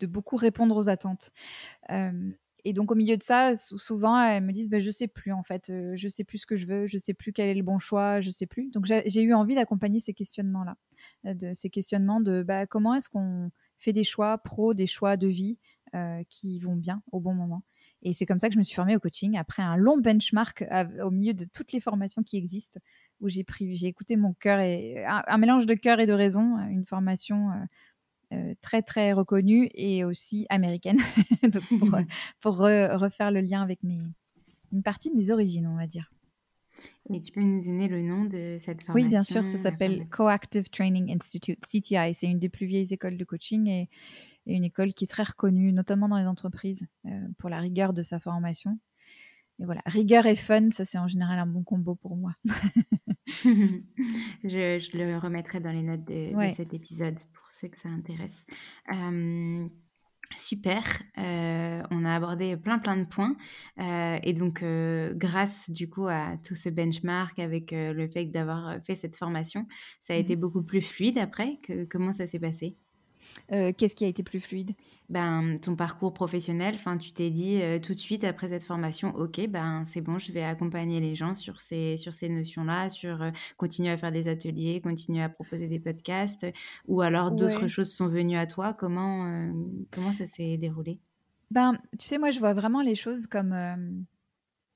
de, 0.00 0.06
beaucoup 0.06 0.36
répondre 0.36 0.76
aux 0.76 0.88
attentes. 0.88 1.32
Et 2.64 2.72
donc, 2.72 2.90
au 2.90 2.94
milieu 2.94 3.16
de 3.16 3.22
ça, 3.22 3.54
souvent, 3.54 4.20
elles 4.20 4.42
me 4.42 4.52
disent 4.52 4.68
bah, 4.68 4.78
Je 4.78 4.90
sais 4.90 5.06
plus, 5.06 5.32
en 5.32 5.42
fait, 5.42 5.72
je 5.94 6.08
sais 6.08 6.24
plus 6.24 6.38
ce 6.38 6.46
que 6.46 6.56
je 6.56 6.66
veux, 6.66 6.86
je 6.86 6.98
sais 6.98 7.14
plus 7.14 7.32
quel 7.32 7.48
est 7.48 7.54
le 7.54 7.62
bon 7.62 7.78
choix, 7.78 8.20
je 8.20 8.30
sais 8.30 8.46
plus. 8.46 8.70
Donc, 8.70 8.86
j'ai 8.86 9.22
eu 9.22 9.34
envie 9.34 9.54
d'accompagner 9.54 10.00
ces 10.00 10.14
questionnements-là, 10.14 10.76
de 11.34 11.52
ces 11.54 11.70
questionnements 11.70 12.20
de 12.20 12.42
bah, 12.42 12.66
comment 12.66 12.94
est-ce 12.94 13.08
qu'on 13.08 13.50
fait 13.78 13.92
des 13.92 14.04
choix 14.04 14.38
pro, 14.38 14.74
des 14.74 14.86
choix 14.86 15.16
de 15.16 15.28
vie 15.28 15.58
qui 16.28 16.58
vont 16.58 16.74
bien 16.74 17.02
au 17.12 17.20
bon 17.20 17.34
moment. 17.34 17.62
Et 18.02 18.12
c'est 18.12 18.26
comme 18.26 18.38
ça 18.38 18.48
que 18.48 18.54
je 18.54 18.58
me 18.58 18.64
suis 18.64 18.74
formée 18.74 18.96
au 18.96 19.00
coaching 19.00 19.36
après 19.36 19.62
un 19.62 19.76
long 19.76 19.96
benchmark 19.96 20.64
au 21.02 21.10
milieu 21.10 21.34
de 21.34 21.44
toutes 21.44 21.72
les 21.72 21.80
formations 21.80 22.22
qui 22.22 22.36
existent 22.36 22.80
où 23.20 23.28
j'ai 23.28 23.44
pris, 23.44 23.74
j'ai 23.76 23.86
écouté 23.86 24.16
mon 24.16 24.34
cœur 24.34 24.60
et 24.60 25.04
un, 25.06 25.38
mélange 25.38 25.66
de 25.66 25.74
cœur 25.74 26.00
et 26.00 26.06
de 26.06 26.12
raison, 26.12 26.58
une 26.68 26.84
formation 26.84 27.50
euh, 27.50 27.54
euh, 28.34 28.54
très 28.60 28.82
très 28.82 29.12
reconnue 29.12 29.70
et 29.74 30.04
aussi 30.04 30.46
américaine, 30.48 30.98
pour, 31.78 31.98
pour 32.40 32.56
refaire 32.58 33.30
le 33.30 33.40
lien 33.40 33.62
avec 33.62 33.82
mes, 33.82 34.00
une 34.72 34.82
partie 34.82 35.10
de 35.10 35.16
mes 35.16 35.30
origines, 35.30 35.66
on 35.66 35.76
va 35.76 35.86
dire. 35.86 36.10
Et 37.10 37.20
tu 37.20 37.32
peux 37.32 37.42
nous 37.42 37.62
donner 37.62 37.88
le 37.88 38.02
nom 38.02 38.24
de 38.24 38.58
cette 38.60 38.82
formation 38.82 38.94
Oui, 38.94 39.08
bien 39.08 39.22
sûr, 39.22 39.46
ça 39.46 39.58
s'appelle 39.58 40.08
Coactive 40.08 40.68
Training 40.70 41.14
Institute, 41.14 41.60
CTI. 41.60 42.14
C'est 42.14 42.26
une 42.26 42.38
des 42.38 42.48
plus 42.48 42.66
vieilles 42.66 42.92
écoles 42.92 43.16
de 43.16 43.24
coaching 43.24 43.68
et, 43.68 43.88
une 44.46 44.64
école 44.64 44.92
qui 44.92 45.04
est 45.04 45.08
très 45.08 45.22
reconnue, 45.22 45.72
notamment 45.72 46.06
dans 46.06 46.18
les 46.18 46.26
entreprises, 46.26 46.86
euh, 47.06 47.10
pour 47.38 47.48
la 47.48 47.60
rigueur 47.60 47.94
de 47.94 48.02
sa 48.02 48.20
formation. 48.20 48.78
Et 49.60 49.64
voilà, 49.64 49.82
rigueur 49.86 50.26
et 50.26 50.36
fun, 50.36 50.70
ça 50.70 50.84
c'est 50.84 50.98
en 50.98 51.06
général 51.06 51.38
un 51.38 51.46
bon 51.46 51.62
combo 51.62 51.94
pour 51.94 52.16
moi. 52.16 52.34
je, 54.44 54.96
le 54.96 55.18
remettrai 55.18 55.60
dans 55.60 55.70
les 55.70 55.82
notes 55.82 56.04
de, 56.04 56.32
cet 56.52 56.74
épisode 56.74 57.18
pour 57.32 57.50
ceux 57.50 57.68
que 57.68 57.78
ça 57.78 57.88
intéresse. 57.88 58.46
super, 60.36 60.84
euh, 61.18 61.82
on 61.90 62.04
a 62.04 62.14
abordé 62.14 62.56
plein 62.56 62.78
plein 62.78 62.96
de 62.96 63.04
points 63.04 63.36
euh, 63.78 64.18
et 64.22 64.32
donc 64.32 64.62
euh, 64.62 65.14
grâce 65.14 65.70
du 65.70 65.88
coup 65.88 66.06
à 66.08 66.36
tout 66.44 66.54
ce 66.54 66.68
benchmark 66.68 67.38
avec 67.38 67.70
le 67.72 68.08
fait 68.08 68.24
d'avoir 68.26 68.82
fait 68.82 68.94
cette 68.94 69.16
formation, 69.16 69.66
ça 70.00 70.14
a 70.14 70.16
mmh 70.16 70.20
été 70.20 70.36
beaucoup 70.36 70.62
plus 70.62 70.80
fluide 70.80 71.18
après. 71.18 71.58
Que, 71.62 71.84
comment 71.84 72.12
ça 72.12 72.26
s'est 72.26 72.40
passé? 72.40 72.76
Euh, 73.52 73.72
qu'est-ce 73.76 73.94
qui 73.94 74.04
a 74.04 74.08
été 74.08 74.22
plus 74.22 74.40
fluide? 74.40 74.72
Ben, 75.08 75.56
Ton 75.60 75.76
parcours 75.76 76.12
professionnel, 76.12 76.74
enfin, 76.74 76.96
tu 76.96 77.12
t'es 77.12 77.30
dit 77.30 77.60
euh, 77.60 77.78
tout 77.78 77.94
de 77.94 77.98
suite 77.98 78.24
après 78.24 78.48
cette 78.48 78.64
formation, 78.64 79.14
ok, 79.16 79.46
ben, 79.48 79.84
c'est 79.84 80.00
bon, 80.00 80.18
je 80.18 80.32
vais 80.32 80.42
accompagner 80.42 81.00
les 81.00 81.14
gens 81.14 81.34
sur 81.34 81.60
ces, 81.60 81.96
sur 81.96 82.12
ces 82.12 82.28
notions-là, 82.28 82.88
sur 82.88 83.22
euh, 83.22 83.30
continuer 83.56 83.90
à 83.90 83.96
faire 83.96 84.12
des 84.12 84.28
ateliers, 84.28 84.80
continuer 84.80 85.22
à 85.22 85.28
proposer 85.28 85.68
des 85.68 85.78
podcasts, 85.78 86.46
ou 86.86 87.02
alors 87.02 87.30
d'autres 87.30 87.66
choses 87.66 87.92
sont 87.92 88.08
venues 88.08 88.38
à 88.38 88.46
toi. 88.46 88.72
Comment, 88.72 89.52
comment 89.90 90.12
ça 90.12 90.26
s'est 90.26 90.56
déroulé? 90.56 90.98
Ben, 91.50 91.78
Tu 91.98 92.06
sais, 92.06 92.18
moi, 92.18 92.30
je 92.30 92.38
vois 92.38 92.54
vraiment 92.54 92.80
les 92.80 92.94
choses 92.94 93.26
comme, 93.26 94.04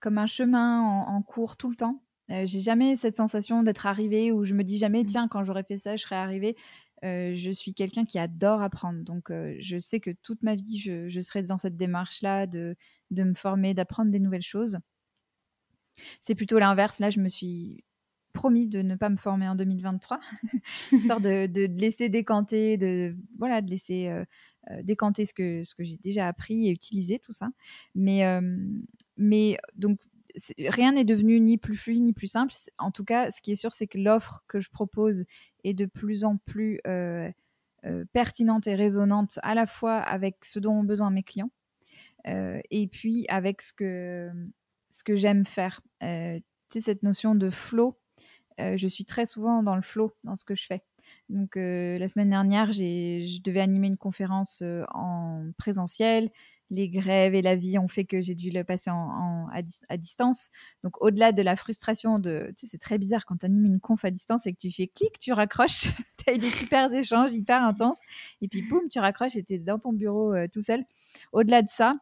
comme 0.01 0.19
un 0.19 0.27
chemin 0.27 0.83
en, 0.83 1.23
cours 1.23 1.57
tout 1.57 1.71
le 1.71 1.77
temps. 1.77 2.03
j'ai 2.29 2.61
jamais 2.61 2.95
cette 2.95 3.17
sensation 3.17 3.63
d'être 3.63 3.87
arrivée 3.87 4.31
où 4.31 4.45
je 4.45 4.55
me 4.55 4.63
dis 4.63 4.77
jamais, 4.77 5.03
mmh. 5.03 5.07
tiens, 5.07 5.29
quand 5.29 5.45
j'aurais 5.45 5.65
fait 5.65 5.79
ça, 5.79 5.97
je 5.97 6.03
serais 6.03 6.17
arrivée. 6.17 6.57
Je 7.03 7.51
suis 7.53 7.75
quelqu'un 7.75 8.05
qui 8.05 8.19
adore 8.19 8.63
apprendre. 8.63 9.03
Donc, 9.03 9.31
je 9.31 9.79
sais 9.79 10.01
que 10.01 10.11
toute 10.23 10.43
ma 10.43 10.55
vie, 10.55 10.79
je, 10.79 11.21
serai 11.21 11.43
dans 11.43 11.59
cette 11.59 11.77
démarche-là 11.77 12.47
de, 12.47 12.77
me 13.11 13.35
former, 13.35 13.75
d'apprendre 13.75 14.11
des 14.11 14.21
nouvelles 14.21 14.43
choses. 14.43 14.79
C'est 16.21 16.35
plutôt 16.35 16.59
l'inverse. 16.59 17.01
Là, 17.01 17.11
je 17.11 17.21
me 17.21 17.29
suis 17.29 17.85
promis 18.33 18.69
de 18.69 18.83
ne 18.83 18.95
pas 18.95 19.09
me 19.09 19.17
former 19.17 19.49
en 19.49 19.57
2023, 19.57 20.21
histoire 20.93 21.21
de, 21.21 21.47
de, 21.47 21.67
laisser 21.81 22.09
décanter, 22.09 22.77
de, 22.77 23.17
voilà, 23.37 23.63
de 23.63 23.71
laisser 23.71 24.13
décanter 24.83 25.25
ce 25.25 25.35
que, 25.35 25.63
ce 25.65 25.75
que 25.75 25.83
j'ai 25.83 25.97
déjà 25.97 26.29
appris 26.29 26.69
et 26.69 26.71
utiliser, 26.71 27.19
tout 27.19 27.33
ça. 27.33 27.49
Mais, 27.95 28.23
mais 29.17 29.59
donc, 29.75 29.99
rien 30.59 30.93
n'est 30.93 31.05
devenu 31.05 31.41
ni 31.41 31.59
plus 31.59 31.77
fluide 31.77 32.03
ni 32.03 32.13
plus 32.13 32.27
simple. 32.27 32.53
En 32.79 32.91
tout 32.91 33.05
cas, 33.05 33.31
ce 33.31 33.41
qui 33.41 33.53
est 33.53 33.57
sûr, 33.57 33.73
c'est 33.73 33.87
que 33.87 33.99
l'offre 33.99 34.43
que 34.49 34.61
je 34.61 34.71
propose 34.71 35.25
est 35.65 35.75
de 35.75 35.87
plus 35.87 36.25
en 36.25 36.37
plus 36.37 36.81
euh, 36.87 37.31
euh, 37.85 38.05
pertinente 38.13 38.67
et 38.67 38.75
résonante 38.75 39.39
à 39.43 39.55
la 39.55 39.67
fois 39.67 39.99
avec 39.99 40.45
ce 40.45 40.59
dont 40.59 40.73
ont 40.73 40.85
besoin 40.85 41.11
mes 41.11 41.23
clients 41.23 41.51
euh, 42.27 42.61
et 42.71 42.87
puis 42.89 43.27
avec 43.29 43.63
ce 43.63 43.73
que, 43.73 44.31
ce 44.91 45.05
que 45.05 45.17
j'aime 45.17 45.45
faire. 45.45 45.81
tu 46.01 46.43
sais, 46.69 46.81
cette 46.81 47.03
notion 47.03 47.35
de 47.35 47.51
flow, 47.51 47.99
je 48.59 48.89
suis 48.89 49.05
très 49.05 49.25
souvent 49.25 49.63
dans 49.63 49.77
le 49.77 49.83
flow 49.83 50.13
dans 50.25 50.35
ce 50.35 50.45
que 50.45 50.55
je 50.55 50.67
fais. 50.67 50.83
Donc 51.29 51.55
la 51.57 52.09
semaine 52.09 52.31
dernière, 52.31 52.73
je 52.73 53.41
devais 53.41 53.61
animer 53.61 53.87
une 53.87 53.97
conférence 53.97 54.63
en 54.93 55.51
présentiel 55.57 56.31
les 56.71 56.89
grèves 56.89 57.35
et 57.35 57.43
la 57.43 57.55
vie 57.55 57.79
ont 57.79 57.89
fait 57.89 58.05
que 58.05 58.21
j'ai 58.21 58.35
dû 58.35 58.51
le 58.51 58.63
passer 58.63 58.91
en, 58.91 59.47
à, 59.49 59.97
distance. 59.97 60.51
Donc, 60.85 61.01
au-delà 61.01 61.33
de 61.33 61.43
la 61.43 61.57
frustration 61.57 62.19
de. 62.19 62.53
Tu 62.57 62.67
sais, 62.67 62.73
c'est 62.73 62.79
très 62.79 62.99
bizarre 62.99 63.25
quand 63.25 63.39
tu 63.39 63.47
animes 63.47 63.65
une 63.65 63.81
conf 63.81 64.05
à 64.05 64.11
distance 64.11 64.47
et 64.47 64.53
que 64.53 64.59
tu 64.59 64.71
fais 64.71 64.87
clic, 64.87 65.19
tu 65.19 65.33
raccroches. 65.33 65.89
tu 66.19 66.31
as 66.31 66.35
eu 66.35 66.39
des 66.39 66.51
super 66.51 66.93
échanges 66.93 67.33
hyper 67.33 67.63
intenses. 67.63 68.01
Et 68.43 68.49
puis, 68.49 68.63
boum, 68.69 68.83
tu 68.91 68.99
raccroches 68.99 69.37
et 69.37 69.45
tu 69.45 69.55
es 69.55 69.59
dans 69.59 69.79
ton 69.79 69.93
bureau 69.93 70.35
euh, 70.35 70.47
tout 70.53 70.63
seul. 70.63 70.85
Au-delà 71.33 71.63
de 71.63 71.69
ça, 71.69 71.97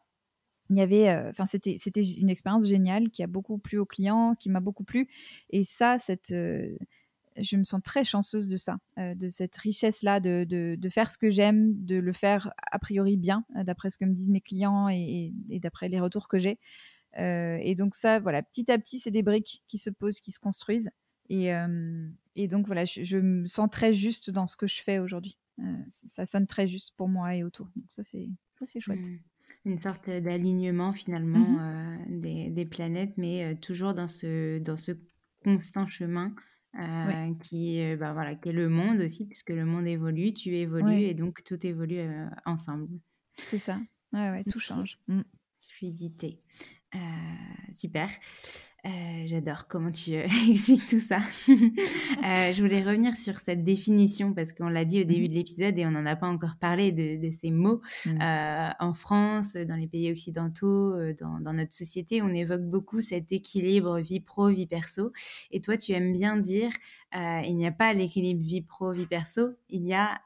il 0.71 0.77
y 0.77 0.81
avait, 0.81 1.09
euh, 1.11 1.31
enfin, 1.31 1.47
c'était, 1.47 1.77
c'était 1.79 2.03
une 2.03 2.29
expérience 2.29 2.67
géniale 2.67 3.11
qui 3.11 3.23
a 3.23 3.29
beaucoup 3.29 3.59
plu 3.59 3.79
aux 3.79 3.87
clients, 3.87 4.35
qui 4.35 4.51
m'a 4.51 4.61
beaucoup 4.61 4.85
plu. 4.85 5.09
Et 5.51 5.63
ça, 5.65 5.99
cette. 5.99 6.33
Euh, 6.33 6.77
je 7.38 7.57
me 7.57 7.64
sens 7.64 7.83
très 7.83 8.05
chanceuse 8.05 8.49
de 8.49 8.57
ça, 8.57 8.79
euh, 8.99 9.14
de 9.14 9.29
cette 9.29 9.57
richesse-là, 9.57 10.20
de, 10.20 10.44
de, 10.49 10.88
faire 10.88 11.11
ce 11.11 11.18
que 11.18 11.31
j'aime, 11.31 11.72
de 11.85 11.96
le 11.96 12.12
faire 12.12 12.53
a 12.70 12.79
priori 12.79 13.16
bien, 13.16 13.44
euh, 13.57 13.64
d'après 13.64 13.90
ce 13.90 13.99
que 13.99 14.05
me 14.05 14.14
disent 14.14 14.31
mes 14.31 14.40
clients 14.40 14.88
et, 14.88 15.33
d'après 15.51 15.88
les 15.88 16.01
retours 16.01 16.29
que 16.29 16.38
j'ai. 16.38 16.59
Euh, 17.18 17.59
et 17.61 17.75
donc 17.75 17.94
ça, 17.94 18.18
voilà, 18.18 18.42
petit 18.42 18.70
à 18.70 18.79
petit, 18.79 18.99
c'est 18.99 19.11
des 19.11 19.22
briques 19.22 19.62
qui 19.68 19.79
se 19.79 19.90
posent, 19.90 20.20
qui 20.20 20.33
se 20.33 20.38
construisent. 20.38 20.90
Et, 21.29 21.51
et 22.37 22.46
donc 22.46 22.66
voilà, 22.66 22.85
je, 22.85 23.16
me 23.16 23.46
sens 23.49 23.68
très 23.68 23.92
juste 23.92 24.31
dans 24.31 24.46
ce 24.46 24.57
que 24.57 24.68
je 24.68 24.81
fais 24.81 25.01
aujourd'hui. 25.01 25.37
ça 25.88 26.25
sonne 26.25 26.46
très 26.46 26.68
juste 26.68 26.94
pour 26.96 27.09
moi 27.09 27.35
et 27.35 27.42
autour. 27.42 27.66
Donc 27.75 27.87
ça, 27.88 28.05
c'est 28.05 28.29
c'est 28.64 28.81
chouette. 28.81 29.01
Mmh. 29.01 29.18
Une 29.64 29.79
sorte 29.81 30.09
d'alignement 30.09 30.92
finalement 30.92 31.40
mmh 31.40 32.20
des, 32.20 32.51
des, 32.51 32.64
planètes, 32.64 33.14
mais 33.16 33.57
toujours 33.57 33.92
dans 33.92 34.07
ce, 34.07 34.59
dans 34.61 34.77
ce 34.77 34.92
constant 35.42 35.88
chemin 35.88 36.33
euh, 36.79 37.35
qui, 37.43 37.81
euh, 37.81 37.97
bah, 37.97 38.12
voilà, 38.12 38.35
qui 38.35 38.51
est 38.51 38.53
le 38.53 38.69
monde 38.69 39.01
aussi, 39.01 39.27
puisque 39.27 39.51
le 39.51 39.65
monde 39.65 39.87
évolue, 39.87 40.35
tu 40.35 40.57
évolues 40.57 41.03
et 41.03 41.14
donc 41.14 41.43
tout 41.45 41.64
évolue 41.66 42.01
euh, 42.01 42.27
ensemble. 42.45 42.89
C'est 43.37 43.59
ça. 43.59 43.79
Ouais, 44.12 44.31
ouais, 44.31 44.45
tout 44.45 44.61
change. 44.61 44.97
Mmh. 45.09 45.22
Fluidité. 45.68 46.41
super. 47.72 48.09
Euh, 48.87 49.22
j'adore 49.26 49.66
comment 49.66 49.91
tu 49.91 50.14
euh, 50.14 50.26
expliques 50.49 50.87
tout 50.87 51.01
ça. 51.01 51.18
Euh, 52.24 52.53
je 52.53 52.61
voulais 52.61 52.82
revenir 52.82 53.14
sur 53.14 53.39
cette 53.39 53.62
définition 53.62 54.32
parce 54.32 54.53
qu'on 54.53 54.68
l'a 54.68 54.84
dit 54.84 55.01
au 55.01 55.05
début 55.05 55.24
mmh. 55.24 55.28
de 55.28 55.34
l'épisode 55.34 55.78
et 55.78 55.87
on 55.87 55.91
n'en 55.91 56.07
a 56.07 56.16
pas 56.16 56.26
encore 56.26 56.57
parlé 56.59 56.91
de, 56.91 57.30
ces 57.30 57.51
mots. 57.51 57.80
Mmh. 58.05 58.18
en 58.80 58.95
France, 58.95 59.57
dans 59.57 59.76
les 59.76 59.87
pays 59.87 60.11
occidentaux, 60.11 60.95
dans, 61.14 61.39
dans, 61.41 61.53
notre 61.53 61.72
société, 61.72 62.22
on 62.22 62.28
évoque 62.28 62.62
beaucoup 62.62 63.01
cet 63.01 63.32
équilibre 63.32 64.01
vie 64.01 64.20
pro, 64.20 64.49
vie 64.49 64.66
perso. 64.66 65.12
Et 65.51 65.61
toi, 65.61 65.76
tu 65.76 65.93
aimes 65.93 66.12
bien 66.12 66.37
dire, 66.37 66.70
il 67.14 67.55
n'y 67.57 67.66
a 67.66 67.72
pas 67.72 67.93
l'équilibre 67.93 68.43
vie 68.43 68.62
pro, 68.62 68.93
vie 68.93 69.07
perso, 69.07 69.51
il 69.68 69.87
y 69.87 69.95
a, 69.95 70.20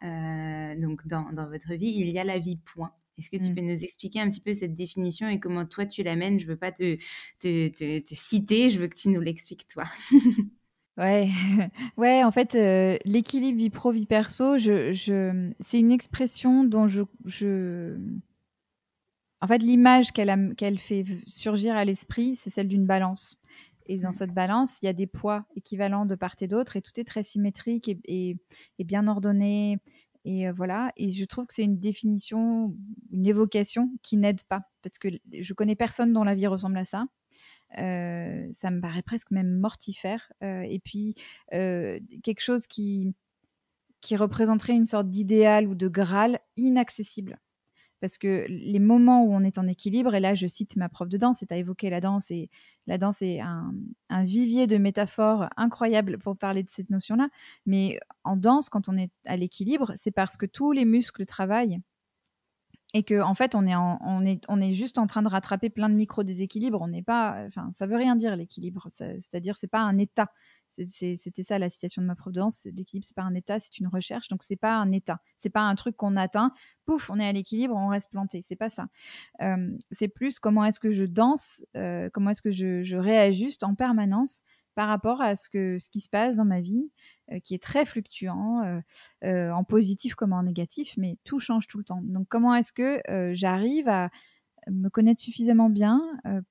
donc 0.77 1.07
dans, 1.07 1.31
dans 1.33 1.49
votre 1.49 1.75
vie, 1.75 1.93
il 1.95 2.09
y 2.09 2.19
a 2.19 2.25
la 2.25 2.39
vie 2.39 2.57
point. 2.57 2.93
Est-ce 3.21 3.31
que 3.31 3.43
tu 3.43 3.53
mmh. 3.53 3.55
peux 3.55 3.61
nous 3.61 3.85
expliquer 3.85 4.21
un 4.21 4.29
petit 4.29 4.41
peu 4.41 4.53
cette 4.53 4.75
définition 4.75 5.29
et 5.29 5.39
comment 5.39 5.67
toi 5.67 5.87
tu 5.87 6.03
l'amènes? 6.03 6.41
Je 6.41 6.47
veux 6.47 6.57
pas 6.57 6.73
te, 6.73 6.97
te, 7.39 7.69
te, 7.69 8.15
citer, 8.15 8.71
je 8.71 8.79
veux 8.79 8.89
que 8.89 8.97
tu 8.97 9.09
nous 9.09 9.21
l'expliques 9.21 9.67
toi. 9.69 9.85
Ouais, 10.97 11.31
ouais. 11.97 12.25
En 12.25 12.31
fait, 12.31 12.55
euh, 12.55 12.99
l'équilibre 13.07 13.57
vie 13.57 13.71
pro 13.71 13.91
vie 13.91 14.05
perso, 14.05 14.59
je, 14.59 14.93
je... 14.93 15.51
c'est 15.59 15.79
une 15.79 15.93
expression 15.93 16.65
dont 16.65 16.89
je, 16.89 17.03
je... 17.25 17.97
en 19.41 19.47
fait, 19.47 19.63
l'image 19.63 20.13
qu'elle 20.13 20.55
qu'elle 20.59 20.79
fait 20.79 21.05
surgir 21.27 21.75
à 21.75 21.87
l'esprit, 21.87 22.37
c'est 22.37 22.51
celle 22.51 22.69
d'une 22.69 22.85
balance. 22.85 23.41
Et 23.87 23.99
dans 23.99 24.13
cette 24.13 24.33
balance, 24.33 24.79
il 24.83 24.87
y 24.87 24.89
a 24.89 24.93
des 24.93 25.09
poids 25.09 25.45
équivalents 25.57 26.07
de 26.07 26.15
part 26.15 26.37
et 26.41 26.47
d'autre, 26.47 26.77
et 26.77 26.83
tout 26.83 26.93
est 27.01 27.05
très 27.05 27.25
symétrique 27.25 27.89
et, 27.89 28.37
et, 28.79 28.85
bien 28.85 29.09
ordonné. 29.09 29.79
Et 30.25 30.51
voilà. 30.51 30.93
Et 30.97 31.09
je 31.09 31.25
trouve 31.25 31.47
que 31.47 31.55
c'est 31.55 31.65
une 31.65 31.79
définition, 31.79 32.77
une 33.11 33.27
évocation 33.27 33.91
qui 34.03 34.17
n'aide 34.17 34.43
pas, 34.45 34.63
parce 34.83 34.99
que 34.99 35.09
je 35.33 35.55
connais 35.55 35.77
personne 35.77 36.13
dont 36.13 36.25
la 36.25 36.35
vie 36.35 36.47
ressemble 36.47 36.79
à 36.79 36.85
ça. 36.85 37.07
Ça 37.73 38.71
me 38.71 38.81
paraît 38.81 39.03
presque 39.03 39.31
même 39.31 39.59
mortifère. 39.59 40.33
Et 40.43 40.81
puis, 40.85 41.15
quelque 41.51 42.41
chose 42.41 42.67
qui 42.67 43.15
représenterait 44.13 44.75
une 44.75 44.87
sorte 44.87 45.09
d'idéal 45.09 45.67
ou 45.69 45.75
de 45.75 45.89
graal 45.89 46.41
inaccessible 46.57 47.39
parce 48.01 48.19
que 48.19 48.47
les 48.49 48.79
moments 48.79 49.25
où 49.25 49.33
on 49.33 49.43
est 49.43 49.59
en 49.59 49.67
équilibre, 49.67 50.15
et 50.15 50.21
là 50.21 50.35
je 50.35 50.47
cite 50.47 50.77
ma 50.77 50.89
prof 50.89 51.09
de 51.09 51.17
danse, 51.17 51.43
et 51.43 51.47
tu 51.47 51.55
as 51.55 51.59
évoqué 51.59 51.91
la 51.91 52.01
danse, 52.01 52.31
et 52.31 52.51
la 52.87 52.99
danse 52.99 53.23
est 53.23 53.41
un, 53.41 53.73
vivier 54.25 54.67
de 54.67 54.77
métaphores 54.79 55.49
incroyable 55.57 56.19
pour 56.19 56.37
parler 56.37 56.63
de 56.63 56.71
cette 56.71 56.91
notion-là, 56.91 57.29
mais 57.67 58.01
en 58.25 58.37
danse, 58.37 58.69
quand 58.69 58.89
on 58.89 58.97
est 58.97 59.13
à 59.27 59.37
l'équilibre, 59.37 59.93
c'est 59.97 60.11
parce 60.11 60.37
que 60.37 60.47
tous 60.47 60.73
les 60.73 60.85
muscles 60.85 61.25
travaillent 61.27 61.81
et 62.93 63.03
que 63.05 63.21
en 63.21 63.35
fait 63.35 63.55
on 63.55 63.67
est, 63.67 63.77
on 63.77 64.25
est, 64.25 64.43
on 64.49 64.61
est 64.61 64.73
juste 64.73 64.99
en 64.99 65.07
train 65.07 65.23
de 65.23 65.29
rattraper 65.29 65.71
plein 65.71 65.89
de 65.89 65.95
micro 65.95 66.23
déséquilibres. 66.23 66.81
On 66.81 66.89
n'est 66.89 67.03
pas, 67.03 67.45
enfin 67.47 67.69
ça 67.73 67.87
veut 67.87 67.97
rien 67.97 68.17
dire 68.17 68.37
l'équilibre, 68.37 68.89
c'est-à-dire 68.91 69.57
c'est 69.57 69.69
pas 69.69 69.81
un 69.81 69.99
état, 69.99 70.29
c'était 70.71 71.43
ça 71.43 71.59
la 71.59 71.69
citation 71.69 72.03
de 72.03 72.07
ma 72.07 72.15
prof 72.15 72.33
de 72.33 72.41
danse. 72.41 72.67
L'équilibre, 72.73 73.05
c'est 73.05 73.17
pas 73.17 73.23
un 73.23 73.35
état, 73.35 73.59
c'est 73.59 73.79
une 73.79 73.89
recherche. 73.89 74.29
Donc 74.29 74.43
c'est 74.43 74.57
pas 74.57 74.75
un 74.75 74.93
état, 74.93 75.21
c'est 75.37 75.51
pas 75.51 75.63
un 75.63 75.75
truc 75.75 75.97
qu'on 75.97 76.17
atteint. 76.17 76.53
Pouf, 76.87 77.11
on 77.11 77.19
est 77.19 77.27
à 77.27 77.33
l'équilibre, 77.33 77.75
on 77.77 77.89
reste 77.89 78.11
planté. 78.11 78.41
C'est 78.41 78.57
pas 78.57 78.69
ça. 78.69 78.87
Euh, 79.43 79.77
c'est 79.91 80.09
plus 80.09 80.39
comment 80.39 80.65
est-ce 80.65 80.81
que 80.81 80.93
je 80.93 81.05
danse, 81.05 81.65
euh, 81.77 82.09
comment 82.13 82.31
est-ce 82.31 82.43
que 82.43 82.51
je, 82.51 82.97
réajuste 82.97 83.65
en 83.65 83.75
permanence 83.75 84.43
par 84.75 84.89
rapport 84.89 85.21
à 85.21 85.35
ce 85.35 85.49
que 85.49 85.79
ce 85.79 85.91
qui 85.91 86.01
se 86.01 86.09
passe 86.09 86.37
dans 86.37 86.45
ma 86.45 86.61
vie, 86.61 86.91
euh, 87.33 87.41
qui 87.41 87.55
est 87.55 87.63
très 87.63 87.85
fluctuant, 87.85 88.81
en 89.23 89.65
positif 89.65 90.15
comme 90.15 90.33
en 90.33 90.43
négatif, 90.43 90.95
mais 90.97 91.17
tout 91.25 91.39
change 91.39 91.67
tout 91.67 91.79
le 91.79 91.85
temps. 91.85 92.01
Donc 92.03 92.27
comment 92.29 92.55
est-ce 92.55 92.73
que 92.73 93.01
j'arrive 93.35 93.89
à 93.89 94.11
me 94.71 94.89
connaître 94.89 95.21
suffisamment 95.21 95.71
bien 95.71 96.03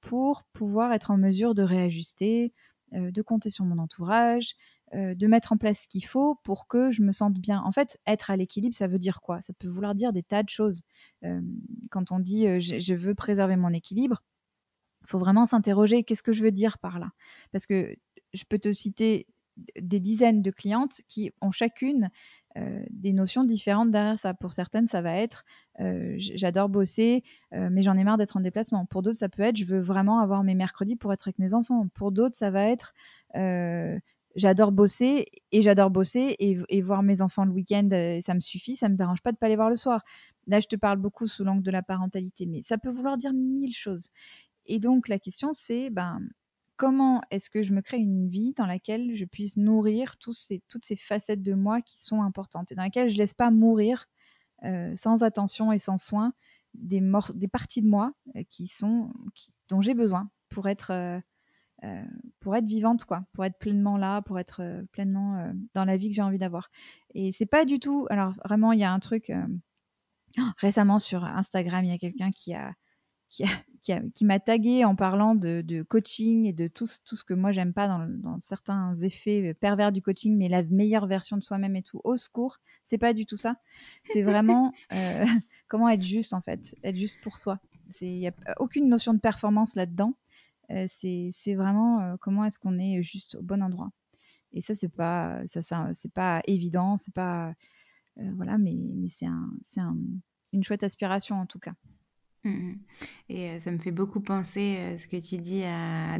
pour 0.01 0.43
pouvoir 0.53 0.93
être 0.93 1.11
en 1.11 1.17
mesure 1.17 1.55
de 1.55 1.63
réajuster, 1.63 2.53
euh, 2.95 3.11
de 3.11 3.21
compter 3.21 3.51
sur 3.51 3.65
mon 3.65 3.77
entourage, 3.77 4.55
euh, 4.95 5.13
de 5.13 5.27
mettre 5.27 5.53
en 5.53 5.57
place 5.57 5.81
ce 5.81 5.87
qu'il 5.87 6.03
faut 6.03 6.39
pour 6.43 6.67
que 6.67 6.89
je 6.89 7.03
me 7.03 7.11
sente 7.11 7.37
bien? 7.39 7.61
En 7.63 7.71
fait, 7.71 7.99
être 8.07 8.31
à 8.31 8.35
l'équilibre, 8.35 8.73
ça 8.73 8.87
veut 8.87 8.97
dire 8.97 9.21
quoi? 9.21 9.41
Ça 9.41 9.53
peut 9.53 9.67
vouloir 9.67 9.93
dire 9.93 10.11
des 10.11 10.23
tas 10.23 10.41
de 10.41 10.49
choses. 10.49 10.81
Euh, 11.23 11.39
quand 11.91 12.11
on 12.11 12.19
dit 12.19 12.59
je, 12.59 12.93
veux 12.95 13.13
préserver 13.13 13.57
mon 13.57 13.73
équilibre, 13.73 14.23
il 15.03 15.07
faut 15.07 15.19
vraiment 15.19 15.45
s'interroger 15.45 16.03
qu'est-ce 16.03 16.23
que 16.23 16.33
je 16.33 16.43
veux 16.43 16.51
dire 16.51 16.79
par 16.79 16.97
là? 16.97 17.11
Parce 17.51 17.67
que 17.67 17.95
je 18.33 18.43
peux 18.47 18.59
te 18.59 18.71
citer 18.71 19.27
des 19.79 19.99
dizaines 19.99 20.41
de 20.41 20.51
clientes 20.51 21.01
qui 21.07 21.31
ont 21.41 21.51
chacune 21.51 22.09
des 22.89 23.13
notions 23.13 23.43
différentes 23.43 23.91
derrière 23.91 24.17
ça. 24.17 24.33
Pour 24.33 24.53
certaines, 24.53 24.87
ça 24.87 25.01
va 25.01 25.15
être 25.15 25.45
j'adore 26.17 26.67
bosser, 26.67 27.23
mais 27.51 27.81
j'en 27.81 27.97
ai 27.97 28.03
marre 28.03 28.17
d'être 28.17 28.37
en 28.37 28.41
déplacement. 28.41 28.85
Pour 28.85 29.01
d'autres, 29.01 29.17
ça 29.17 29.29
peut 29.29 29.43
être 29.43 29.55
je 29.55 29.65
veux 29.65 29.79
vraiment 29.79 30.19
avoir 30.19 30.43
mes 30.43 30.55
mercredis 30.55 30.95
pour 30.95 31.13
être 31.13 31.27
avec 31.27 31.39
mes 31.39 31.53
enfants. 31.53 31.87
Pour 31.93 32.11
d'autres, 32.11 32.35
ça 32.35 32.49
va 32.51 32.65
être 32.65 32.93
j'adore 34.35 34.71
bosser 34.71 35.27
et 35.51 35.61
j'adore 35.61 35.89
bosser 35.89 36.35
et, 36.39 36.81
voir 36.81 37.03
mes 37.03 37.21
enfants 37.21 37.45
le 37.45 37.51
week-end, 37.51 37.89
ça 38.21 38.33
me 38.33 38.39
suffit, 38.39 38.75
ça 38.75 38.89
me 38.89 38.95
dérange 38.95 39.21
pas 39.21 39.31
de 39.31 39.37
pas 39.37 39.49
les 39.49 39.55
voir 39.55 39.69
le 39.69 39.75
soir. 39.75 40.03
Là, 40.47 40.59
je 40.59 40.67
te 40.67 40.75
parle 40.75 40.97
beaucoup 40.97 41.27
sous 41.27 41.43
l'angle 41.43 41.61
de 41.61 41.71
la 41.71 41.83
parentalité, 41.83 42.45
mais 42.45 42.61
ça 42.61 42.77
peut 42.77 42.89
vouloir 42.89 43.17
dire 43.17 43.33
mille 43.33 43.75
choses. 43.75 44.09
Et 44.65 44.79
donc, 44.79 45.07
la 45.07 45.19
question, 45.19 45.53
c'est 45.53 45.89
ben, 45.89 46.21
comment 46.79 47.21
est-ce 47.29 47.49
que 47.49 47.61
je 47.61 47.73
me 47.73 47.81
crée 47.81 47.97
une 47.97 48.29
vie 48.29 48.53
dans 48.55 48.65
laquelle 48.65 49.13
je 49.13 49.25
puisse 49.25 49.57
nourrir 49.57 50.15
toutes 50.17 50.37
ces 50.37 50.95
facettes 50.95 51.43
de 51.43 51.53
moi 51.53 51.81
qui 51.81 52.01
sont 52.01 52.21
importantes 52.21 52.71
et 52.71 52.75
dans 52.75 52.83
laquelle 52.83 53.09
je 53.09 53.15
ne 53.15 53.19
laisse 53.19 53.33
pas 53.33 53.51
mourir 53.51 54.05
euh, 54.63 54.93
sans 54.95 55.23
attention 55.23 55.73
et 55.73 55.77
sans 55.77 55.97
soin 55.97 56.33
des, 56.73 57.03
des 57.33 57.47
parties 57.49 57.81
de 57.81 57.87
moi 57.89 58.13
euh, 58.37 58.43
qui 58.49 58.65
sont, 58.65 59.11
dont 59.67 59.81
j'ai 59.81 59.93
besoin 59.93 60.29
pour 60.47 60.69
être, 60.69 60.91
euh, 61.83 62.05
pour 62.39 62.55
être 62.55 62.65
vivante, 62.65 63.03
quoi, 63.03 63.25
pour 63.33 63.43
être 63.43 63.59
pleinement 63.59 63.97
là, 63.97 64.21
pour 64.21 64.39
être 64.39 64.85
pleinement 64.93 65.51
dans 65.73 65.83
la 65.83 65.97
vie 65.97 66.07
que 66.07 66.15
j'ai 66.15 66.21
envie 66.21 66.39
d'avoir. 66.39 66.69
Et 67.13 67.33
c'est 67.33 67.45
pas 67.45 67.65
du 67.65 67.79
tout. 67.79 68.07
Alors, 68.09 68.31
vraiment, 68.45 68.71
il 68.71 68.79
y 68.79 68.85
a 68.85 68.91
un 68.91 68.99
truc. 68.99 69.31
récemment 70.57 70.99
sur 70.99 71.25
Instagram, 71.25 71.83
il 71.83 71.91
y 71.91 71.93
a 71.93 71.97
quelqu'un 71.97 72.29
qui 72.31 72.53
a 72.53 72.73
qui, 73.29 74.25
m'a 74.25 74.39
tagué 74.39 74.83
en 74.85 74.95
parlant 74.95 75.35
de, 75.35 75.83
coaching 75.83 76.45
et 76.45 76.53
de 76.53 76.67
tout, 76.67 76.87
tout 77.05 77.15
ce 77.15 77.23
que 77.23 77.33
moi 77.33 77.51
j'aime 77.51 77.73
pas 77.73 77.87
dans, 77.87 78.39
certains 78.41 78.95
effets 78.95 79.53
pervers 79.53 79.91
du 79.91 80.01
coaching, 80.01 80.35
mais 80.35 80.49
la 80.49 80.63
meilleure 80.63 81.07
version 81.07 81.37
de 81.37 81.43
soi-même 81.43 81.75
et 81.75 81.83
tout. 81.83 82.01
Au 82.03 82.17
secours, 82.17 82.57
c'est 82.83 82.97
pas 82.97 83.13
du 83.13 83.25
tout 83.25 83.37
ça. 83.37 83.57
C'est 84.03 84.23
vraiment 84.23 84.73
euh, 84.93 85.25
comment 85.67 85.89
être 85.89 86.03
juste 86.03 86.33
en 86.33 86.41
fait, 86.41 86.75
être 86.83 86.97
juste 86.97 87.21
pour 87.21 87.37
soi. 87.37 87.59
Il 88.01 88.19
n'y 88.19 88.27
a 88.27 88.33
aucune 88.59 88.87
notion 88.87 89.13
de 89.13 89.19
performance 89.19 89.75
là-dedans. 89.75 90.13
Euh, 90.71 90.85
c'est 90.87 91.55
vraiment 91.55 92.01
euh, 92.01 92.15
comment 92.19 92.45
est-ce 92.45 92.59
qu'on 92.59 92.77
est 92.77 93.01
juste 93.01 93.35
au 93.35 93.41
bon 93.41 93.63
endroit. 93.63 93.91
Et 94.51 94.61
ça, 94.61 94.73
c'est 94.73 94.89
pas, 94.89 95.41
ça, 95.45 95.61
ça 95.61 95.89
c'est 95.93 96.11
pas 96.11 96.41
évident, 96.45 96.97
c'est 96.97 97.13
pas, 97.13 97.53
voilà, 98.15 98.57
mais, 98.57 98.75
mais 98.95 99.07
c'est 99.07 99.27
un, 99.27 99.51
un, 99.77 99.95
une 100.51 100.63
chouette 100.63 100.83
aspiration 100.83 101.35
en 101.39 101.45
tout 101.45 101.59
cas. 101.59 101.73
Mmh, 102.45 102.49
mmh. 102.51 102.79
Et 103.29 103.49
euh, 103.49 103.59
ça 103.59 103.69
me 103.71 103.77
fait 103.79 103.91
beaucoup 103.91 104.21
penser 104.21 104.77
euh, 104.79 104.97
ce 104.97 105.07
que 105.07 105.17
tu 105.17 105.37
dis. 105.37 105.63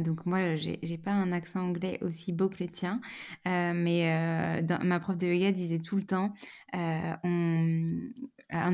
Donc 0.04 0.26
moi, 0.26 0.54
j'ai 0.56 0.98
pas 0.98 1.12
un 1.12 1.32
accent 1.32 1.62
anglais 1.66 1.98
aussi 2.02 2.32
beau 2.32 2.48
que 2.50 2.62
le 2.62 2.68
tien, 2.68 3.00
euh, 3.48 3.72
mais 3.74 4.60
ma 4.84 5.00
prof 5.00 5.16
de 5.16 5.26
yoga 5.26 5.52
disait 5.52 5.78
tout 5.78 5.96
le 5.96 6.04
temps, 6.04 6.32
un 6.72 7.16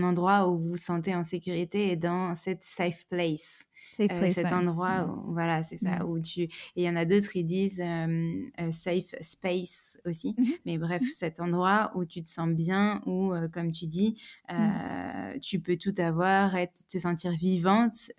endroit 0.02 0.48
où 0.48 0.58
vous 0.58 0.70
vous 0.70 0.76
sentez 0.76 1.14
en 1.14 1.22
sécurité 1.22 1.92
est 1.92 1.96
dans 1.96 2.34
cette 2.34 2.64
safe 2.64 3.04
place. 3.08 3.64
Euh, 4.00 4.30
cet 4.30 4.52
endroit, 4.52 5.06
mmh. 5.06 5.22
voilà, 5.28 5.62
c'est 5.62 5.76
ça, 5.76 6.00
mmh. 6.00 6.08
où 6.08 6.20
tu... 6.20 6.42
Et 6.42 6.50
il 6.76 6.82
y 6.82 6.88
en 6.88 6.96
a 6.96 7.04
d'autres, 7.04 7.34
ils 7.36 7.44
disent 7.44 7.80
euh, 7.80 8.70
safe 8.70 9.14
space 9.20 9.98
aussi. 10.04 10.34
Mmh 10.36 10.44
Mais 10.66 10.78
bref, 10.78 11.02
cet 11.12 11.40
endroit 11.40 11.92
où 11.94 12.04
tu 12.04 12.22
te 12.22 12.28
sens 12.28 12.48
bien, 12.48 13.02
où, 13.06 13.32
comme 13.52 13.72
tu 13.72 13.86
dis, 13.86 14.20
tu 15.40 15.60
peux 15.60 15.76
tout 15.76 15.94
avoir, 15.98 16.56
être, 16.56 16.86
te 16.86 16.98
sentir 16.98 17.32
vivante, 17.32 18.10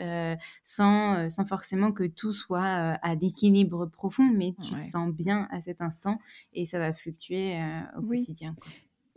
sans, 0.64 1.30
sans 1.30 1.46
forcément 1.46 1.92
que 1.92 2.06
tout 2.06 2.34
soit 2.34 2.98
à 3.02 3.16
l'équilibre 3.16 3.86
profond, 3.86 4.30
mais 4.34 4.54
tu 4.64 4.76
te 4.76 4.82
sens 4.82 5.12
bien 5.12 5.48
à 5.52 5.62
cet 5.62 5.82
instant 5.82 6.20
et 6.54 6.66
ça 6.66 6.80
va 6.80 6.94
fluctuer 6.94 7.60
au 7.98 8.02
quotidien 8.02 8.56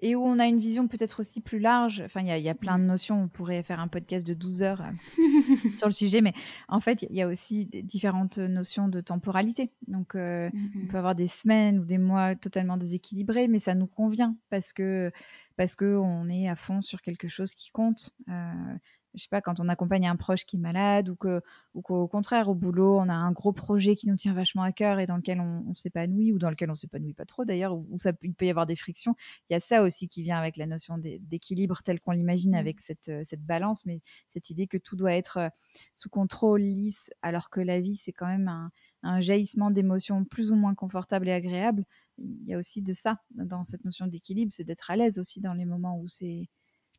et 0.01 0.17
où 0.17 0.25
on 0.25 0.39
a 0.39 0.47
une 0.47 0.59
vision 0.59 0.89
peut-être 0.89 1.21
aussi 1.21 1.41
plus 1.41 1.59
large. 1.59 2.03
Enfin, 2.05 2.21
il 2.21 2.43
y, 2.43 2.49
a 2.49 2.55
plein 2.55 2.79
de 2.79 2.85
notions. 2.85 3.23
On 3.23 3.29
pourrait 3.29 3.63
faire 3.63 3.81
un 3.81 3.89
podcast 3.89 4.27
de 4.27 4.35
12 4.35 4.63
heures 4.63 4.83
euh, 4.83 5.25
sur 5.75 5.87
le 5.87 5.93
sujet, 5.93 6.21
mais 6.21 6.33
en 6.69 6.81
fait, 6.81 7.07
il 7.09 7.17
y 7.17 7.23
a 7.23 7.29
aussi 7.29 7.67
différentes 7.67 8.39
notions 8.39 8.89
de 8.89 9.01
temporalité. 9.01 9.69
Donc, 9.89 10.15
euh, 10.15 10.51
on 10.53 10.57
mm-hmm. 10.57 10.87
peut 10.89 10.99
avoir 10.99 11.15
des 11.15 11.27
semaines 11.27 11.79
ou 11.79 11.85
des 11.85 11.99
mois 11.99 12.35
totalement 12.35 12.77
déséquilibrés, 12.77 13.49
mais 13.49 13.59
ça 13.59 13.75
nous 13.75 13.87
convient 13.87 14.37
parce 14.49 14.73
que 14.73 15.11
parce 15.57 15.77
que 15.77 15.97
on 15.97 16.31
est 16.31 16.49
à 16.49 16.57
fond 16.57 16.81
sur 16.81 17.03
quelque 17.03 17.29
chose 17.29 17.55
qui 17.55 17.71
compte. 17.71 18.15
Euh, 18.31 18.77
je 19.15 19.23
sais 19.23 19.29
pas, 19.29 19.41
quand 19.41 19.61
on 19.61 19.69
accompagne 19.69 20.07
un 20.07 20.17
proche 20.17 20.45
qui 20.45 20.57
est 20.57 20.61
malade 20.61 21.09
ou 21.09 21.17
que, 21.17 21.41
ou 21.75 21.83
qu'au 21.83 22.07
contraire, 22.07 22.49
au 22.49 22.55
boulot, 22.55 22.99
on 22.99 23.09
a 23.09 23.15
un 23.15 23.33
gros 23.33 23.53
projet 23.53 23.95
qui 23.95 24.09
nous 24.09 24.17
tient 24.17 24.35
vachement 24.35 24.63
à 24.63 24.73
cœur 24.73 25.01
et 25.01 25.07
dans 25.07 25.17
lequel 25.17 25.41
on, 25.41 25.75
s'épanouit 25.75 26.33
ou 26.33 26.39
dans 26.39 26.51
lequel 26.51 26.71
on 26.71 26.75
s'épanouit 26.75 27.15
pas 27.15 27.25
trop 27.25 27.45
d'ailleurs, 27.45 27.77
où, 27.77 27.99
ça 27.99 28.13
il 28.23 28.35
peut 28.35 28.47
y 28.47 28.51
avoir 28.51 28.67
des 28.67 28.77
frictions. 28.77 29.15
Il 29.49 29.55
y 29.55 29.57
a 29.57 29.61
ça 29.61 29.83
aussi 29.83 30.09
qui 30.09 30.23
vient 30.23 30.39
avec 30.39 30.57
la 30.57 30.67
notion 30.67 30.99
d'équilibre 30.99 31.83
tel 31.85 32.01
qu'on 32.01 32.13
l'imagine 32.13 32.55
avec 32.55 32.79
mmh. 32.79 32.83
cette, 32.83 33.09
euh, 33.09 33.21
cette 33.25 33.45
balance, 33.45 33.85
mais 33.85 34.01
cette 34.29 34.51
idée 34.51 34.67
que 34.67 34.79
tout 34.79 34.97
doit 34.97 35.15
être 35.15 35.39
euh, 35.39 35.49
sous 35.95 36.09
contrôle, 36.09 36.61
lisse, 36.61 37.11
alors 37.23 37.51
que 37.51 37.61
la 37.61 37.81
vie, 37.81 37.97
c'est 37.97 38.13
quand 38.13 38.27
même 38.27 38.49
un, 38.49 38.71
un 39.03 39.21
jaillissement 39.21 39.71
d'émotions 39.71 40.25
plus 40.25 40.53
ou 40.53 40.57
moins 40.57 40.75
confortables 40.75 41.29
et 41.29 41.33
agréables. 41.33 41.85
Il 42.19 42.45
y 42.47 42.55
a 42.55 42.59
aussi 42.59 42.83
de 42.83 42.93
ça 42.93 43.17
dans 43.31 43.65
cette 43.65 43.85
notion 43.85 44.07
d'équilibre, 44.07 44.53
c'est 44.53 44.65
d'être 44.65 44.91
à 44.91 44.97
l'aise 44.97 45.19
aussi 45.19 45.41
dans 45.41 45.55
les 45.55 45.65
moments 45.65 45.99
où 45.99 46.07
c'est 46.07 46.49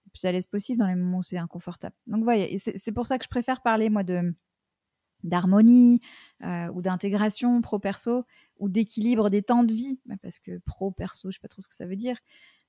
le 0.05 0.11
plus 0.11 0.25
à 0.25 0.31
l'aise 0.31 0.45
possible 0.45 0.79
dans 0.79 0.87
les 0.87 0.95
moments 0.95 1.19
où 1.19 1.23
c'est 1.23 1.37
inconfortable. 1.37 1.95
Donc 2.07 2.23
voilà, 2.23 2.45
c'est 2.57 2.91
pour 2.91 3.07
ça 3.07 3.17
que 3.17 3.23
je 3.23 3.29
préfère 3.29 3.61
parler 3.61 3.89
moi 3.89 4.03
de 4.03 4.33
d'harmonie 5.23 5.99
euh, 6.43 6.67
ou 6.73 6.81
d'intégration 6.81 7.61
pro-perso 7.61 8.25
ou 8.57 8.69
d'équilibre 8.69 9.29
des 9.29 9.43
temps 9.43 9.63
de 9.63 9.71
vie, 9.71 9.99
bah, 10.05 10.15
parce 10.21 10.39
que 10.39 10.57
pro-perso, 10.65 11.29
je 11.29 11.35
sais 11.35 11.41
pas 11.41 11.47
trop 11.47 11.61
ce 11.61 11.67
que 11.67 11.75
ça 11.75 11.85
veut 11.85 11.95
dire. 11.95 12.17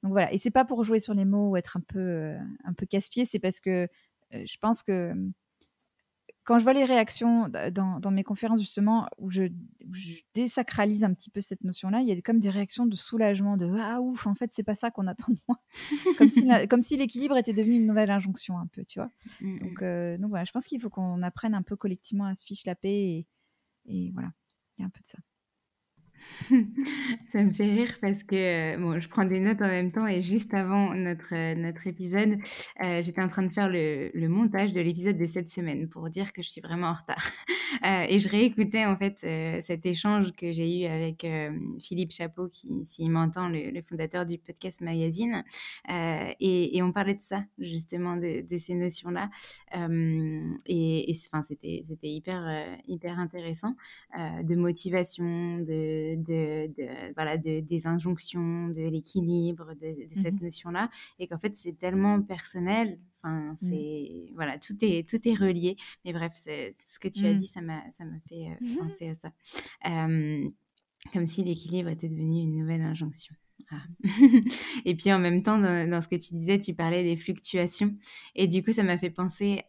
Donc 0.02 0.12
voilà, 0.12 0.30
et 0.32 0.38
c'est 0.38 0.50
pas 0.50 0.66
pour 0.66 0.84
jouer 0.84 1.00
sur 1.00 1.14
les 1.14 1.24
mots 1.24 1.50
ou 1.50 1.56
être 1.56 1.78
un 1.78 1.80
peu, 1.80 1.98
euh, 1.98 2.38
un 2.64 2.74
peu 2.74 2.84
casse-pied, 2.84 3.24
c'est 3.24 3.38
parce 3.38 3.60
que 3.60 3.88
je 4.32 4.56
pense 4.58 4.82
que 4.82 5.14
quand 6.44 6.58
je 6.58 6.64
vois 6.64 6.72
les 6.72 6.84
réactions 6.84 7.48
dans, 7.48 8.10
mes 8.10 8.24
conférences, 8.24 8.60
justement, 8.60 9.08
où 9.18 9.30
je, 9.30 9.44
désacralise 10.34 11.04
un 11.04 11.14
petit 11.14 11.30
peu 11.30 11.40
cette 11.40 11.62
notion-là, 11.62 12.00
il 12.00 12.08
y 12.08 12.12
a 12.12 12.20
comme 12.20 12.40
des 12.40 12.50
réactions 12.50 12.86
de 12.86 12.96
soulagement, 12.96 13.56
de 13.56 13.70
Ah 13.78 14.00
ouf, 14.00 14.26
en 14.26 14.34
fait, 14.34 14.50
c'est 14.52 14.64
pas 14.64 14.74
ça 14.74 14.90
qu'on 14.90 15.06
attend 15.06 15.32
de 15.32 15.38
moi. 15.48 15.58
comme 16.18 16.30
si, 16.30 16.46
comme 16.68 16.82
si 16.82 16.96
l'équilibre 16.96 17.36
était 17.36 17.52
devenu 17.52 17.76
une 17.76 17.86
nouvelle 17.86 18.10
injonction, 18.10 18.58
un 18.58 18.66
peu, 18.66 18.84
tu 18.84 18.98
vois. 18.98 19.10
Mmh, 19.40 19.58
donc, 19.58 19.80
mmh. 19.80 19.84
euh, 19.84 20.18
donc 20.18 20.30
voilà, 20.30 20.44
je 20.44 20.52
pense 20.52 20.66
qu'il 20.66 20.80
faut 20.80 20.90
qu'on 20.90 21.22
apprenne 21.22 21.54
un 21.54 21.62
peu 21.62 21.76
collectivement 21.76 22.24
à 22.24 22.34
se 22.34 22.44
fiche 22.44 22.66
la 22.66 22.74
paix 22.74 22.90
et, 22.90 23.26
et 23.86 24.10
voilà, 24.12 24.32
il 24.76 24.82
y 24.82 24.84
a 24.84 24.86
un 24.86 24.90
peu 24.90 25.00
de 25.00 25.08
ça. 25.08 25.18
Ça 27.32 27.42
me 27.42 27.52
fait 27.52 27.70
rire 27.70 27.98
parce 28.00 28.22
que, 28.24 28.76
bon, 28.76 29.00
je 29.00 29.08
prends 29.08 29.24
des 29.24 29.40
notes 29.40 29.62
en 29.62 29.68
même 29.68 29.92
temps 29.92 30.06
et 30.06 30.20
juste 30.20 30.54
avant 30.54 30.94
notre, 30.94 31.54
notre 31.54 31.86
épisode, 31.86 32.38
euh, 32.82 33.02
j'étais 33.02 33.22
en 33.22 33.28
train 33.28 33.42
de 33.42 33.52
faire 33.52 33.68
le, 33.68 34.10
le 34.14 34.28
montage 34.28 34.72
de 34.72 34.80
l'épisode 34.80 35.16
de 35.16 35.26
cette 35.26 35.48
semaine 35.48 35.88
pour 35.88 36.08
dire 36.10 36.32
que 36.32 36.42
je 36.42 36.48
suis 36.48 36.60
vraiment 36.60 36.88
en 36.88 36.94
retard. 36.94 37.22
Euh, 37.86 38.04
et 38.06 38.18
je 38.18 38.28
réécoutais 38.28 38.84
en 38.84 38.98
fait 38.98 39.24
euh, 39.24 39.58
cet 39.62 39.86
échange 39.86 40.32
que 40.32 40.52
j'ai 40.52 40.82
eu 40.82 40.84
avec 40.84 41.26
Philippe 41.80 42.12
Chapeau, 42.12 42.46
qui, 42.46 42.84
s'il 42.84 43.10
m'entend, 43.10 43.48
le, 43.48 43.80
fondateur 43.88 44.26
du 44.26 44.36
podcast 44.36 44.82
Magazine. 44.82 45.42
Et, 45.88 46.76
et, 46.76 46.82
on 46.82 46.92
parlait 46.92 47.14
de 47.14 47.22
ça, 47.22 47.44
justement, 47.58 48.18
de, 48.18 48.44
ces 48.58 48.74
notions-là. 48.74 49.30
et 50.66 51.12
c'était, 51.42 51.80
c'était 51.82 52.10
hyper, 52.10 52.76
hyper 52.86 53.18
intéressant, 53.18 53.74
de 54.14 54.54
motivation, 54.54 55.56
de 55.58 56.11
de, 56.16 57.12
voilà, 57.14 57.36
de, 57.36 57.60
des 57.60 57.86
injonctions, 57.86 58.68
de 58.68 58.82
l'équilibre, 58.82 59.74
de, 59.74 60.06
cette 60.08 60.34
mmh 60.34 60.44
notion-là, 60.44 60.90
et 61.18 61.26
qu'en 61.26 61.38
fait, 61.38 61.54
c'est 61.54 61.78
tellement 61.78 62.20
personnel. 62.22 62.98
Enfin, 63.22 63.52
mmh. 63.52 63.56
c'est 63.56 64.32
voilà, 64.34 64.58
tout 64.58 64.76
est 64.82 65.08
tout 65.08 65.20
est 65.28 65.34
relié. 65.34 65.76
Mais 66.04 66.12
bref, 66.12 66.32
c'est 66.34 66.74
ce 66.78 66.98
que 66.98 67.08
tu 67.08 67.24
as 67.26 67.32
mmh. 67.32 67.36
dit, 67.36 67.46
ça 67.46 67.60
m'a 67.60 67.82
ça 67.92 68.04
m'a 68.04 68.18
fait 68.28 68.48
euh, 68.50 68.78
penser 68.80 69.08
à 69.08 69.14
ça. 69.14 69.32
comme 71.12 71.26
si 71.26 71.44
l'équilibre 71.44 71.90
était 71.90 72.08
devenu 72.08 72.42
une 72.42 72.56
nouvelle 72.56 72.82
injonction. 72.82 73.34
Ah. 73.72 73.76
et 74.84 74.94
puis 74.94 75.12
en 75.12 75.18
même 75.18 75.42
temps, 75.42 75.58
dans, 75.58 76.00
ce 76.02 76.08
que 76.08 76.16
tu 76.16 76.34
disais, 76.34 76.58
tu 76.58 76.74
parlais 76.74 77.02
des 77.02 77.16
fluctuations. 77.16 77.94
Et 78.34 78.46
du 78.46 78.62
coup, 78.62 78.72
ça 78.72 78.82
m'a 78.82 78.98
fait 78.98 79.10
penser 79.10 79.64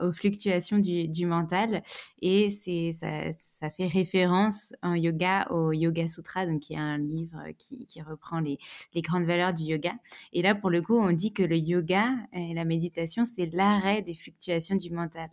aux 0.00 0.12
fluctuations 0.12 0.78
du, 0.78 1.26
mental. 1.26 1.82
Et 2.22 2.50
c'est, 2.50 2.92
ça, 2.92 3.70
fait 3.70 3.88
référence 3.88 4.74
en 4.82 4.94
yoga 4.94 5.48
au 5.50 5.72
Yoga 5.72 6.06
Sutra, 6.06 6.46
donc 6.46 6.60
qui 6.60 6.74
est 6.74 6.78
un 6.78 6.98
livre 6.98 7.38
qui, 7.58 8.00
reprend 8.02 8.38
les, 8.40 8.58
grandes 8.96 9.24
valeurs 9.24 9.52
du 9.52 9.64
yoga. 9.64 9.92
Et 10.32 10.42
là, 10.42 10.54
pour 10.54 10.70
le 10.70 10.80
coup, 10.80 10.96
on 10.96 11.12
dit 11.12 11.32
que 11.32 11.42
le 11.42 11.56
yoga 11.56 12.08
et 12.32 12.54
la 12.54 12.64
méditation, 12.64 13.24
c'est 13.24 13.46
l'arrêt 13.52 14.02
des 14.02 14.14
fluctuations 14.14 14.76
du 14.76 14.90
mental. 14.90 15.28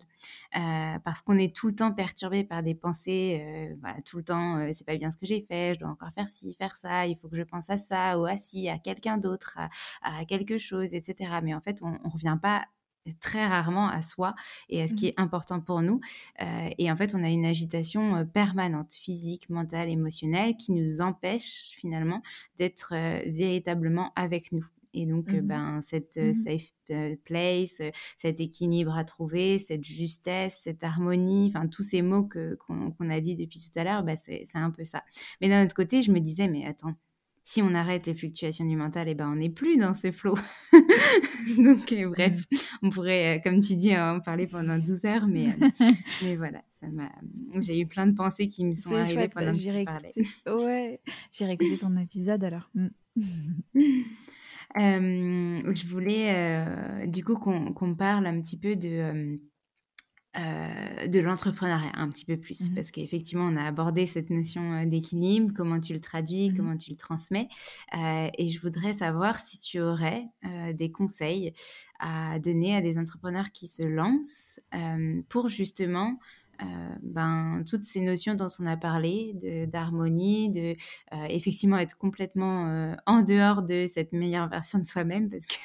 Euh, 0.55 0.97
parce 1.03 1.21
qu'on 1.21 1.37
est 1.37 1.55
tout 1.55 1.67
le 1.67 1.75
temps 1.75 1.91
perturbé 1.91 2.43
par 2.43 2.63
des 2.63 2.75
pensées, 2.75 3.41
euh, 3.41 3.75
voilà, 3.81 4.01
tout 4.01 4.17
le 4.17 4.23
temps, 4.23 4.57
euh, 4.57 4.69
c'est 4.71 4.85
pas 4.85 4.95
bien 4.95 5.11
ce 5.11 5.17
que 5.17 5.25
j'ai 5.25 5.41
fait, 5.41 5.73
je 5.75 5.79
dois 5.79 5.89
encore 5.89 6.11
faire 6.11 6.27
ci, 6.27 6.53
faire 6.53 6.75
ça, 6.75 7.05
il 7.05 7.17
faut 7.17 7.27
que 7.27 7.35
je 7.35 7.43
pense 7.43 7.69
à 7.69 7.77
ça 7.77 8.14
assis 8.23 8.69
à 8.69 8.79
quelqu'un 8.79 9.17
d'autre, 9.17 9.57
à, 10.01 10.25
quelque 10.25 10.57
chose, 10.57 10.93
etc. 10.93 11.39
Mais 11.43 11.53
en 11.53 11.61
fait, 11.61 11.81
on 11.81 11.91
ne 11.91 12.09
revient 12.09 12.37
pas 12.41 12.65
très 13.13 13.45
rarement 13.45 13.87
à 13.89 14.01
soi 14.01 14.35
et 14.69 14.81
à 14.81 14.87
ce 14.87 14.93
qui 14.93 15.05
mmh 15.05 15.09
est 15.09 15.19
important 15.19 15.61
pour 15.61 15.81
nous. 15.81 15.99
Euh, 16.41 16.69
et 16.77 16.91
en 16.91 16.95
fait, 16.95 17.13
on 17.15 17.23
a 17.23 17.29
une 17.29 17.45
agitation 17.45 18.15
euh, 18.15 18.23
permanente, 18.25 18.93
physique, 18.93 19.49
mentale, 19.49 19.89
émotionnelle, 19.89 20.55
qui 20.57 20.71
nous 20.71 21.01
empêche 21.01 21.69
finalement 21.75 22.21
d'être 22.57 22.93
euh, 22.93 23.21
véritablement 23.27 24.11
avec 24.15 24.51
nous. 24.51 24.65
Et 24.97 25.05
donc, 25.05 25.31
mmh 25.31 25.41
ben, 25.41 25.81
cette 25.81 26.17
mmh 26.17 26.33
safe 26.33 27.17
place, 27.25 27.81
cet 28.15 28.39
équilibre 28.39 28.95
à 28.95 29.03
trouver, 29.03 29.59
cette 29.59 29.83
justesse, 29.83 30.61
cette 30.63 30.85
harmonie, 30.85 31.51
enfin, 31.53 31.67
tous 31.67 31.83
ces 31.83 32.01
mots 32.01 32.29
qu'on, 32.29 33.09
a 33.09 33.19
dit 33.19 33.35
depuis 33.35 33.59
tout 33.59 33.77
à 33.77 33.83
l'heure, 33.83 34.03
ben, 34.03 34.15
c'est 34.15 34.45
un 34.53 34.71
peu 34.71 34.85
ça. 34.85 35.03
Mais 35.41 35.49
d'un 35.49 35.65
autre 35.65 35.75
côté, 35.75 36.01
je 36.01 36.11
me 36.11 36.19
disais, 36.19 36.47
mais 36.47 36.65
attends, 36.65 36.95
si 37.47 37.61
on 37.61 37.75
arrête 37.75 38.07
les 38.07 38.15
fluctuations 38.15 38.65
du 38.65 38.75
mental, 38.75 39.07
et 39.07 39.11
eh 39.11 39.13
ben 39.13 39.29
on 39.29 39.35
n'est 39.35 39.51
plus 39.51 39.77
dans 39.77 39.93
ce 39.93 40.09
flow. 40.09 40.33
Donc 41.63 41.93
euh, 41.93 42.09
bref, 42.09 42.43
mm. 42.51 42.55
on 42.81 42.89
pourrait, 42.89 43.37
euh, 43.37 43.41
comme 43.41 43.61
tu 43.61 43.75
dis, 43.75 43.95
en 43.95 44.19
parler 44.19 44.47
pendant 44.47 44.79
12 44.79 45.05
heures, 45.05 45.27
mais, 45.27 45.49
euh, 45.49 45.69
mais 46.23 46.35
voilà, 46.35 46.63
ça 46.69 46.87
m'a... 46.87 47.11
j'ai 47.61 47.79
eu 47.79 47.85
plein 47.85 48.07
de 48.07 48.15
pensées 48.15 48.47
qui 48.47 48.65
me 48.65 48.73
sont 48.73 48.95
arrivées 48.95 49.27
pendant 49.27 49.51
que 49.51 49.57
tu 49.57 49.85
parlais. 49.85 50.11
Ouais, 50.47 50.99
j'ai 51.31 51.45
réécouté 51.45 51.77
ton 51.77 51.95
épisode 51.97 52.43
alors. 52.43 52.67
Mm. 52.73 52.87
je 54.75 55.87
voulais 55.87 57.05
du 57.05 57.23
coup 57.23 57.35
qu'on 57.35 57.95
parle 57.95 58.25
un 58.25 58.41
petit 58.41 58.59
peu 58.59 58.75
de 58.75 59.39
euh, 60.37 61.07
de 61.07 61.19
l'entrepreneuriat 61.19 61.91
un 61.93 62.09
petit 62.09 62.25
peu 62.25 62.35
plus, 62.35 62.69
mmh 62.69 62.75
parce 62.75 62.91
qu'effectivement, 62.91 63.45
on 63.45 63.55
a 63.55 63.63
abordé 63.63 64.05
cette 64.05 64.29
notion 64.29 64.73
euh, 64.73 64.85
d'équilibre, 64.85 65.53
comment 65.55 65.79
tu 65.79 65.93
le 65.93 66.01
traduis, 66.01 66.49
mmh 66.49 66.57
comment 66.57 66.77
tu 66.77 66.89
le 66.89 66.97
transmets. 66.97 67.47
Euh, 67.97 68.29
et 68.37 68.47
je 68.47 68.59
voudrais 68.59 68.93
savoir 68.93 69.39
si 69.39 69.59
tu 69.59 69.79
aurais 69.79 70.25
des 70.73 70.91
conseils 70.91 71.53
à 71.99 72.39
donner 72.39 72.75
à 72.75 72.81
des 72.81 72.97
entrepreneurs 72.97 73.51
qui 73.51 73.67
se 73.67 73.83
lancent 73.83 74.59
pour 75.29 75.47
justement 75.47 76.19
ben, 77.01 77.63
toutes 77.67 77.83
ces 77.83 78.01
notions 78.01 78.35
dont 78.35 78.47
on 78.59 78.65
a 78.65 78.77
parlé, 78.77 79.33
d'harmonie, 79.71 80.49
de, 80.49 80.75
effectivement 81.29 81.77
être 81.77 81.97
complètement 81.97 82.95
en 83.05 83.21
dehors 83.21 83.63
de 83.63 83.85
cette 83.87 84.13
meilleure 84.13 84.49
version 84.49 84.79
de 84.79 84.85
soi-même, 84.85 85.29
parce 85.29 85.45
que 85.45 85.55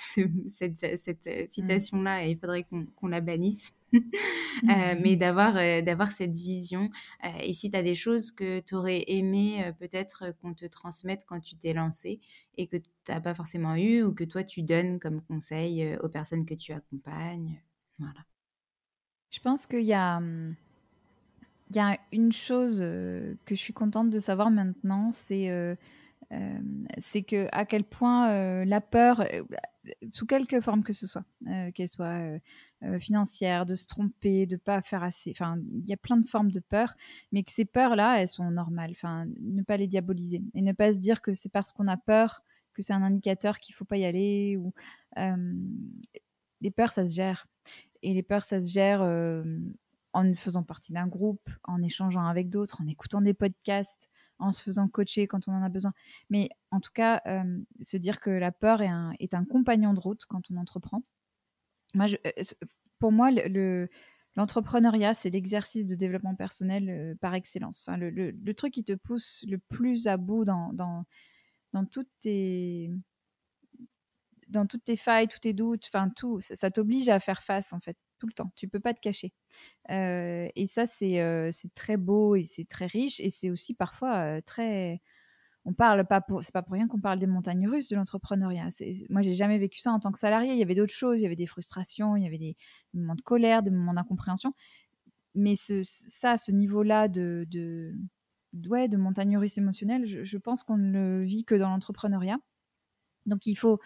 cette, 0.46 0.98
cette 0.98 1.26
mmh. 1.26 1.48
citation-là, 1.48 2.26
il 2.26 2.36
faudrait 2.36 2.66
qu'on 2.96 3.08
la 3.08 3.20
bannisse. 3.20 3.72
Euh, 4.68 4.94
mais 5.00 5.16
d'avoir 5.16 5.56
euh, 5.56 5.80
d'avoir 5.80 6.10
cette 6.10 6.34
vision. 6.34 6.90
Euh, 7.24 7.28
et 7.40 7.52
si 7.52 7.70
tu 7.70 7.76
as 7.76 7.82
des 7.82 7.94
choses 7.94 8.30
que 8.30 8.60
tu 8.60 8.74
aurais 8.74 9.04
aimé 9.06 9.72
peut-être 9.78 10.34
qu'on 10.42 10.52
te 10.52 10.66
transmette 10.66 11.24
quand 11.26 11.40
tu 11.40 11.56
t'es 11.56 11.72
lancé 11.72 12.20
et 12.58 12.66
que 12.66 12.76
tu 12.76 12.90
n'as 13.08 13.20
pas 13.20 13.32
forcément 13.32 13.74
eu 13.76 14.02
ou 14.02 14.12
que 14.12 14.24
toi 14.24 14.44
tu 14.44 14.62
donnes 14.62 14.98
comme 14.98 15.22
conseil 15.22 15.96
aux 16.02 16.08
personnes 16.08 16.44
que 16.44 16.54
tu 16.54 16.72
accompagnes. 16.72 17.62
Voilà. 17.98 18.26
Je 19.30 19.40
pense 19.40 19.66
qu'il 19.66 19.84
y 19.84 19.94
a, 19.94 20.18
hum, 20.18 20.56
il 21.70 21.76
y 21.76 21.78
a 21.80 21.98
une 22.12 22.32
chose 22.32 22.80
que 22.80 23.54
je 23.54 23.60
suis 23.60 23.72
contente 23.72 24.10
de 24.10 24.18
savoir 24.20 24.50
maintenant, 24.50 25.12
c'est 25.12 25.76
c'est 26.98 27.22
que 27.22 27.48
à 27.52 27.64
quel 27.64 27.84
point 27.84 28.64
la 28.64 28.80
peur, 28.80 29.24
sous 30.10 30.26
quelque 30.26 30.60
forme 30.60 30.82
que 30.82 30.92
ce 30.92 31.06
soit, 31.06 31.24
qu'elle 31.74 31.88
soit 31.88 32.40
euh, 32.82 32.98
financière, 32.98 33.66
de 33.66 33.74
se 33.74 33.86
tromper, 33.86 34.46
de 34.46 34.56
pas 34.56 34.80
faire 34.80 35.02
assez. 35.02 35.32
Enfin, 35.32 35.58
il 35.70 35.86
y 35.86 35.92
a 35.92 35.98
plein 35.98 36.16
de 36.16 36.26
formes 36.26 36.50
de 36.50 36.60
peur, 36.60 36.94
mais 37.30 37.42
que 37.42 37.52
ces 37.52 37.66
peurs-là, 37.66 38.22
elles 38.22 38.28
sont 38.28 38.50
normales. 38.50 38.92
Enfin, 38.92 39.26
ne 39.38 39.62
pas 39.62 39.76
les 39.76 39.86
diaboliser 39.86 40.40
et 40.54 40.62
ne 40.62 40.72
pas 40.72 40.90
se 40.90 40.98
dire 40.98 41.20
que 41.20 41.34
c'est 41.34 41.50
parce 41.50 41.72
qu'on 41.72 41.88
a 41.88 41.98
peur 41.98 42.42
que 42.72 42.80
c'est 42.80 42.94
un 42.94 43.02
indicateur 43.02 43.58
qu'il 43.58 43.74
faut 43.74 43.84
pas 43.84 43.98
y 43.98 44.06
aller. 44.06 44.56
Ou 44.56 44.72
euh, 45.18 45.54
les 46.62 46.70
peurs, 46.70 46.90
ça 46.90 47.06
se 47.06 47.14
gère. 47.14 47.46
Et 48.02 48.14
les 48.14 48.22
peurs, 48.22 48.44
ça 48.44 48.62
se 48.62 48.70
gère 48.70 49.02
euh, 49.02 49.44
en 50.12 50.32
faisant 50.32 50.62
partie 50.62 50.92
d'un 50.92 51.06
groupe, 51.06 51.48
en 51.64 51.82
échangeant 51.82 52.26
avec 52.26 52.48
d'autres, 52.48 52.80
en 52.82 52.86
écoutant 52.86 53.20
des 53.20 53.34
podcasts, 53.34 54.10
en 54.38 54.52
se 54.52 54.62
faisant 54.62 54.88
coacher 54.88 55.26
quand 55.26 55.48
on 55.48 55.52
en 55.52 55.62
a 55.62 55.68
besoin. 55.68 55.92
Mais 56.30 56.48
en 56.70 56.80
tout 56.80 56.90
cas, 56.92 57.22
se 57.80 57.96
dire 57.96 58.20
que 58.20 58.30
la 58.30 58.52
peur 58.52 58.82
est 58.82 59.34
un, 59.34 59.44
compagnon 59.44 59.94
de 59.94 60.00
route 60.00 60.24
quand 60.26 60.50
on 60.50 60.56
entreprend 60.56 61.02
euh, 61.96 62.42
pour 62.98 63.12
moi, 63.12 63.30
le, 63.30 63.88
l'entrepreneuriat, 64.36 65.14
c'est 65.14 65.30
l'exercice 65.30 65.86
de 65.86 65.94
développement 65.94 66.34
personnel 66.34 66.90
euh, 66.90 67.14
par 67.20 67.34
excellence. 67.34 67.84
Enfin, 67.86 67.96
le, 67.98 68.54
truc 68.54 68.74
qui 68.74 68.84
te 68.84 68.92
pousse 68.92 69.44
le 69.48 69.58
plus 69.58 70.06
à 70.06 70.16
bout 70.16 70.44
dans, 70.44 71.04
toutes 71.90 72.10
tes 72.20 72.90
dans 74.48 74.66
toutes 74.66 74.82
tes 74.82 74.96
failles, 74.96 75.28
tous 75.28 75.38
tes 75.38 75.52
doutes, 75.52 75.84
enfin 75.86 76.10
tout, 76.10 76.40
ça, 76.40 76.70
t'oblige 76.72 77.08
à 77.08 77.20
faire 77.20 77.42
face 77.42 77.72
en 77.72 77.78
fait 77.78 77.96
tout 78.20 78.28
le 78.28 78.32
temps. 78.32 78.52
Tu 78.56 78.68
peux 78.68 78.80
pas 78.80 78.94
te 78.94 79.00
cacher. 79.00 79.32
Euh, 79.90 80.48
et 80.54 80.66
ça, 80.66 80.86
c'est 80.86 81.50
c'est 81.52 81.74
très 81.74 81.96
beau 81.96 82.36
et 82.36 82.44
c'est 82.44 82.68
très 82.68 82.86
riche 82.86 83.20
et 83.20 83.30
c'est 83.30 83.50
aussi 83.50 83.74
parfois 83.74 84.40
très 84.42 85.00
on 85.64 85.74
parle 85.74 86.06
pas 86.06 86.20
pour 86.20 86.42
c'est 86.42 86.52
pas 86.52 86.62
pour 86.62 86.72
rien 86.72 86.88
qu'on 86.88 87.00
parle 87.00 87.18
des 87.18 87.26
montagnes 87.26 87.68
russes 87.68 87.88
de 87.88 87.96
l'entrepreneuriat. 87.96 88.68
Moi, 89.10 89.22
j'ai 89.22 89.34
jamais 89.34 89.58
vécu 89.58 89.80
ça 89.80 89.92
en 89.92 90.00
tant 90.00 90.12
que 90.12 90.18
salarié. 90.18 90.52
Il 90.52 90.58
y 90.58 90.62
avait 90.62 90.74
d'autres 90.74 90.92
choses, 90.92 91.20
il 91.20 91.22
y 91.22 91.26
avait 91.26 91.36
des 91.36 91.46
frustrations, 91.46 92.16
il 92.16 92.24
y 92.24 92.26
avait 92.26 92.38
des 92.38 92.56
moments 92.94 93.14
de 93.14 93.22
colère, 93.22 93.62
des 93.62 93.70
moments 93.70 93.94
d'incompréhension. 93.94 94.54
Mais 95.34 95.56
ce, 95.56 95.82
ça, 95.82 96.38
ce 96.38 96.50
niveau-là 96.50 97.08
de, 97.08 97.46
de, 97.50 97.94
ouais, 98.68 98.88
de 98.88 98.96
montagne 98.96 99.36
russe 99.36 99.58
émotionnelle, 99.58 100.06
je, 100.06 100.38
pense 100.38 100.62
qu'on 100.62 100.76
ne 100.76 100.92
le 100.92 101.24
vit 101.24 101.44
que 101.44 101.54
dans 101.54 101.68
l'entrepreneuriat. 101.68 102.38
Donc, 103.26 103.46
il 103.46 103.56
faut 103.56 103.80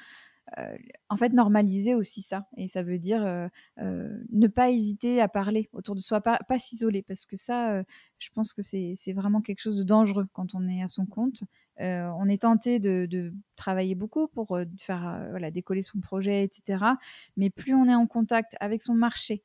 en 1.08 1.16
fait, 1.16 1.30
normaliser 1.30 1.94
aussi 1.94 2.22
ça. 2.22 2.46
Et 2.56 2.68
ça 2.68 2.82
veut 2.82 2.98
dire 2.98 3.48
ne 3.78 4.46
pas 4.46 4.70
hésiter 4.70 5.20
à 5.20 5.28
parler 5.28 5.68
autour 5.72 5.94
de 5.94 6.00
soi, 6.00 6.20
pas, 6.20 6.38
s'isoler, 6.58 7.02
parce 7.02 7.26
que 7.26 7.36
ça, 7.36 7.82
je 8.18 8.28
pense 8.34 8.52
que 8.52 8.62
c'est 8.62 9.12
vraiment 9.12 9.40
quelque 9.40 9.60
chose 9.60 9.78
de 9.78 9.82
dangereux 9.82 10.26
quand 10.32 10.54
on 10.54 10.68
est 10.68 10.82
à 10.82 10.88
son 10.88 11.06
compte. 11.06 11.44
on 11.78 12.28
est 12.28 12.42
tenté 12.42 12.78
de, 12.78 13.32
travailler 13.56 13.94
beaucoup 13.94 14.28
pour 14.28 14.58
faire 14.78 15.30
décoller 15.52 15.82
son 15.82 16.00
projet, 16.00 16.44
etc. 16.44 16.84
Mais 17.36 17.50
plus 17.50 17.74
on 17.74 17.88
est 17.88 17.94
en 17.94 18.06
contact 18.06 18.56
avec 18.60 18.82
son 18.82 18.94
marché, 18.94 19.42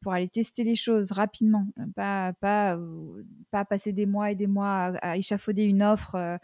pour 0.00 0.12
aller 0.12 0.28
tester 0.28 0.64
les 0.64 0.74
choses 0.74 1.12
rapidement, 1.12 1.68
pas, 1.94 2.32
pas, 2.34 2.78
pas 3.50 3.64
passer 3.64 3.92
des 3.92 4.06
mois 4.06 4.32
et 4.32 4.34
des 4.34 4.48
mois 4.48 4.92
à 5.00 5.16
échafauder 5.16 5.62
une 5.64 5.82
offre 5.82 6.38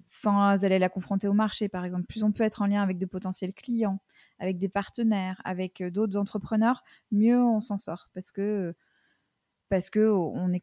sans 0.00 0.64
aller 0.64 0.78
la 0.78 0.88
confronter 0.88 1.28
au 1.28 1.32
marché, 1.32 1.68
par 1.68 1.84
exemple. 1.84 2.04
Plus 2.06 2.22
on 2.22 2.32
peut 2.32 2.44
être 2.44 2.62
en 2.62 2.66
lien 2.66 2.82
avec 2.82 2.98
de 2.98 3.06
potentiels 3.06 3.54
clients, 3.54 4.00
avec 4.38 4.58
des 4.58 4.68
partenaires, 4.68 5.40
avec 5.44 5.80
euh, 5.80 5.90
d'autres 5.90 6.16
entrepreneurs, 6.16 6.82
mieux 7.10 7.38
on 7.38 7.60
s'en 7.60 7.78
sort 7.78 8.08
parce 8.14 8.30
que 8.30 8.74
parce 9.68 9.88
que 9.88 10.10
on 10.10 10.52
est 10.52 10.60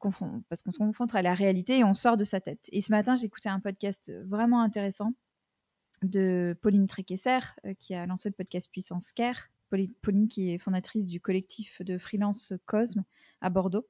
parce 0.49 0.62
qu'on 0.62 0.72
se 0.72 0.78
confronte 0.78 1.16
à 1.16 1.24
la 1.24 1.34
réalité 1.34 1.80
et 1.80 1.84
on 1.84 1.95
sort 1.95 2.16
de 2.16 2.24
sa 2.24 2.39
tête. 2.39 2.70
Et 2.72 2.82
ce 2.82 2.91
matin, 2.91 3.16
écouté 3.16 3.49
un 3.49 3.60
podcast 3.60 4.12
vraiment 4.26 4.62
intéressant 4.62 5.14
de 6.03 6.57
Pauline 6.62 6.88
Tréquesser 6.88 7.39
euh, 7.66 7.74
qui 7.80 7.93
a 7.93 8.05
lancé 8.05 8.30
le 8.30 8.34
podcast 8.34 8.70
Puissance 8.72 9.12
Care. 9.12 9.49
Pauline 10.01 10.28
qui 10.28 10.51
est 10.51 10.57
fondatrice 10.57 11.05
du 11.05 11.20
collectif 11.22 11.84
de 11.84 11.99
freelance 11.99 12.53
Cosme 12.66 13.03
à 13.41 13.49
Bordeaux 13.49 13.88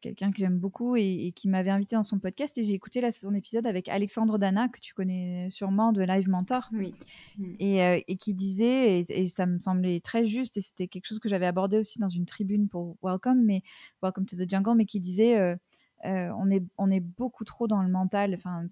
quelqu'un 0.00 0.30
que 0.30 0.38
j'aime 0.38 0.58
beaucoup 0.58 0.96
et, 0.96 1.32
qui 1.34 1.48
m'avait 1.48 1.70
invité 1.70 1.96
dans 1.96 2.02
son 2.02 2.18
podcast 2.18 2.58
et 2.58 2.62
j'ai 2.62 2.74
écouté 2.74 3.00
là, 3.00 3.10
son 3.10 3.34
épisode 3.34 3.66
avec 3.66 3.88
Alexandre 3.88 4.38
Dana 4.38 4.68
que 4.68 4.80
tu 4.80 4.92
connais 4.92 5.48
sûrement 5.50 5.92
de 5.92 6.02
Live 6.02 6.28
Mentor 6.28 6.68
oui. 6.72 6.94
Mm. 7.38 7.54
et, 7.58 7.82
euh, 7.82 8.00
et, 8.06 8.16
qui 8.16 8.34
disait 8.34 9.00
et, 9.00 9.26
ça 9.26 9.46
me 9.46 9.58
semblait 9.58 10.00
très 10.00 10.26
juste 10.26 10.56
et 10.56 10.60
c'était 10.60 10.88
quelque 10.88 11.06
chose 11.06 11.18
que 11.18 11.28
j'avais 11.28 11.46
abordé 11.46 11.78
aussi 11.78 11.98
dans 11.98 12.08
une 12.08 12.26
tribune 12.26 12.68
pour 12.68 12.96
Welcome 13.02 13.42
mais 13.42 13.62
Welcome 14.02 14.26
to 14.26 14.36
the 14.36 14.48
Jungle 14.48 14.76
mais 14.76 14.84
qui 14.84 15.00
disait 15.00 15.38
euh, 15.38 15.56
euh, 16.04 16.30
on 16.38 16.50
est 16.50 16.64
on 16.76 16.90
est 16.90 17.00
beaucoup 17.00 17.44
trop 17.44 17.66
dans 17.66 17.82
le 17.82 17.88
mental 17.88 18.34
enfin 18.34 18.68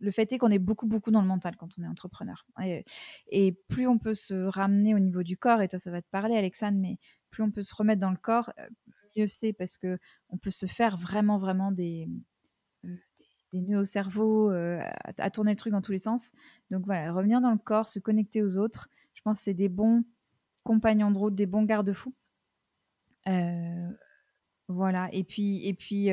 le 0.00 0.10
fait 0.10 0.30
est 0.32 0.38
qu'on 0.38 0.50
est 0.50 0.58
beaucoup, 0.58 0.86
beaucoup 0.86 1.10
dans 1.10 1.22
le 1.22 1.26
mental 1.26 1.56
quand 1.56 1.68
on 1.78 1.82
est 1.82 1.86
entrepreneur. 1.86 2.44
Et, 2.62 2.84
et, 3.28 3.52
plus 3.68 3.86
on 3.86 3.98
peut 3.98 4.12
se 4.12 4.34
ramener 4.34 4.94
au 4.94 4.98
niveau 4.98 5.22
du 5.22 5.38
corps, 5.38 5.62
et 5.62 5.68
toi, 5.68 5.78
ça 5.78 5.90
va 5.90 6.02
te 6.02 6.08
parler, 6.10 6.36
Alexandre, 6.36 6.78
mais 6.78 6.98
plus 7.30 7.42
on 7.42 7.50
peut 7.50 7.62
se 7.62 7.74
remettre 7.74 8.00
dans 8.00 8.10
le 8.10 8.16
corps, 8.16 8.52
c'est 9.26 9.52
parce 9.52 9.76
que 9.76 9.98
on 10.30 10.36
peut 10.36 10.50
se 10.50 10.66
faire 10.66 10.96
vraiment, 10.96 11.38
vraiment 11.38 11.72
des, 11.72 12.08
des, 12.82 13.60
nœuds 13.60 13.80
au 13.80 13.84
cerveau, 13.84 14.50
euh, 14.50 14.80
à, 15.18 15.30
tourner 15.30 15.52
le 15.52 15.56
truc 15.56 15.72
dans 15.72 15.82
tous 15.82 15.92
les 15.92 15.98
sens. 15.98 16.32
Donc 16.70 16.84
voilà, 16.84 17.12
revenir 17.12 17.40
dans 17.40 17.50
le 17.50 17.58
corps, 17.58 17.88
se 17.88 17.98
connecter 17.98 18.42
aux 18.42 18.56
autres, 18.56 18.88
je 19.14 19.22
pense 19.22 19.38
que 19.38 19.44
c'est 19.44 19.54
des 19.54 19.68
bons 19.68 20.04
compagnons 20.64 21.10
de 21.10 21.18
route, 21.18 21.34
des 21.34 21.46
bons 21.46 21.64
garde-fous. 21.64 22.14
Voilà, 24.68 25.08
et 25.12 25.24
puis, 25.24 25.66
et 25.66 25.74
puis 25.74 26.08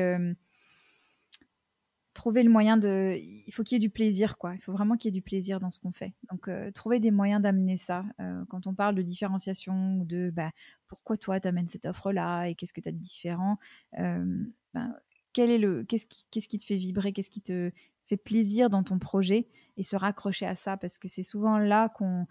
trouver 2.14 2.42
le 2.42 2.50
moyen 2.50 2.76
de. 2.76 3.18
Il 3.20 3.52
faut 3.52 3.62
qu'il 3.62 3.76
y 3.76 3.78
ait 3.78 3.86
du 3.86 3.90
plaisir, 3.90 4.38
quoi. 4.38 4.54
Il 4.54 4.60
faut 4.60 4.72
vraiment 4.72 4.96
qu'il 4.96 5.08
y 5.08 5.16
ait 5.16 5.18
du 5.18 5.22
plaisir 5.22 5.60
dans 5.60 5.70
ce 5.70 5.80
qu'on 5.80 5.92
fait. 5.92 6.12
Donc, 6.30 6.48
euh, 6.48 6.70
trouver 6.72 7.00
des 7.00 7.10
moyens 7.10 7.40
d'amener 7.40 7.76
ça. 7.76 8.04
Euh, 8.20 8.44
quand 8.48 8.66
on 8.66 8.74
parle 8.74 8.94
de 8.94 9.02
différenciation 9.02 9.98
de 10.04 10.30
bah, 10.30 10.50
pourquoi 10.88 11.16
toi, 11.16 11.38
tu 11.40 11.48
amènes 11.48 11.68
cette 11.68 11.86
offre-là 11.86 12.46
et 12.46 12.54
qu'est-ce 12.54 12.72
que 12.72 12.80
tu 12.80 12.88
as 12.88 12.92
de 12.92 12.98
différent, 12.98 13.58
euh, 13.98 14.44
ben, 14.74 14.94
quel 15.32 15.50
est 15.50 15.58
le, 15.58 15.84
qu'est-ce 15.84 16.06
qui, 16.06 16.24
qu'est-ce 16.30 16.48
qui 16.48 16.58
te 16.58 16.64
fait 16.64 16.76
vibrer, 16.76 17.12
qu'est-ce 17.12 17.30
qui 17.30 17.42
te 17.42 17.70
fait 18.06 18.16
plaisir 18.16 18.70
dans 18.70 18.82
ton 18.82 18.98
projet 18.98 19.46
et 19.76 19.84
se 19.84 19.94
raccrocher 19.94 20.46
à 20.46 20.56
ça 20.56 20.76
parce 20.76 20.98
que 20.98 21.06
c'est 21.06 21.22
souvent 21.22 21.58
là 21.58 21.88
qu'on, 21.88 22.26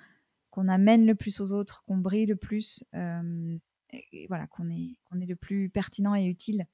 qu'on 0.49 0.67
amène 0.67 1.05
le 1.05 1.15
plus 1.15 1.39
aux 1.39 1.53
autres, 1.53 1.83
qu'on 1.85 1.97
brille 1.97 2.25
le 2.25 2.35
plus, 2.35 2.83
et, 2.93 4.27
voilà, 4.27 4.47
qu'on 4.47 4.69
est, 4.69 4.97
qu'on 5.05 5.21
est 5.21 5.25
le 5.25 5.37
plus 5.37 5.69
pertinent 5.69 6.15
et 6.15 6.25
utile. 6.25 6.67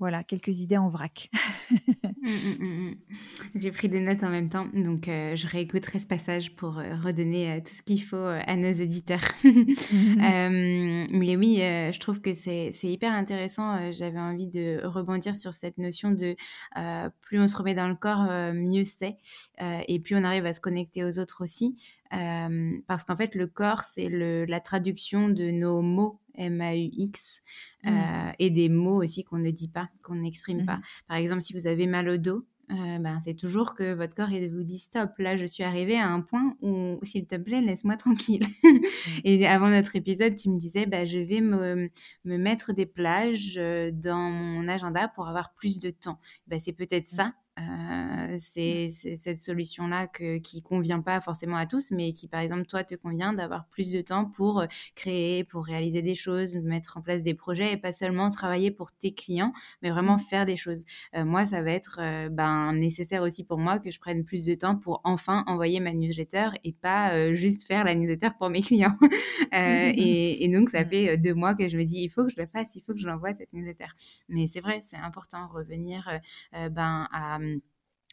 Voilà, 0.00 0.24
quelques 0.24 0.60
idées 0.60 0.78
en 0.78 0.88
vrac. 0.88 1.28
Mmh, 2.22 2.28
mmh, 2.28 2.64
mmh, 2.64 2.94
J'ai 3.54 3.70
pris 3.70 3.88
des 3.88 4.00
notes 4.00 4.22
en 4.22 4.30
même 4.30 4.48
temps, 4.48 4.66
donc 4.74 5.08
euh, 5.08 5.36
je 5.36 5.46
réécouterai 5.46 5.98
ce 5.98 6.06
passage 6.06 6.54
pour 6.56 6.78
euh, 6.78 6.96
redonner 7.02 7.52
euh, 7.52 7.60
tout 7.60 7.72
ce 7.72 7.82
qu'il 7.82 8.02
faut 8.02 8.16
à 8.16 8.56
nos 8.56 8.72
éditeurs. 8.72 9.20
mais 9.44 11.36
oui, 11.36 11.56
je 11.58 11.98
trouve 11.98 12.20
que 12.20 12.34
c'est 12.34 12.72
hyper 12.82 13.12
intéressant. 13.12 13.92
J'avais 13.92 14.18
envie 14.18 14.48
de 14.48 14.80
rebondir 14.84 15.36
sur 15.36 15.54
cette 15.54 15.78
notion 15.78 16.10
de 16.10 16.34
plus 17.20 17.40
on 17.40 17.46
se 17.46 17.56
remet 17.56 17.74
dans 17.74 17.88
le 17.88 17.96
corps, 17.96 18.24
mieux 18.52 18.84
c'est, 18.84 19.16
et 19.60 20.00
plus 20.00 20.16
on 20.16 20.24
arrive 20.24 20.46
à 20.46 20.52
se 20.52 20.60
connecter 20.60 21.04
aux 21.04 21.18
autres 21.18 21.42
aussi. 21.42 21.76
parce 22.10 23.04
qu'en 23.04 23.16
fait, 23.16 23.34
le 23.34 23.46
corps, 23.46 23.82
c'est 23.82 24.08
la 24.10 24.60
traduction 24.60 25.28
de 25.28 25.50
nos 25.50 25.82
mots 25.82 26.20
M-A-U-X, 26.34 27.42
mmh. 27.84 27.90
et 28.38 28.50
des 28.50 28.68
mots 28.68 29.02
aussi 29.02 29.24
qu'on 29.24 29.38
ne 29.38 29.50
dit 29.50 29.68
pas, 29.68 29.88
qu'on 30.02 30.16
n'exprime 30.16 30.64
pas. 30.64 30.76
Mmh. 30.76 30.82
Par 31.08 31.16
exemple, 31.16 31.42
si 31.42 31.52
vous 31.52 31.66
avez 31.66 31.86
mal 31.86 32.08
au 32.08 32.16
dos, 32.16 32.46
ben, 32.68 33.18
c'est 33.20 33.34
toujours 33.34 33.74
que 33.74 33.94
votre 33.94 34.14
corps 34.14 34.28
vous 34.28 34.62
dit 34.62 34.78
stop, 34.78 35.10
là 35.18 35.36
je 35.36 35.44
suis 35.44 35.64
arrivée 35.64 35.98
à 35.98 36.06
un 36.06 36.20
point 36.20 36.56
où 36.62 37.00
s'il 37.02 37.26
te 37.26 37.34
plaît 37.34 37.60
laisse-moi 37.60 37.96
tranquille. 37.96 38.44
Mmh. 38.62 38.78
et 39.24 39.46
avant 39.46 39.70
notre 39.70 39.96
épisode 39.96 40.36
tu 40.36 40.50
me 40.50 40.56
disais 40.56 40.86
bah, 40.86 41.04
je 41.04 41.18
vais 41.18 41.40
me, 41.40 41.90
me, 42.24 42.38
mettre 42.38 42.72
des 42.72 42.86
plages 42.86 43.56
dans 43.92 44.30
mon 44.30 44.68
agenda 44.68 45.08
pour 45.08 45.26
avoir 45.26 45.52
plus 45.54 45.80
de 45.80 45.90
temps. 45.90 46.20
Bah, 46.46 46.60
c'est 46.60 46.72
peut-être 46.72 47.06
ça 47.06 47.34
euh, 47.60 48.34
c'est 48.38 48.88
cette 48.88 49.40
solution-là 49.40 50.06
qui 50.06 50.62
convient 50.62 51.00
pas 51.00 51.20
forcément 51.20 51.56
à 51.56 51.66
tous, 51.66 51.90
mais 51.90 52.12
qui, 52.12 52.28
par 52.28 52.40
exemple, 52.40 52.66
toi, 52.66 52.84
te 52.84 52.94
convient 52.94 53.32
d'avoir 53.32 53.66
plus 53.66 53.92
de 53.92 54.00
temps 54.00 54.24
pour 54.24 54.60
euh, 54.60 54.66
créer, 54.94 55.44
pour 55.44 55.64
réaliser 55.64 56.02
des 56.02 56.14
choses, 56.14 56.56
mettre 56.56 56.96
en 56.96 57.02
place 57.02 57.22
des 57.22 57.34
projets 57.34 57.72
et 57.72 57.76
pas 57.76 57.92
seulement 57.92 58.30
travailler 58.30 58.70
pour 58.70 58.92
tes 58.92 59.12
clients, 59.12 59.52
mais 59.82 59.90
vraiment 59.90 60.16
mmh. 60.16 60.20
faire 60.20 60.46
des 60.46 60.56
choses. 60.56 60.84
Euh, 61.14 61.24
moi, 61.24 61.44
ça 61.44 61.62
va 61.62 61.72
être 61.72 62.00
ben, 62.30 62.72
nécessaire 62.72 63.22
aussi 63.22 63.44
pour 63.44 63.58
moi 63.58 63.78
que 63.78 63.90
je 63.90 63.98
prenne 63.98 64.24
plus 64.24 64.44
de 64.44 64.54
temps 64.54 64.76
pour 64.76 65.00
enfin 65.04 65.44
envoyer 65.46 65.80
ma 65.80 65.92
newsletter 65.92 66.48
et 66.64 66.72
pas 66.72 67.32
juste 67.34 67.66
faire 67.66 67.84
la 67.84 67.94
newsletter 67.94 68.28
pour 68.38 68.50
mes 68.50 68.62
clients. 68.70 68.96
et, 69.52 70.44
et, 70.44 70.48
donc, 70.48 70.68
ça 70.68 70.84
mmh. 70.84 70.88
fait 70.88 71.18
deux 71.18 71.34
mois 71.34 71.54
que 71.54 71.68
je 71.68 71.76
me 71.76 71.84
dis, 71.84 72.02
il 72.02 72.08
faut 72.08 72.24
que 72.24 72.30
je 72.30 72.40
le 72.40 72.46
fasse, 72.46 72.74
il 72.76 72.82
faut 72.82 72.92
que 72.92 73.00
je 73.00 73.06
l'envoie 73.06 73.32
cette 73.32 73.52
newsletter. 73.52 73.86
Mais 74.28 74.46
c'est 74.46 74.60
vrai, 74.60 74.80
c'est 74.80 74.96
important 74.96 75.48
revenir 75.48 76.08
ben, 76.52 77.08
à 77.12 77.38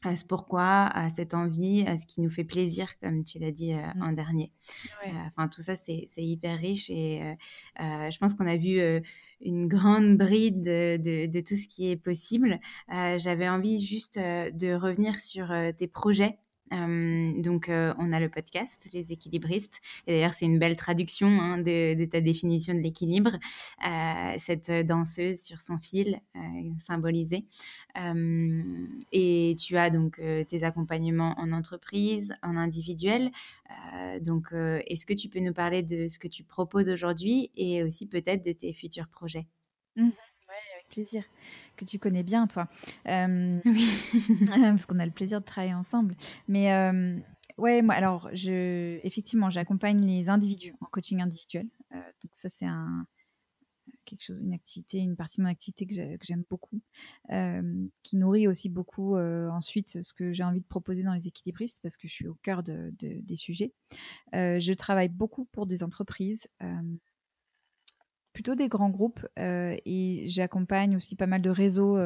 à 0.04 0.16
ce 0.16 0.26
pourquoi, 0.26 0.86
à 0.88 1.10
cette 1.10 1.34
envie, 1.34 1.84
à 1.88 1.98
ce 1.98 2.06
qui 2.06 2.22
nous 2.22 2.30
fait 2.30 2.44
plaisir, 2.44 3.00
comme 3.00 3.24
tu 3.24 3.40
l'as 3.40 3.52
dit 3.52 3.74
euh, 3.74 3.78
mmh. 3.96 4.02
en 4.04 4.12
dernier. 4.12 4.52
Euh, 5.06 5.10
enfin, 5.28 5.48
tout 5.48 5.62
ça, 5.62 5.76
c'est 5.76 6.08
hyper 6.18 6.58
riche 6.58 6.90
et 6.90 7.22
euh, 7.80 8.12
je 8.12 8.18
pense 8.20 8.36
qu'on 8.36 8.48
a 8.48 8.58
vu 8.58 8.80
une 9.42 9.68
grande 9.68 10.18
bride 10.18 10.62
de, 10.62 11.26
de, 11.26 11.42
tout 11.42 11.56
ce 11.56 11.68
qui 11.68 11.90
est 11.90 11.96
possible. 11.96 12.60
J'avais 12.90 13.50
envie 13.50 13.80
juste 13.80 14.18
de 14.18 14.74
revenir 14.74 15.20
sur 15.20 15.52
tes 15.78 15.88
projets 15.88 16.38
donc, 16.72 17.70
on 17.70 18.12
a 18.14 18.20
le 18.20 18.30
podcast, 18.30 18.90
Les 18.94 19.12
équilibristes. 19.12 19.80
Et 20.06 20.14
d'ailleurs, 20.14 20.34
c'est 20.34 20.46
une 20.46 20.60
belle 20.60 20.78
traduction 20.78 21.28
hein, 21.28 21.58
de, 21.58 22.06
ta 22.06 22.22
définition 22.22 22.74
de 22.74 22.80
l'équilibre. 22.80 23.38
cette 24.38 24.72
danseuse 24.86 25.42
sur 25.42 25.62
son 25.62 25.78
fil 25.78 26.20
symbolisée. 26.78 27.46
et 29.12 29.56
tu 29.60 29.78
as 29.78 29.90
donc 29.90 30.22
tes 30.48 30.64
accompagnements 30.64 31.36
en 31.38 31.52
entreprise, 31.52 32.34
en 32.44 32.58
individuel. 32.58 33.32
donc, 34.22 34.50
est-ce 34.54 35.06
que 35.06 35.14
tu 35.14 35.30
peux 35.30 35.40
nous 35.40 35.54
parler 35.54 35.84
de 35.84 36.08
ce 36.08 36.20
que 36.20 36.28
tu 36.28 36.44
proposes 36.44 36.90
aujourd'hui 36.90 37.52
et 37.56 37.84
aussi 37.84 38.08
peut-être 38.08 38.44
de 38.44 38.52
tes 38.52 38.74
futurs 38.74 39.08
projets? 39.08 39.48
Mmh 39.96 40.10
plaisir, 40.88 41.24
que 41.76 41.86
tu 41.86 42.00
connais 42.00 42.24
bien, 42.24 42.48
toi. 42.48 42.68
Euh, 43.08 43.60
oui. 43.66 43.88
parce 44.48 44.86
qu'on 44.86 45.00
a 45.00 45.06
le 45.06 45.12
plaisir 45.12 45.40
de 45.40 45.46
travailler 45.46 45.74
ensemble. 45.74 46.16
Mais 46.48 46.74
euh, 46.74 47.18
ouais, 47.58 47.82
moi, 47.82 47.96
alors, 47.96 48.30
je, 48.34 49.00
effectivement, 49.04 49.50
j'accompagne 49.50 50.06
les 50.06 50.30
individus 50.30 50.74
en 50.82 50.86
coaching 50.86 51.22
individuel. 51.22 51.68
Euh, 51.94 51.98
donc, 52.24 52.32
ça, 52.34 52.50
c'est 52.50 52.66
un 52.66 53.06
quelque 54.04 54.24
chose, 54.24 54.40
une 54.42 54.54
activité, 54.54 55.00
une 55.00 55.18
partie 55.18 55.38
de 55.38 55.44
mon 55.44 55.50
activité 55.50 55.86
que 55.86 55.94
j'aime 55.94 56.44
beaucoup, 56.50 56.82
qui 58.04 58.16
nourrit 58.16 58.48
aussi 58.48 58.70
beaucoup 58.70 59.18
ensuite 59.18 60.02
ce 60.02 60.14
que 60.14 60.32
j'ai 60.32 60.44
envie 60.44 60.62
de 60.62 60.66
proposer 60.66 61.04
dans 61.04 61.14
les 61.14 61.28
équilibristes 61.28 61.80
parce 61.82 61.98
que 61.98 62.08
je 62.08 62.14
suis 62.14 62.28
au 62.28 62.36
cœur 62.36 62.64
de, 62.64 62.94
des 63.00 63.36
sujets. 63.36 63.74
je 64.34 64.74
travaille 64.74 65.10
beaucoup 65.10 65.46
pour 65.46 65.68
des 65.68 65.84
entreprises 65.84 66.48
plutôt 68.38 68.54
des 68.54 68.68
grands 68.68 68.92
groupes 68.92 69.26
et 69.36 70.26
j'accompagne 70.28 70.96
aussi 70.96 71.16
pas 71.16 71.26
mal 71.26 71.42
de 71.42 71.50
réseaux 71.50 71.98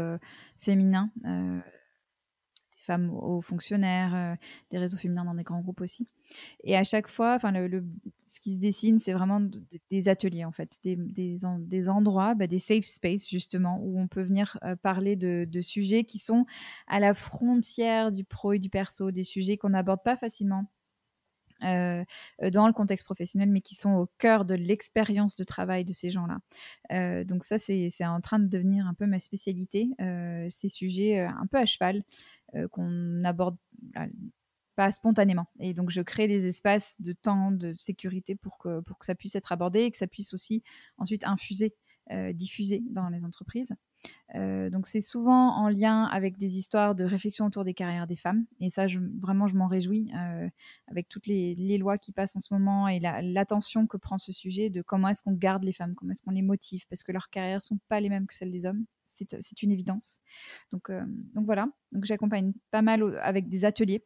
féminins, 0.61 1.11
des 1.25 2.79
femmes 2.85 3.09
aux 3.13 3.41
fonctionnaires, 3.41 4.37
des 4.71 4.77
réseaux 4.77 4.95
féminins 4.95 5.25
dans 5.25 5.35
des 5.35 5.43
grands 5.43 5.59
groupes 5.59 5.81
aussi. 5.81 6.07
Et 6.63 6.77
à 6.77 6.85
chaque 6.85 7.09
fois, 7.09 7.35
enfin, 7.35 7.51
ce 8.25 8.39
qui 8.39 8.53
se 8.53 8.59
dessine, 8.61 8.97
c'est 8.97 9.11
vraiment 9.11 9.41
des 9.89 10.07
ateliers 10.07 10.45
en 10.45 10.53
fait, 10.53 10.77
des, 10.85 10.95
des, 10.95 11.35
des 11.59 11.89
endroits, 11.89 12.33
bah, 12.33 12.47
des 12.47 12.59
safe 12.59 12.85
spaces 12.85 13.29
justement, 13.29 13.81
où 13.81 13.99
on 13.99 14.07
peut 14.07 14.23
venir 14.23 14.57
parler 14.83 15.17
de, 15.17 15.45
de, 15.45 15.59
sujets 15.59 16.05
qui 16.05 16.17
sont 16.17 16.45
à 16.87 17.01
la 17.01 17.13
frontière 17.13 18.09
du 18.09 18.23
pro 18.23 18.53
et 18.53 18.59
du 18.59 18.69
perso, 18.69 19.11
des 19.11 19.25
sujets 19.25 19.57
qu'on 19.57 19.71
n'aborde 19.71 20.01
pas 20.01 20.15
facilement 20.15 20.71
euh, 21.63 22.03
dans 22.51 22.67
le 22.67 22.73
contexte 22.73 23.05
professionnel, 23.05 23.49
mais 23.49 23.61
qui 23.61 23.75
sont 23.75 23.91
au 23.91 24.07
cœur 24.17 24.45
de 24.45 24.55
l'expérience 24.55 25.35
de 25.35 25.43
travail 25.43 25.85
de 25.85 25.93
ces 25.93 26.11
gens-là. 26.11 26.39
Euh, 26.91 27.23
donc 27.23 27.43
ça, 27.43 27.57
c'est 27.59 27.89
en 28.05 28.21
train 28.21 28.39
de 28.39 28.47
devenir 28.47 28.87
un 28.87 28.93
peu 28.93 29.05
ma 29.05 29.19
spécialité, 29.19 29.89
euh, 30.01 30.47
ces 30.49 30.69
sujets 30.69 31.19
un 31.19 31.45
peu 31.49 31.57
à 31.57 31.65
cheval 31.65 32.03
qu'on 32.71 33.23
aborde 33.23 33.55
pas 34.75 34.91
spontanément. 34.91 35.45
Et 35.59 35.73
donc, 35.73 35.89
je 35.89 36.01
crée 36.01 36.27
des 36.27 36.47
espaces 36.47 36.99
de 36.99 37.13
temps, 37.13 37.51
de 37.51 37.73
sécurité 37.75 38.35
pour 38.35 38.57
que, 38.57 38.81
pour 38.81 38.97
que 38.99 39.05
ça 39.05 39.15
puisse 39.15 39.35
être 39.35 39.53
abordé 39.53 39.81
et 39.81 39.91
que 39.91 39.97
ça 39.97 40.07
puisse 40.07 40.33
aussi 40.33 40.61
ensuite 40.97 41.23
infuser, 41.25 41.73
diffuser 42.33 42.83
dans 42.89 43.07
les 43.07 43.23
entreprises. 43.23 43.73
Euh, 44.35 44.69
donc 44.69 44.87
c'est 44.87 45.01
souvent 45.01 45.55
en 45.57 45.67
lien 45.67 46.05
avec 46.05 46.37
des 46.37 46.57
histoires 46.57 46.95
de 46.95 47.03
réflexion 47.03 47.45
autour 47.45 47.65
des 47.65 47.73
carrières 47.73 48.07
des 48.07 48.15
femmes. 48.15 48.45
Et 48.59 48.69
ça, 48.69 48.85
vraiment, 49.19 49.47
je 49.47 49.55
m'en 49.55 49.67
réjouis 49.67 50.11
euh, 50.15 50.47
avec 50.87 51.09
toutes 51.09 51.27
les, 51.27 51.77
lois 51.77 51.97
qui 51.97 52.11
passent 52.11 52.35
en 52.35 52.39
ce 52.39 52.53
moment 52.53 52.87
et 52.87 52.99
l'attention 52.99 53.87
que 53.87 53.97
prend 53.97 54.17
ce 54.17 54.31
sujet 54.31 54.69
de 54.69 54.81
comment 54.81 55.09
est-ce 55.09 55.23
qu'on 55.23 55.33
garde 55.33 55.63
les 55.63 55.71
femmes, 55.71 55.95
comment 55.95 56.11
est-ce 56.11 56.21
qu'on 56.21 56.31
les 56.31 56.41
motive, 56.41 56.85
parce 56.87 57.03
que 57.03 57.11
leurs 57.11 57.29
carrières 57.29 57.61
sont 57.61 57.79
pas 57.87 57.99
les 57.99 58.09
mêmes 58.09 58.27
que 58.27 58.35
celles 58.35 58.51
des 58.51 58.65
hommes. 58.65 58.85
C'est 59.07 59.61
une 59.61 59.71
évidence. 59.71 60.21
Donc, 60.71 60.89
euh, 60.89 61.03
donc 61.33 61.45
voilà. 61.45 61.67
Donc 61.91 62.05
j'accompagne 62.05 62.53
pas 62.71 62.81
mal 62.81 63.19
avec 63.21 63.49
des 63.49 63.65
ateliers, 63.65 64.05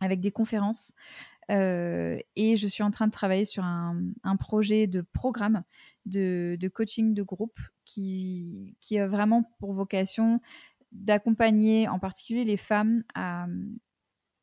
avec 0.00 0.20
des 0.20 0.30
conférences. 0.30 0.92
Et 1.48 2.56
je 2.56 2.66
suis 2.66 2.82
en 2.82 2.90
train 2.90 3.06
de 3.06 3.12
travailler 3.12 3.44
sur 3.44 3.64
un, 3.64 4.36
projet 4.38 4.86
de 4.86 5.00
programme 5.00 5.62
de, 6.04 6.68
coaching 6.72 7.14
de 7.14 7.22
groupe 7.22 7.58
qui, 7.84 8.76
a 8.92 9.06
vraiment 9.06 9.44
pour 9.58 9.72
vocation 9.72 10.40
d'accompagner 10.92 11.88
en 11.88 11.98
particulier 11.98 12.44
les 12.44 12.56
femmes 12.56 13.04
à, 13.14 13.46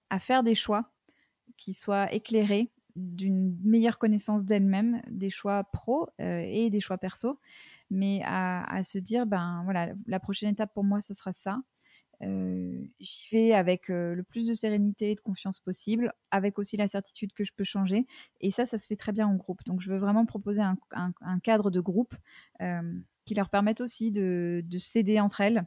à 0.10 0.20
faire 0.20 0.43
des 0.43 0.56
choix 0.56 0.91
qui 1.58 1.74
soient 1.74 2.12
éclairés 2.14 2.72
d'une 2.95 3.58
meilleure 3.64 3.97
connaissance 3.97 4.45
d'elles-mêmes, 4.45 5.01
des 5.10 5.30
choix 5.30 5.64
pro 5.64 6.08
euh, 6.22 6.43
et 6.45 6.70
des 6.70 6.80
choix 6.80 6.97
perso, 6.97 7.39
mais 7.89 8.22
à, 8.24 8.64
à, 8.72 8.84
se 8.84 8.97
dire, 8.97 9.26
ben 9.26 9.62
voilà, 9.64 9.93
la 10.06 10.20
prochaine 10.20 10.51
étape 10.51 10.74
pour 10.74 10.84
moi, 10.84 11.01
ce 11.01 11.14
sera 11.14 11.32
ça. 11.32 11.62
J'y 12.99 13.28
vais 13.32 13.53
avec 13.53 13.88
le 13.89 14.21
plus 14.24 14.47
de 14.47 14.53
sérénité 14.53 15.11
et 15.11 15.15
de 15.15 15.21
confiance 15.21 15.59
possible, 15.59 16.13
avec 16.32 16.59
aussi 16.59 16.78
la 16.78 16.88
certitude 16.88 17.34
que 17.34 17.43
je 17.43 17.51
peux 17.55 17.63
changer. 17.63 18.05
Et 18.41 18.51
ça, 18.51 18.65
ça 18.65 18.78
se 18.78 18.88
fait 18.88 18.95
très 18.95 19.11
bien 19.11 19.28
en 19.28 19.36
groupe. 19.36 19.63
Donc, 19.65 19.82
je 19.82 19.91
veux 19.91 19.97
vraiment 19.97 20.26
proposer 20.26 20.61
un, 20.61 21.39
cadre 21.39 21.71
de 21.71 21.80
groupe 21.80 22.15
qui 23.26 23.36
leur 23.36 23.49
permette 23.49 23.82
aussi 23.82 24.11
de, 24.11 24.61
de 24.65 24.78
s'aider 24.78 25.19
entre 25.19 25.41
elles. 25.41 25.65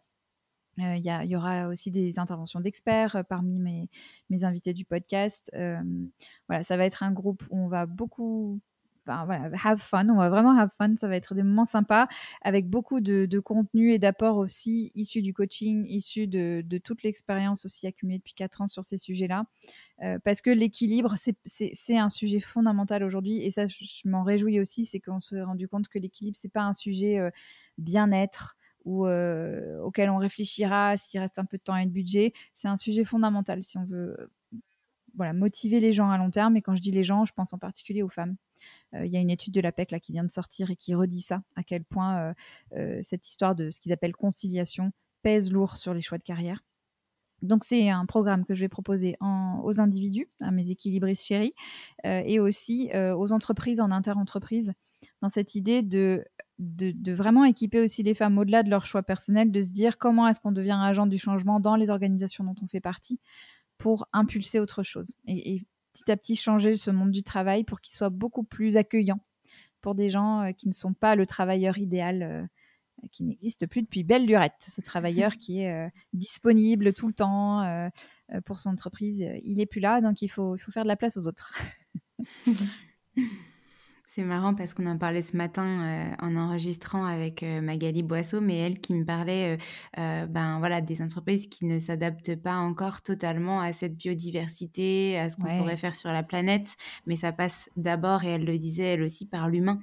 Il 0.79 1.25
y, 1.25 1.37
aura 1.37 1.69
aussi 1.69 1.91
des 1.91 2.19
interventions 2.19 2.61
d'experts 2.61 3.25
parmi 3.29 3.59
mes, 3.59 3.89
invités 4.45 4.75
du 4.75 4.85
podcast. 4.85 5.51
voilà, 6.49 6.63
ça 6.63 6.77
va 6.77 6.85
être 6.85 7.03
un 7.03 7.13
groupe 7.13 7.45
où 7.51 7.59
on 7.59 7.69
va 7.69 7.87
beaucoup 7.87 8.61
voilà, 9.07 9.51
have 9.65 9.79
fun. 9.79 10.09
On 10.09 10.17
va 10.17 10.29
vraiment 10.29 10.59
have 10.59 10.71
fun. 10.77 10.95
Ça 10.97 11.09
va 11.09 11.17
être 11.17 11.35
des 11.35 11.43
moments 11.43 11.65
sympas 11.65 12.09
avec 12.43 12.69
beaucoup 12.69 13.01
de, 13.01 13.39
contenu 13.39 13.93
et 13.93 13.99
d'apports 13.99 14.37
aussi 14.37 14.91
issus 14.95 15.23
du 15.23 15.33
coaching, 15.33 15.85
issus 15.87 16.27
de, 16.27 16.79
toute 16.83 17.03
l'expérience 17.03 17.65
aussi 17.65 17.87
accumulée 17.87 18.19
depuis 18.19 18.35
4 18.35 18.63
ans 18.63 18.69
sur 18.69 18.85
ces 18.85 18.99
sujets-là. 18.99 19.45
Euh, 20.03 20.19
parce 20.23 20.41
que 20.41 20.51
l'équilibre, 20.51 21.15
c'est 21.45 21.97
un 21.97 22.11
sujet 22.11 22.41
fondamental 22.41 23.05
aujourd'hui. 23.05 23.43
Et 23.43 23.51
ça, 23.51 23.67
je, 23.67 24.09
m'en 24.09 24.23
réjouis 24.23 24.61
aussi. 24.61 24.85
C'est 24.85 25.01
qu'on 25.01 25.21
s'est 25.21 25.43
rendu 25.43 25.69
compte 25.69 25.89
que 25.89 25.99
l'équilibre, 25.99 26.37
c'est 26.39 26.53
pas 26.53 26.63
un 26.63 26.75
sujet 26.75 27.19
euh, 27.19 27.31
bien-être 27.79 28.57
ou 28.85 29.07
euh, 29.07 29.81
auquel 29.81 30.09
on 30.11 30.17
réfléchira 30.17 30.97
s'il 30.97 31.21
reste 31.21 31.39
un 31.39 31.45
peu 31.45 31.59
de 31.59 31.63
temps 31.63 31.77
et 31.77 31.87
de 31.87 31.91
budget. 31.91 32.33
C'est 32.55 32.69
un 32.69 32.77
sujet 32.77 33.05
fondamental 33.05 33.63
si 33.63 33.77
on 33.79 33.85
veut 33.85 34.31
voilà, 35.17 35.33
motiver 35.33 35.81
les 35.81 35.93
gens 35.93 36.11
à 36.11 36.19
long 36.19 36.31
terme. 36.31 36.57
Et 36.57 36.63
quand 36.63 36.77
je 36.77 36.83
dis 36.83 36.91
les 36.91 37.05
gens, 37.05 37.25
je 37.25 37.33
pense 37.33 37.53
en 37.53 37.59
particulier 37.59 38.03
aux 38.03 38.09
femmes. 38.09 38.37
Euh, 38.95 39.07
il 39.07 39.13
y 39.13 39.17
a 39.17 39.21
une 39.21 39.31
étude 39.31 39.55
de 39.55 39.61
l'APEC 39.61 39.91
là, 39.91 40.01
qui 40.01 40.13
vient 40.13 40.25
de 40.25 40.31
sortir 40.31 40.71
et 40.71 40.77
qui 40.77 40.95
redit 40.95 41.21
ça, 41.21 41.43
à 41.57 41.63
quel 41.63 41.85
point 41.85 42.19
euh, 42.19 42.35
euh, 42.77 43.01
cette 43.03 43.27
histoire 43.27 43.55
de 43.55 43.71
ce 43.71 43.81
qu'ils 43.81 43.93
appellent 43.93 44.15
conciliation 44.15 44.93
pèse 45.23 45.53
lourd 45.53 45.77
sur 45.77 45.95
les 45.95 46.03
choix 46.03 46.19
de 46.19 46.23
carrière. 46.23 46.63
Donc 47.43 47.65
c'est 47.65 47.91
un 47.91 48.07
programme 48.07 48.47
que 48.47 48.55
je 48.55 48.61
vais 48.61 48.69
proposer 48.69 49.17
aux 49.21 49.79
individus, 49.79 50.27
à 50.41 50.51
mes 50.51 50.71
équilibristes 50.71 51.23
chéris, 51.23 51.53
et 52.05 52.41
aussi 52.41 52.91
aux 52.95 53.33
entreprises 53.33 53.79
en 53.79 53.91
inter-entreprise, 53.91 54.73
dans 55.21 55.29
cette 55.29 55.55
idée 55.55 55.83
de, 55.83 56.25
de, 56.59 57.13
vraiment 57.13 57.45
équiper 57.45 57.81
aussi 57.81 58.03
les 58.03 58.15
femmes 58.15 58.39
au-delà 58.39 58.63
de 58.63 58.71
leur 58.71 58.87
choix 58.87 59.03
personnel, 59.03 59.51
de 59.51 59.61
se 59.61 59.71
dire 59.71 59.99
comment 59.99 60.27
est-ce 60.29 60.41
qu'on 60.41 60.53
devient 60.53 60.79
agent 60.81 61.07
du 61.07 61.19
changement 61.19 61.61
dans 61.61 61.77
les 61.77 61.91
organisations 61.91 62.45
dont 62.45 62.55
on 62.63 62.67
fait 62.67 62.81
partie 62.81 63.21
pour 63.79 64.07
impulser 64.13 64.61
autre 64.61 64.83
chose. 64.83 65.15
et 65.27 65.65
petit 65.93 66.11
à 66.11 66.17
petit 66.17 66.37
changer 66.37 66.77
ce 66.77 66.91
monde 66.91 67.11
du 67.11 67.23
travail 67.23 67.65
pour 67.65 67.81
qu'il 67.81 67.95
soit 67.95 68.11
beaucoup 68.11 68.45
plus 68.45 68.77
accueillant 68.77 69.21
pour 69.81 69.95
des 69.95 70.09
gens 70.09 70.43
euh, 70.43 70.53
qui 70.53 70.69
ne 70.69 70.73
sont 70.73 70.95
pas 70.95 71.15
le 71.15 71.27
travailleur 71.27 71.79
idéal 71.79 72.23
euh, 72.23 72.45
qui 73.13 73.25
n'existe 73.25 73.67
plus 73.67 73.83
depuis 73.83 74.05
belle 74.05 74.27
lurette. 74.27 74.55
Ce 74.61 74.81
travailleur 74.81 75.37
qui 75.39 75.61
est 75.61 75.73
euh, 75.73 75.89
disponible 76.13 76.93
tout 76.93 77.07
le 77.07 77.15
temps 77.15 77.91
pour 78.45 78.59
son 78.59 78.71
entreprise, 78.71 79.25
il 79.45 79.59
n'est 79.59 79.67
plus 79.67 79.81
là, 79.81 80.01
donc 80.01 80.23
il 80.23 80.29
faut, 80.29 80.57
il 80.57 80.59
faut 80.59 80.73
faire 80.73 80.83
de 80.83 80.89
la 80.89 80.97
place 80.97 81.17
aux 81.17 81.29
autres. 81.29 81.55
C'est 84.17 84.25
marrant 84.25 84.55
parce 84.55 84.73
qu'on 84.73 84.87
en 84.87 84.97
parlait 84.97 85.21
ce 85.21 85.37
matin 85.37 85.67
euh, 85.67 86.11
en 86.23 86.37
enregistrant 86.37 87.05
avec 87.05 87.43
euh, 87.43 87.61
Magali 87.61 88.03
Boisseau, 88.03 88.41
mais 88.41 88.57
elle 88.57 88.81
qui 88.81 88.95
me 88.95 89.05
parlait 89.05 89.59
euh, 89.99 90.25
ben, 90.25 90.59
voilà, 90.59 90.81
des 90.81 91.03
entreprises 91.03 91.49
qui 91.49 91.67
ne 91.67 91.79
s'adaptent 91.79 92.35
pas 92.35 92.55
encore 92.55 93.03
totalement 93.03 93.61
à 93.61 93.75
cette 93.75 93.95
biodiversité, 93.95 95.19
à 95.19 95.29
ce 95.29 95.37
qu'on 95.37 95.59
pourrait 95.59 95.77
faire 95.77 95.95
sur 95.95 96.11
la 96.13 96.23
planète, 96.23 96.79
mais 97.05 97.15
ça 97.15 97.31
passe 97.31 97.69
d'abord, 97.77 98.25
et 98.25 98.29
elle 98.29 98.47
le 98.47 98.57
disait 98.57 98.95
elle 98.95 99.03
aussi, 99.03 99.27
par 99.27 99.51
l'humain. 99.51 99.81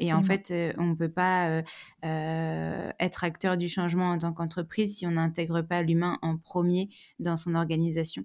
et 0.00 0.12
en 0.12 0.22
fait, 0.24 0.52
on 0.76 0.86
ne 0.86 0.94
peut 0.96 1.08
pas 1.08 1.62
être 2.02 3.22
acteur 3.22 3.56
du 3.56 3.68
changement 3.68 4.10
en 4.10 4.18
tant 4.18 4.32
qu'entreprise 4.32 4.96
si 4.96 5.06
on 5.06 5.12
n'intègre 5.12 5.62
pas 5.62 5.80
l'humain 5.80 6.18
en 6.22 6.36
premier 6.38 6.88
dans 7.20 7.36
son 7.36 7.54
organisation. 7.54 8.24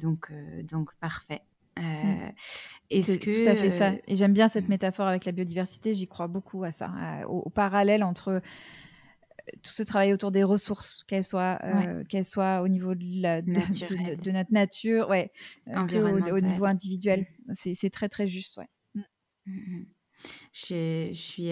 donc, 0.00 0.30
donc, 0.70 0.94
parfait. 1.00 1.42
Euh, 1.78 2.28
est-ce 2.90 3.18
que 3.18 3.42
tout 3.42 3.48
à 3.48 3.54
fait 3.54 3.70
ça 3.70 3.92
Et 4.06 4.16
j'aime 4.16 4.32
bien 4.32 4.48
cette 4.48 4.66
mm. 4.66 4.70
métaphore 4.70 5.06
avec 5.06 5.24
la 5.24 5.32
biodiversité. 5.32 5.94
J'y 5.94 6.08
crois 6.08 6.28
beaucoup 6.28 6.64
à 6.64 6.72
ça, 6.72 6.90
au, 7.28 7.48
parallèle 7.50 8.02
entre 8.02 8.28
euh, 8.28 8.40
tout 9.62 9.72
ce 9.72 9.82
travail 9.82 10.12
autour 10.12 10.30
des 10.30 10.44
ressources, 10.44 11.04
qu'elles 11.04 11.24
soient, 11.24 11.58
euh, 11.64 12.04
qu'elles 12.04 12.24
soient 12.24 12.60
au 12.62 12.68
niveau 12.68 12.94
de, 12.94 13.22
la, 13.22 13.42
de, 13.42 14.30
notre 14.30 14.52
nature, 14.52 15.08
ouais, 15.08 15.32
au, 15.66 16.40
niveau 16.40 16.64
individuel. 16.64 17.26
Mm. 17.46 17.52
C'est 17.54 17.90
très 17.90 18.08
très 18.08 18.26
juste, 18.26 18.58
ouais. 18.58 18.68
Mm, 19.46 19.84
je, 20.52 21.10
suis 21.12 21.50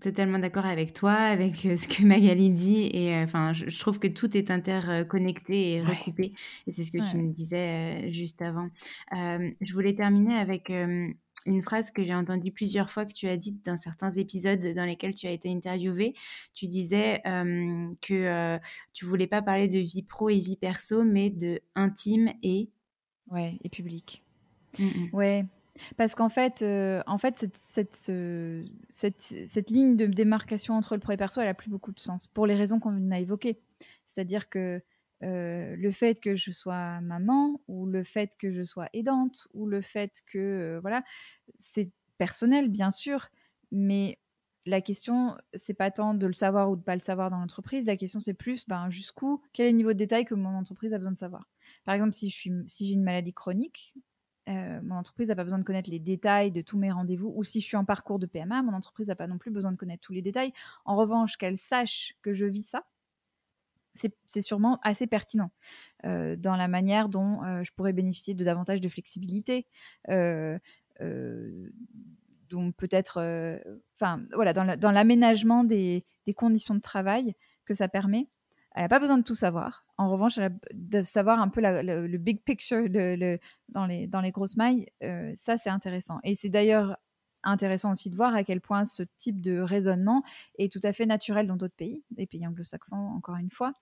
totalement 0.00 0.38
d'accord 0.38 0.66
avec 0.66 0.92
toi, 0.92 1.12
avec 1.12 1.56
ce 1.56 1.88
que 1.88 2.04
Magali 2.06 2.50
dit. 2.50 2.90
Et 2.92 3.14
enfin, 3.16 3.52
je, 3.52 3.78
trouve 3.78 3.98
que 3.98 4.08
tout 4.08 4.36
est 4.36 4.50
interconnecté 4.50 5.74
et 5.74 5.82
recoupé. 5.82 6.32
Et 6.66 6.72
c'est 6.72 6.84
ce 6.84 6.90
que 6.90 7.10
tu 7.10 7.16
me 7.16 7.32
disais 7.32 8.10
juste 8.12 8.42
avant. 8.42 8.68
je 9.12 9.72
voulais 9.72 9.94
terminer 9.94 10.34
avec 10.34 10.70
une 11.46 11.62
phrase 11.62 11.90
que 11.90 12.02
j'ai 12.02 12.14
entendue 12.14 12.52
plusieurs 12.52 12.90
fois 12.90 13.06
que 13.06 13.12
tu 13.12 13.28
as 13.28 13.36
dite 13.36 13.64
dans 13.64 13.76
certains 13.76 14.10
épisodes 14.10 14.64
dans 14.74 14.84
lesquels 14.84 15.14
tu 15.14 15.26
as 15.26 15.30
été 15.30 15.50
interviewée. 15.50 16.14
Tu 16.54 16.66
disais 16.66 17.22
que 17.24 18.58
tu 18.92 19.04
voulais 19.04 19.26
pas 19.26 19.42
parler 19.42 19.68
de 19.68 19.78
vie 19.78 20.02
pro 20.02 20.28
et 20.28 20.38
vie 20.38 20.56
perso, 20.56 21.04
mais 21.04 21.30
de 21.30 21.60
intime 21.74 22.32
et 22.42 22.68
ouais 23.30 23.58
et 23.62 23.68
public. 23.68 24.22
Mmh 24.78 25.06
ouais, 25.12 25.44
parce 25.96 26.14
qu'en 26.14 26.28
fait, 26.28 26.62
euh, 26.62 27.02
en 27.06 27.18
fait 27.18 27.38
cette, 27.54 27.96
cette, 27.96 29.24
cette, 29.46 29.70
ligne 29.70 29.96
de 29.96 30.06
démarcation 30.06 30.74
entre 30.74 30.94
le 30.94 31.00
pro 31.00 31.12
et 31.12 31.16
perso, 31.16 31.40
elle 31.40 31.48
a 31.48 31.54
plus 31.54 31.70
beaucoup 31.70 31.92
de 31.92 32.00
sens 32.00 32.26
pour 32.26 32.46
les 32.46 32.54
raisons 32.54 32.80
qu'on 32.80 33.10
a 33.10 33.18
évoquées. 33.18 33.60
C'est-à-dire 34.04 34.48
que 34.48 34.82
euh, 35.22 35.76
le 35.76 35.90
fait 35.90 36.20
que 36.20 36.34
je 36.34 36.50
sois 36.50 37.00
maman 37.02 37.60
ou 37.68 37.86
le 37.86 38.02
fait 38.02 38.36
que 38.38 38.50
je 38.50 38.62
sois 38.62 38.88
aidante 38.94 39.48
ou 39.52 39.66
le 39.66 39.82
fait 39.82 40.22
que 40.26 40.38
euh, 40.38 40.80
voilà, 40.80 41.02
c'est 41.58 41.90
personnel 42.16 42.68
bien 42.68 42.90
sûr, 42.90 43.28
mais 43.70 44.18
la 44.66 44.80
question 44.80 45.36
c'est 45.54 45.74
pas 45.74 45.90
tant 45.90 46.14
de 46.14 46.26
le 46.26 46.32
savoir 46.32 46.70
ou 46.70 46.76
de 46.76 46.82
pas 46.82 46.94
le 46.94 47.00
savoir 47.00 47.30
dans 47.30 47.38
l'entreprise. 47.38 47.86
La 47.86 47.96
question 47.96 48.20
c'est 48.20 48.34
plus 48.34 48.66
ben, 48.66 48.88
jusqu'où, 48.90 49.42
quel 49.52 49.66
est 49.66 49.70
le 49.70 49.76
niveau 49.76 49.92
de 49.92 49.98
détail 49.98 50.24
que 50.24 50.34
mon 50.34 50.56
entreprise 50.56 50.92
a 50.94 50.98
besoin 50.98 51.12
de 51.12 51.16
savoir. 51.16 51.46
Par 51.84 51.94
exemple, 51.94 52.12
si 52.12 52.30
suis, 52.30 52.52
si 52.66 52.86
j'ai 52.86 52.94
une 52.94 53.04
maladie 53.04 53.32
chronique, 53.32 53.94
euh, 54.50 54.80
mon 54.82 54.96
entreprise 54.96 55.28
n'a 55.28 55.36
pas 55.36 55.44
besoin 55.44 55.58
de 55.58 55.64
connaître 55.64 55.90
les 55.90 55.98
détails 55.98 56.50
de 56.50 56.60
tous 56.60 56.78
mes 56.78 56.90
rendez-vous. 56.90 57.32
Ou 57.36 57.44
si 57.44 57.60
je 57.60 57.66
suis 57.66 57.76
en 57.76 57.84
parcours 57.84 58.18
de 58.18 58.26
PMA, 58.26 58.62
mon 58.62 58.72
entreprise 58.72 59.08
n'a 59.08 59.16
pas 59.16 59.26
non 59.26 59.38
plus 59.38 59.50
besoin 59.50 59.72
de 59.72 59.76
connaître 59.76 60.02
tous 60.02 60.12
les 60.12 60.22
détails. 60.22 60.52
En 60.84 60.96
revanche, 60.96 61.36
qu'elle 61.36 61.56
sache 61.56 62.14
que 62.22 62.32
je 62.32 62.46
vis 62.46 62.64
ça, 62.64 62.84
c'est 63.94 64.42
sûrement 64.42 64.78
assez 64.82 65.08
pertinent 65.08 65.50
dans 66.04 66.56
la 66.56 66.68
manière 66.68 67.08
dont 67.08 67.42
je 67.64 67.70
pourrais 67.72 67.92
bénéficier 67.92 68.34
de 68.34 68.44
davantage 68.44 68.80
de 68.80 68.88
flexibilité. 68.88 69.66
donc 72.48 72.76
peut-être, 72.76 73.18
enfin 73.96 74.22
voilà, 74.32 74.52
dans 74.52 74.92
l'aménagement 74.92 75.64
des, 75.64 76.04
conditions 76.36 76.76
de 76.76 76.80
travail 76.80 77.34
que 77.64 77.74
ça 77.74 77.88
permet. 77.88 78.28
Elle 78.74 78.82
n'a 78.82 78.88
pas 78.88 79.00
besoin 79.00 79.18
de 79.18 79.22
tout 79.22 79.34
savoir. 79.34 79.84
En 79.98 80.08
revanche, 80.08 80.38
elle 80.38 80.44
a 80.44 80.50
de 80.72 81.02
savoir 81.02 81.40
un 81.40 81.48
peu 81.48 81.60
le, 81.60 82.16
big 82.18 82.42
picture 82.42 82.88
dans, 82.88 83.86
les, 83.86 84.08
les 84.08 84.30
grosses 84.30 84.56
mailles. 84.56 84.86
ça, 85.34 85.56
c'est 85.56 85.70
intéressant. 85.70 86.20
Et 86.22 86.34
c'est 86.34 86.48
d'ailleurs 86.48 86.96
intéressant 87.42 87.92
aussi 87.92 88.10
de 88.10 88.16
voir 88.16 88.34
à 88.34 88.44
quel 88.44 88.60
point 88.60 88.84
ce 88.84 89.02
type 89.16 89.40
de 89.40 89.60
raisonnement 89.60 90.22
est 90.58 90.70
tout 90.70 90.80
à 90.82 90.92
fait 90.92 91.06
naturel 91.06 91.46
dans 91.46 91.56
d'autres 91.56 91.74
pays, 91.74 92.04
des 92.10 92.26
pays 92.26 92.46
anglo-saxons 92.46 92.96
encore 92.96 93.36
une 93.36 93.50
fois, 93.50 93.72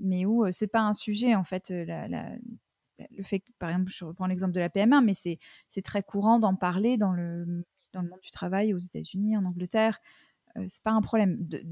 mais 0.00 0.26
où 0.26 0.50
c'est 0.50 0.66
pas 0.66 0.80
un 0.80 0.94
sujet 0.94 1.34
en 1.34 1.44
fait. 1.44 1.70
le 1.70 3.22
fait 3.22 3.42
par 3.58 3.70
exemple, 3.70 3.92
je 3.92 4.04
reprends 4.04 4.26
l'exemple 4.26 4.52
de 4.52 4.60
la 4.60 4.68
PMA, 4.68 5.00
mais 5.00 5.14
c'est 5.14 5.38
très 5.82 6.02
courant 6.02 6.38
d'en 6.38 6.54
parler 6.54 6.96
dans 6.96 7.12
le, 7.12 7.64
dans 7.92 8.02
le 8.02 8.08
monde 8.08 8.20
du 8.22 8.30
travail 8.30 8.74
aux 8.74 8.78
États-Unis, 8.78 9.36
en 9.36 9.44
Angleterre. 9.44 10.00
C'est 10.68 10.82
pas 10.82 10.92
un 10.92 11.00
problème. 11.00 11.36
De, 11.40 11.62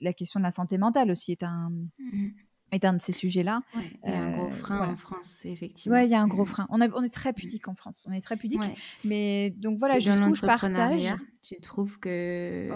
la, 0.00 0.12
question 0.12 0.40
de 0.40 0.44
la 0.44 0.50
santé 0.50 0.78
mentale 0.78 1.10
aussi 1.10 1.32
est 1.32 1.42
un, 1.42 1.70
mmh 1.98 2.28
est 2.72 2.84
un 2.84 2.94
de 2.94 3.00
ces 3.00 3.12
sujets-là. 3.12 3.62
il 3.74 4.10
y 4.10 4.12
a 4.12 4.22
un 4.22 4.36
gros 4.36 4.50
frein 4.50 4.88
en 4.88 4.96
France, 4.96 5.44
effectivement. 5.44 5.96
Oui, 5.96 6.04
il 6.04 6.10
y 6.10 6.14
a 6.14 6.20
un 6.20 6.26
gros 6.26 6.42
mmh. 6.42 6.46
frein. 6.46 6.66
On, 6.70 6.80
on, 6.80 7.02
est 7.02 7.12
très 7.14 7.32
pudique 7.32 7.68
en 7.68 7.74
France. 7.74 8.06
On 8.08 8.12
est 8.12 8.20
très 8.20 8.36
pudique. 8.36 8.60
Mais 9.04 9.50
donc 9.50 9.78
voilà, 9.78 9.98
jusqu'où 9.98 10.34
je 10.34 10.40
partage. 10.42 11.14
Tu 11.42 11.60
trouves 11.60 11.98
que 11.98 12.68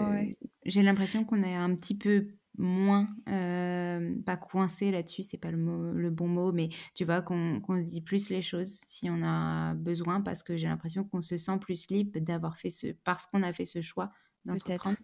j'ai 0.65 0.83
l'impression 0.83 1.23
qu'on 1.23 1.41
est 1.41 1.55
un 1.55 1.75
petit 1.75 1.97
peu 1.97 2.27
moins, 2.57 3.07
euh, 3.29 4.15
pas 4.25 4.37
coincé 4.37 4.91
là-dessus, 4.91 5.23
c'est 5.23 5.37
pas 5.37 5.51
le, 5.51 5.57
mot, 5.57 5.93
le, 5.93 6.09
bon 6.09 6.27
mot, 6.27 6.51
mais 6.51 6.69
tu 6.93 7.05
vois, 7.05 7.21
qu'on 7.21 7.61
se 7.67 7.85
dit 7.85 8.01
plus 8.01 8.29
les 8.29 8.41
choses 8.41 8.81
si 8.85 9.09
on 9.09 9.23
a 9.23 9.73
besoin, 9.73 10.21
parce 10.21 10.43
que 10.43 10.57
j'ai 10.57 10.67
l'impression 10.67 11.03
qu'on 11.03 11.21
se 11.21 11.37
sent 11.37 11.57
plus 11.59 11.89
libre 11.89 12.19
d'avoir 12.19 12.57
fait 12.57 12.69
ce, 12.69 12.87
parce 13.03 13.25
qu'on 13.25 13.41
a 13.41 13.53
fait 13.53 13.65
ce 13.65 13.81
choix 13.81 14.11
d'entreprendre. 14.45 14.97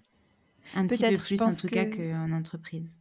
Un 0.76 0.88
petit 0.88 1.03
peu 1.03 1.13
plus 1.13 1.41
en 1.41 1.51
tout 1.51 1.68
cas 1.68 1.86
qu'en 1.86 2.32
entreprise. 2.32 2.99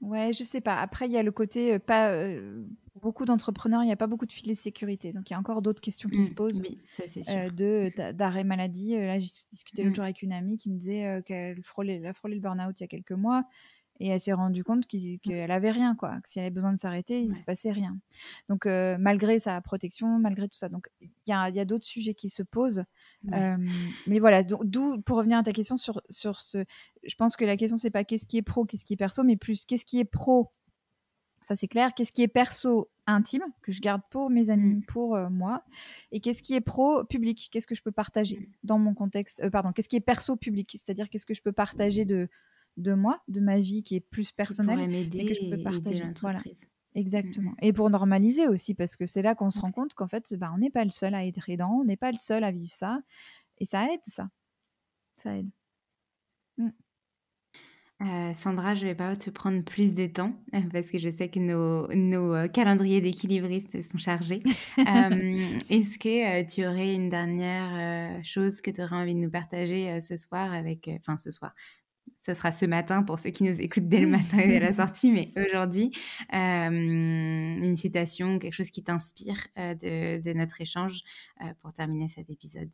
Ouais, 0.00 0.32
je 0.32 0.42
sais 0.42 0.60
pas. 0.60 0.80
Après, 0.80 1.06
il 1.06 1.12
y 1.12 1.16
a 1.16 1.22
le 1.22 1.30
côté, 1.30 1.74
euh, 1.74 1.78
pas 1.78 2.10
euh, 2.10 2.64
beaucoup 3.00 3.24
d'entrepreneurs, 3.24 3.84
il 3.84 3.86
n'y 3.86 3.92
a 3.92 3.96
pas 3.96 4.08
beaucoup 4.08 4.26
de 4.26 4.32
filets 4.32 4.54
de 4.54 4.58
sécurité. 4.58 5.12
Donc, 5.12 5.30
il 5.30 5.32
y 5.32 5.36
a 5.36 5.38
encore 5.38 5.62
d'autres 5.62 5.80
questions 5.80 6.08
qui 6.08 6.24
se 6.24 6.32
mmh, 6.32 6.34
posent. 6.34 6.60
Oui, 6.60 6.80
ça, 6.84 7.04
c'est 7.06 7.22
sûr. 7.22 7.52
de 7.52 7.92
d'arrêt 8.12 8.42
maladie. 8.42 8.96
Là, 8.96 9.20
j'ai 9.20 9.28
discuté 9.52 9.82
l'autre 9.82 9.92
mmh. 9.92 9.94
jour 9.94 10.04
avec 10.04 10.22
une 10.22 10.32
amie 10.32 10.56
qui 10.56 10.70
me 10.70 10.76
disait 10.76 11.22
qu'elle 11.24 11.62
frôlait, 11.62 12.04
a 12.04 12.12
frôlé 12.12 12.34
le 12.34 12.40
burn-out 12.40 12.78
il 12.80 12.82
y 12.82 12.84
a 12.84 12.88
quelques 12.88 13.12
mois. 13.12 13.44
Et 14.00 14.08
elle 14.08 14.20
s'est 14.20 14.32
rendue 14.32 14.64
compte 14.64 14.84
qu'elle 14.86 15.50
avait 15.50 15.70
rien, 15.70 15.94
quoi. 15.94 16.20
Que 16.22 16.28
si 16.28 16.38
elle 16.38 16.46
avait 16.46 16.54
besoin 16.54 16.72
de 16.72 16.78
s'arrêter, 16.78 17.22
il 17.22 17.30
ne 17.30 17.34
se 17.34 17.42
passait 17.42 17.70
rien. 17.70 17.96
Donc, 18.48 18.66
malgré 18.66 19.38
sa 19.38 19.60
protection, 19.60 20.18
malgré 20.18 20.48
tout 20.48 20.56
ça. 20.56 20.68
Donc, 20.68 20.88
il 21.00 21.10
y 21.28 21.32
a, 21.32 21.50
y 21.50 21.60
a 21.60 21.64
d'autres 21.64 21.86
sujets 21.86 22.14
qui 22.14 22.28
se 22.28 22.42
posent. 22.42 22.84
mais 23.22 24.18
voilà, 24.18 24.42
d'où, 24.42 25.00
pour 25.02 25.18
revenir 25.18 25.38
à 25.38 25.42
ta 25.42 25.52
question 25.52 25.76
sur, 25.76 26.02
sur 26.10 26.40
ce. 26.40 26.64
Je 27.04 27.14
pense 27.14 27.36
que 27.36 27.44
la 27.44 27.56
question, 27.56 27.78
c'est 27.78 27.90
pas 27.90 28.04
qu'est-ce 28.04 28.26
qui 28.26 28.38
est 28.38 28.42
pro, 28.42 28.64
qu'est-ce 28.64 28.84
qui 28.84 28.94
est 28.94 28.96
perso, 28.96 29.22
mais 29.22 29.36
plus 29.36 29.64
qu'est-ce 29.64 29.84
qui 29.84 30.00
est 30.00 30.04
pro. 30.04 30.52
Ça, 31.42 31.56
c'est 31.56 31.68
clair. 31.68 31.92
Qu'est-ce 31.94 32.12
qui 32.12 32.22
est 32.22 32.28
perso 32.28 32.88
intime, 33.06 33.42
que 33.62 33.72
je 33.72 33.80
garde 33.80 34.02
pour 34.10 34.30
mes 34.30 34.50
amis, 34.50 34.76
mmh. 34.76 34.84
pour 34.84 35.16
moi. 35.30 35.64
Et 36.12 36.20
qu'est-ce 36.20 36.42
qui 36.42 36.54
est 36.54 36.60
pro 36.60 37.04
public 37.04 37.48
Qu'est-ce 37.50 37.66
que 37.66 37.74
je 37.74 37.82
peux 37.82 37.92
partager 37.92 38.38
mmh. 38.38 38.46
dans 38.64 38.78
mon 38.78 38.94
contexte 38.94 39.48
Pardon, 39.50 39.72
qu'est-ce 39.72 39.88
qui 39.88 39.96
est 39.96 40.00
perso 40.00 40.36
public 40.36 40.70
C'est-à-dire, 40.70 41.10
qu'est-ce 41.10 41.26
que 41.26 41.34
je 41.34 41.42
peux 41.42 41.52
partager 41.52 42.04
de 42.04 42.28
de 42.76 42.94
moi, 42.94 43.20
de 43.28 43.40
ma 43.40 43.58
vie 43.58 43.82
qui 43.82 43.96
est 43.96 44.00
plus 44.00 44.32
personnelle 44.32 44.94
et 44.94 45.26
que 45.26 45.34
je 45.34 45.50
peux 45.50 45.62
partager. 45.62 46.04
Voilà. 46.20 46.42
Exactement. 46.94 47.50
Mmh, 47.52 47.54
mmh. 47.54 47.66
Et 47.66 47.72
pour 47.72 47.90
normaliser 47.90 48.48
aussi, 48.48 48.74
parce 48.74 48.96
que 48.96 49.06
c'est 49.06 49.22
là 49.22 49.34
qu'on 49.34 49.50
se 49.50 49.60
rend 49.60 49.72
compte 49.72 49.94
qu'en 49.94 50.08
fait, 50.08 50.34
bah, 50.34 50.50
on 50.54 50.58
n'est 50.58 50.70
pas 50.70 50.84
le 50.84 50.90
seul 50.90 51.14
à 51.14 51.24
être 51.26 51.48
aidant, 51.48 51.78
on 51.80 51.84
n'est 51.84 51.96
pas 51.96 52.12
le 52.12 52.18
seul 52.18 52.44
à 52.44 52.50
vivre 52.50 52.72
ça. 52.72 53.00
Et 53.58 53.64
ça 53.64 53.84
aide, 53.92 54.00
ça. 54.04 54.28
Ça 55.16 55.36
aide. 55.36 55.48
Mmh. 56.58 56.68
Euh, 58.02 58.34
Sandra, 58.34 58.74
je 58.74 58.82
ne 58.82 58.90
vais 58.90 58.94
pas 58.96 59.14
te 59.16 59.30
prendre 59.30 59.62
plus 59.62 59.94
de 59.94 60.06
temps 60.06 60.34
parce 60.72 60.90
que 60.90 60.98
je 60.98 61.08
sais 61.08 61.28
que 61.28 61.38
nos, 61.38 61.86
nos 61.94 62.34
euh, 62.34 62.48
calendriers 62.48 63.00
d'équilibristes 63.00 63.80
sont 63.82 63.98
chargés. 63.98 64.42
Euh, 64.78 65.58
est-ce 65.68 65.98
que 65.98 66.42
tu 66.50 66.66
aurais 66.66 66.94
une 66.94 67.08
dernière 67.08 68.24
chose 68.24 68.60
que 68.60 68.70
tu 68.70 68.82
aurais 68.82 68.96
envie 68.96 69.14
de 69.14 69.20
nous 69.20 69.30
partager 69.30 70.00
ce 70.00 70.16
soir 70.16 70.52
avec, 70.52 70.90
enfin 70.98 71.16
ce 71.18 71.30
soir, 71.30 71.54
ce 72.22 72.34
sera 72.34 72.52
ce 72.52 72.64
matin 72.66 73.02
pour 73.02 73.18
ceux 73.18 73.30
qui 73.30 73.42
nous 73.42 73.60
écoutent 73.60 73.88
dès 73.88 74.00
le 74.00 74.06
matin 74.08 74.38
et 74.38 74.46
dès 74.46 74.60
la 74.60 74.72
sortie, 74.72 75.10
mais 75.10 75.28
aujourd'hui, 75.36 75.90
euh, 76.32 76.68
une 76.70 77.76
citation, 77.76 78.38
quelque 78.38 78.54
chose 78.54 78.70
qui 78.70 78.82
t'inspire 78.82 79.48
euh, 79.58 79.74
de, 79.74 80.32
notre 80.32 80.60
échange 80.60 81.02
euh, 81.42 81.52
pour 81.60 81.72
terminer 81.72 82.08
cet 82.08 82.30
épisode. 82.30 82.70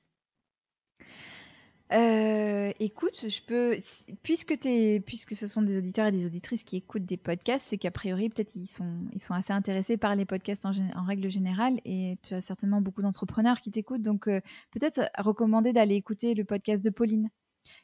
écoute, 2.78 3.24
je 3.26 3.42
peux, 3.42 3.78
puisque, 4.22 4.54
es, 4.66 5.00
puisque 5.00 5.34
ce 5.34 5.46
sont 5.46 5.62
des 5.62 5.78
auditeurs 5.78 6.06
et 6.08 6.12
des 6.12 6.26
auditrices 6.26 6.62
qui 6.62 6.76
écoutent 6.76 7.06
des 7.06 7.16
podcasts, 7.16 7.66
c'est 7.68 7.78
qu'a 7.78 7.90
priori, 7.90 8.28
peut-être 8.28 8.54
ils 8.54 8.66
sont, 8.66 9.06
ils 9.14 9.20
sont 9.20 9.32
assez 9.32 9.54
intéressés 9.54 9.96
par 9.96 10.14
les 10.14 10.26
podcasts 10.26 10.66
en, 10.66 10.72
en 10.94 11.04
règle 11.04 11.30
générale, 11.30 11.80
et 11.86 12.18
tu 12.22 12.34
as 12.34 12.42
certainement 12.42 12.82
beaucoup 12.82 13.00
d'entrepreneurs 13.00 13.62
qui 13.62 13.70
t'écoutent, 13.70 14.02
donc 14.02 14.24
peut-être 14.26 15.08
recommander 15.16 15.72
d'aller 15.72 15.94
écouter 15.94 16.34
le 16.34 16.44
podcast 16.44 16.84
de 16.84 16.90
Pauline 16.90 17.30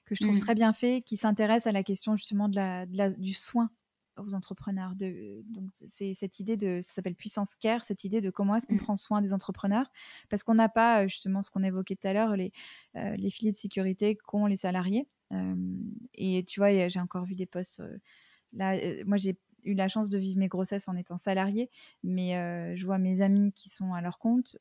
que 0.05 0.15
je 0.15 0.23
trouve 0.23 0.37
mmh. 0.37 0.41
très 0.41 0.55
bien 0.55 0.73
fait, 0.73 1.03
qui 1.03 1.17
s'intéresse 1.17 1.67
à 1.67 1.73
la 1.73 1.83
question 1.83 2.17
justement 2.17 2.49
de 2.49 2.57
la, 2.57 3.11
du 3.11 3.35
soin 3.35 3.71
aux 4.17 4.35
entrepreneurs. 4.35 4.95
De, 4.95 5.43
donc 5.47 5.71
c'est 5.75 6.15
cette 6.15 6.39
idée 6.41 6.57
de, 6.57 6.81
ça 6.83 6.95
s'appelle 6.95 7.17
puissance 7.17 7.55
care, 7.57 7.85
cette 7.85 8.05
idée 8.05 8.21
de 8.21 8.31
comment 8.31 8.57
est-ce 8.57 8.67
qu'on 8.67 8.75
mmh. 8.75 8.79
prend 8.79 8.97
soin 8.97 9.23
des 9.23 9.35
entrepreneurs, 9.35 9.91
parce 10.29 10.43
qu'on 10.43 10.55
n'a 10.55 10.69
pas 10.69 11.07
justement 11.07 11.43
ce 11.43 11.51
qu'on 11.51 11.63
évoquait 11.63 11.97
tout 11.97 12.07
à 12.07 12.13
l'heure, 12.13 12.37
les, 12.37 12.53
euh, 12.97 13.17
les 13.17 13.31
filets 13.31 13.53
de 13.53 13.57
sécurité 13.57 14.17
qu'ont 14.17 14.47
les 14.47 14.57
salariés. 14.57 15.09
Euh, 15.33 15.55
et 16.15 16.45
tu 16.45 16.61
vois, 16.61 16.89
j'ai 16.89 17.01
encore 17.01 17.25
vu 17.25 17.35
des 17.35 17.47
posts. 17.47 17.83
là, 18.53 18.77
moi 19.05 19.17
j'ai 19.17 19.37
eu 19.65 19.75
la 19.75 19.89
chance 19.89 20.11
de 20.11 20.19
vivre 20.19 20.39
mes 20.39 20.49
grossesses 20.49 20.89
en 20.89 20.97
étant 20.97 21.17
salariée, 21.17 21.71
mais 22.03 22.77
je 22.77 22.85
vois 22.85 22.99
mes 22.99 23.23
amis 23.23 23.53
qui 23.53 23.71
sont 23.71 23.95
à 23.95 24.03
leur 24.03 24.19
compte, 24.19 24.57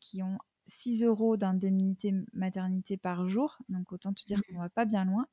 qui 0.00 0.22
ont 0.22 0.38
6 0.66 1.04
euros 1.04 1.36
d'indemnité 1.36 2.14
maternité 2.32 2.96
par 2.96 3.28
jour, 3.28 3.58
donc 3.68 3.92
autant 3.92 4.12
te 4.12 4.24
dire 4.24 4.38
mmh. 4.38 4.42
qu'on 4.52 4.60
va 4.60 4.68
pas 4.68 4.84
bien 4.84 5.04
loin, 5.04 5.26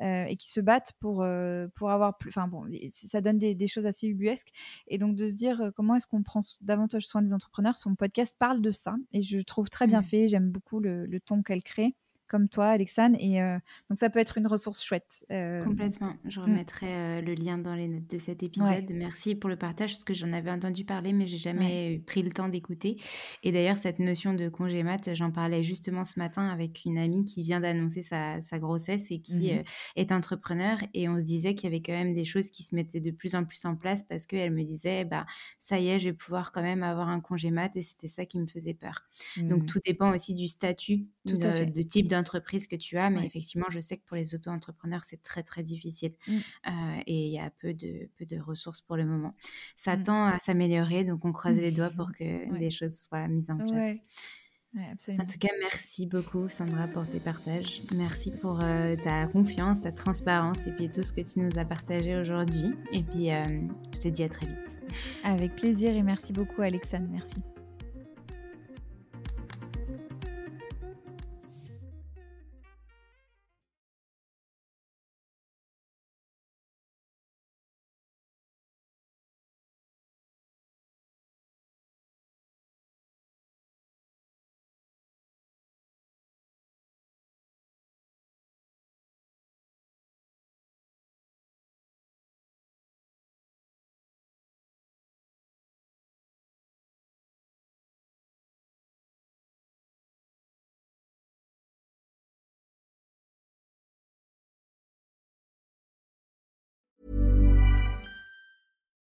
euh, 0.00 0.24
et 0.24 0.36
qui 0.36 0.50
se 0.50 0.60
battent 0.60 0.92
pour, 1.00 1.22
euh, 1.22 1.68
pour 1.74 1.90
avoir 1.90 2.18
plus. 2.18 2.28
Enfin 2.28 2.48
bon, 2.48 2.66
ça 2.90 3.20
donne 3.20 3.38
des, 3.38 3.66
choses 3.66 3.86
assez 3.86 4.06
ubuesques. 4.06 4.50
Et 4.88 4.98
donc 4.98 5.16
de 5.16 5.26
se 5.26 5.34
dire 5.34 5.60
euh, 5.62 5.70
comment 5.74 5.94
est-ce 5.94 6.06
qu'on 6.06 6.22
prend 6.22 6.40
davantage 6.60 7.06
soin 7.06 7.22
des 7.22 7.32
entrepreneurs, 7.32 7.76
son 7.76 7.94
podcast 7.94 8.36
parle 8.38 8.60
de 8.60 8.70
ça, 8.70 8.96
et 9.12 9.22
je 9.22 9.38
trouve 9.40 9.70
très 9.70 9.86
bien 9.86 10.00
mmh. 10.00 10.04
fait, 10.04 10.28
j'aime 10.28 10.50
beaucoup 10.50 10.80
le, 10.80 11.06
le 11.06 11.20
ton 11.20 11.42
qu'elle 11.42 11.62
crée 11.62 11.94
comme 12.28 12.48
toi, 12.48 12.66
Alexandre. 12.66 13.16
Et 13.20 13.40
euh, 13.40 13.58
donc, 13.88 13.98
ça 13.98 14.10
peut 14.10 14.18
être 14.18 14.38
une 14.38 14.46
ressource 14.46 14.82
chouette. 14.82 15.24
Euh, 15.30 15.64
Complètement. 15.64 16.14
Je 16.24 16.40
mm. 16.40 16.42
remettrai 16.42 16.86
euh, 16.86 17.20
le 17.20 17.34
lien 17.34 17.58
dans 17.58 17.74
les 17.74 17.88
notes 17.88 18.10
de 18.10 18.18
cet 18.18 18.42
épisode. 18.42 18.86
Merci 18.90 19.34
pour 19.34 19.48
le 19.48 19.56
partage, 19.56 19.92
parce 19.92 20.04
que 20.04 20.14
j'en 20.14 20.32
avais 20.32 20.50
entendu 20.50 20.84
parler, 20.84 21.12
mais 21.12 21.26
j'ai 21.26 21.38
jamais 21.38 22.02
pris 22.06 22.22
le 22.22 22.30
temps 22.30 22.48
d'écouter. 22.48 22.96
Et 23.42 23.52
d'ailleurs, 23.52 23.76
cette 23.76 23.98
notion 23.98 24.34
de 24.34 24.48
congé 24.48 24.82
mat, 24.82 25.14
j'en 25.14 25.30
parlais 25.30 25.62
justement 25.62 26.04
ce 26.04 26.18
matin 26.18 26.48
avec 26.48 26.84
une 26.84 26.98
amie 26.98 27.24
qui 27.24 27.42
vient 27.42 27.60
d'annoncer 27.60 28.02
sa, 28.02 28.38
grossesse 28.58 29.10
et 29.10 29.20
qui 29.20 29.50
mm-hmm. 29.50 29.64
est 29.96 30.12
entrepreneur. 30.12 30.78
Et 30.94 31.08
on 31.08 31.18
se 31.18 31.24
disait 31.24 31.54
qu'il 31.54 31.70
y 31.70 31.72
avait 31.74 31.82
quand 31.82 31.92
même 31.92 32.14
des 32.14 32.24
choses 32.24 32.50
qui 32.50 32.62
se 32.62 32.74
mettaient 32.74 33.00
de 33.00 33.10
plus 33.10 33.34
en 33.34 33.44
plus 33.44 33.64
en 33.64 33.76
place 33.76 34.02
parce 34.02 34.26
qu'elle 34.26 34.50
me 34.50 34.64
disait, 34.64 35.04
bah, 35.04 35.26
ça 35.58 35.78
y 35.78 35.88
est, 35.88 35.98
je 35.98 36.08
vais 36.08 36.14
pouvoir 36.14 36.52
quand 36.52 36.62
même 36.62 36.82
avoir 36.82 37.08
un 37.08 37.20
congé 37.20 37.50
mat. 37.50 37.76
Et 37.76 37.82
c'était 37.82 38.08
ça 38.08 38.24
qui 38.24 38.38
me 38.38 38.46
faisait 38.46 38.74
peur. 38.74 39.02
Donc, 39.36 39.62
mm. 39.62 39.66
tout 39.66 39.80
dépend 39.84 40.12
aussi 40.12 40.34
du 40.34 40.48
statut 40.48 41.06
tout 41.26 41.36
de, 41.36 41.64
de 41.64 41.82
type 41.82 42.06
de 42.06 42.15
entreprise 42.16 42.66
que 42.66 42.76
tu 42.76 42.98
as, 42.98 43.10
mais 43.10 43.24
effectivement, 43.24 43.66
je 43.70 43.80
sais 43.80 43.96
que 43.96 44.04
pour 44.04 44.16
les 44.16 44.34
auto-entrepreneurs, 44.34 45.04
c'est 45.04 45.22
très, 45.22 45.42
très 45.42 45.62
difficile. 45.62 46.12
Mmh. 46.26 46.36
Euh, 46.36 46.70
et 47.06 47.26
il 47.26 47.32
y 47.32 47.38
a 47.38 47.50
peu 47.50 47.74
de, 47.74 48.08
peu 48.18 48.26
de 48.26 48.38
ressources 48.38 48.80
pour 48.80 48.96
le 48.96 49.04
moment. 49.04 49.34
Ça 49.76 49.96
mmh. 49.96 50.02
tend 50.02 50.24
à 50.26 50.38
s'améliorer, 50.38 51.04
donc 51.04 51.24
on 51.24 51.32
croise 51.32 51.58
les 51.58 51.72
doigts 51.72 51.90
pour 51.90 52.12
que 52.18 52.58
des 52.58 52.70
choses 52.70 52.98
soient 52.98 53.28
mises 53.28 53.50
en 53.50 53.58
place. 53.58 53.98
en 54.74 55.26
tout 55.26 55.38
cas, 55.38 55.52
merci 55.60 56.06
beaucoup 56.06 56.48
Sandra 56.48 56.86
pour 56.88 57.06
tes 57.08 57.20
partages. 57.20 57.82
Merci 57.94 58.30
pour 58.30 58.62
euh, 58.62 58.96
ta 58.96 59.26
confiance, 59.26 59.80
ta 59.80 59.92
transparence 59.92 60.66
et 60.66 60.72
puis 60.72 60.90
tout 60.90 61.02
ce 61.02 61.12
que 61.12 61.20
tu 61.20 61.40
nous 61.40 61.58
as 61.58 61.64
partagé 61.64 62.16
aujourd'hui. 62.16 62.72
Et 62.92 63.02
puis, 63.02 63.32
euh, 63.32 63.42
je 63.94 64.00
te 64.00 64.08
dis 64.08 64.22
à 64.22 64.28
très 64.28 64.46
vite. 64.46 64.80
Avec 65.24 65.56
plaisir 65.56 65.94
et 65.94 66.02
merci 66.02 66.32
beaucoup 66.32 66.62
Alexandre. 66.62 67.08
Merci. 67.10 67.36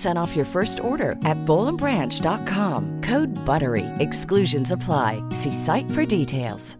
15% 0.00 0.16
off 0.16 0.36
your 0.36 0.44
first 0.44 0.80
order 0.80 1.12
at 1.24 1.38
bowlandbranch.com. 1.46 3.02
Code 3.02 3.30
BUTTERY. 3.46 3.86
Exclusions 4.00 4.72
apply. 4.72 5.22
See 5.30 5.52
site 5.52 5.90
for 5.92 6.04
details. 6.04 6.76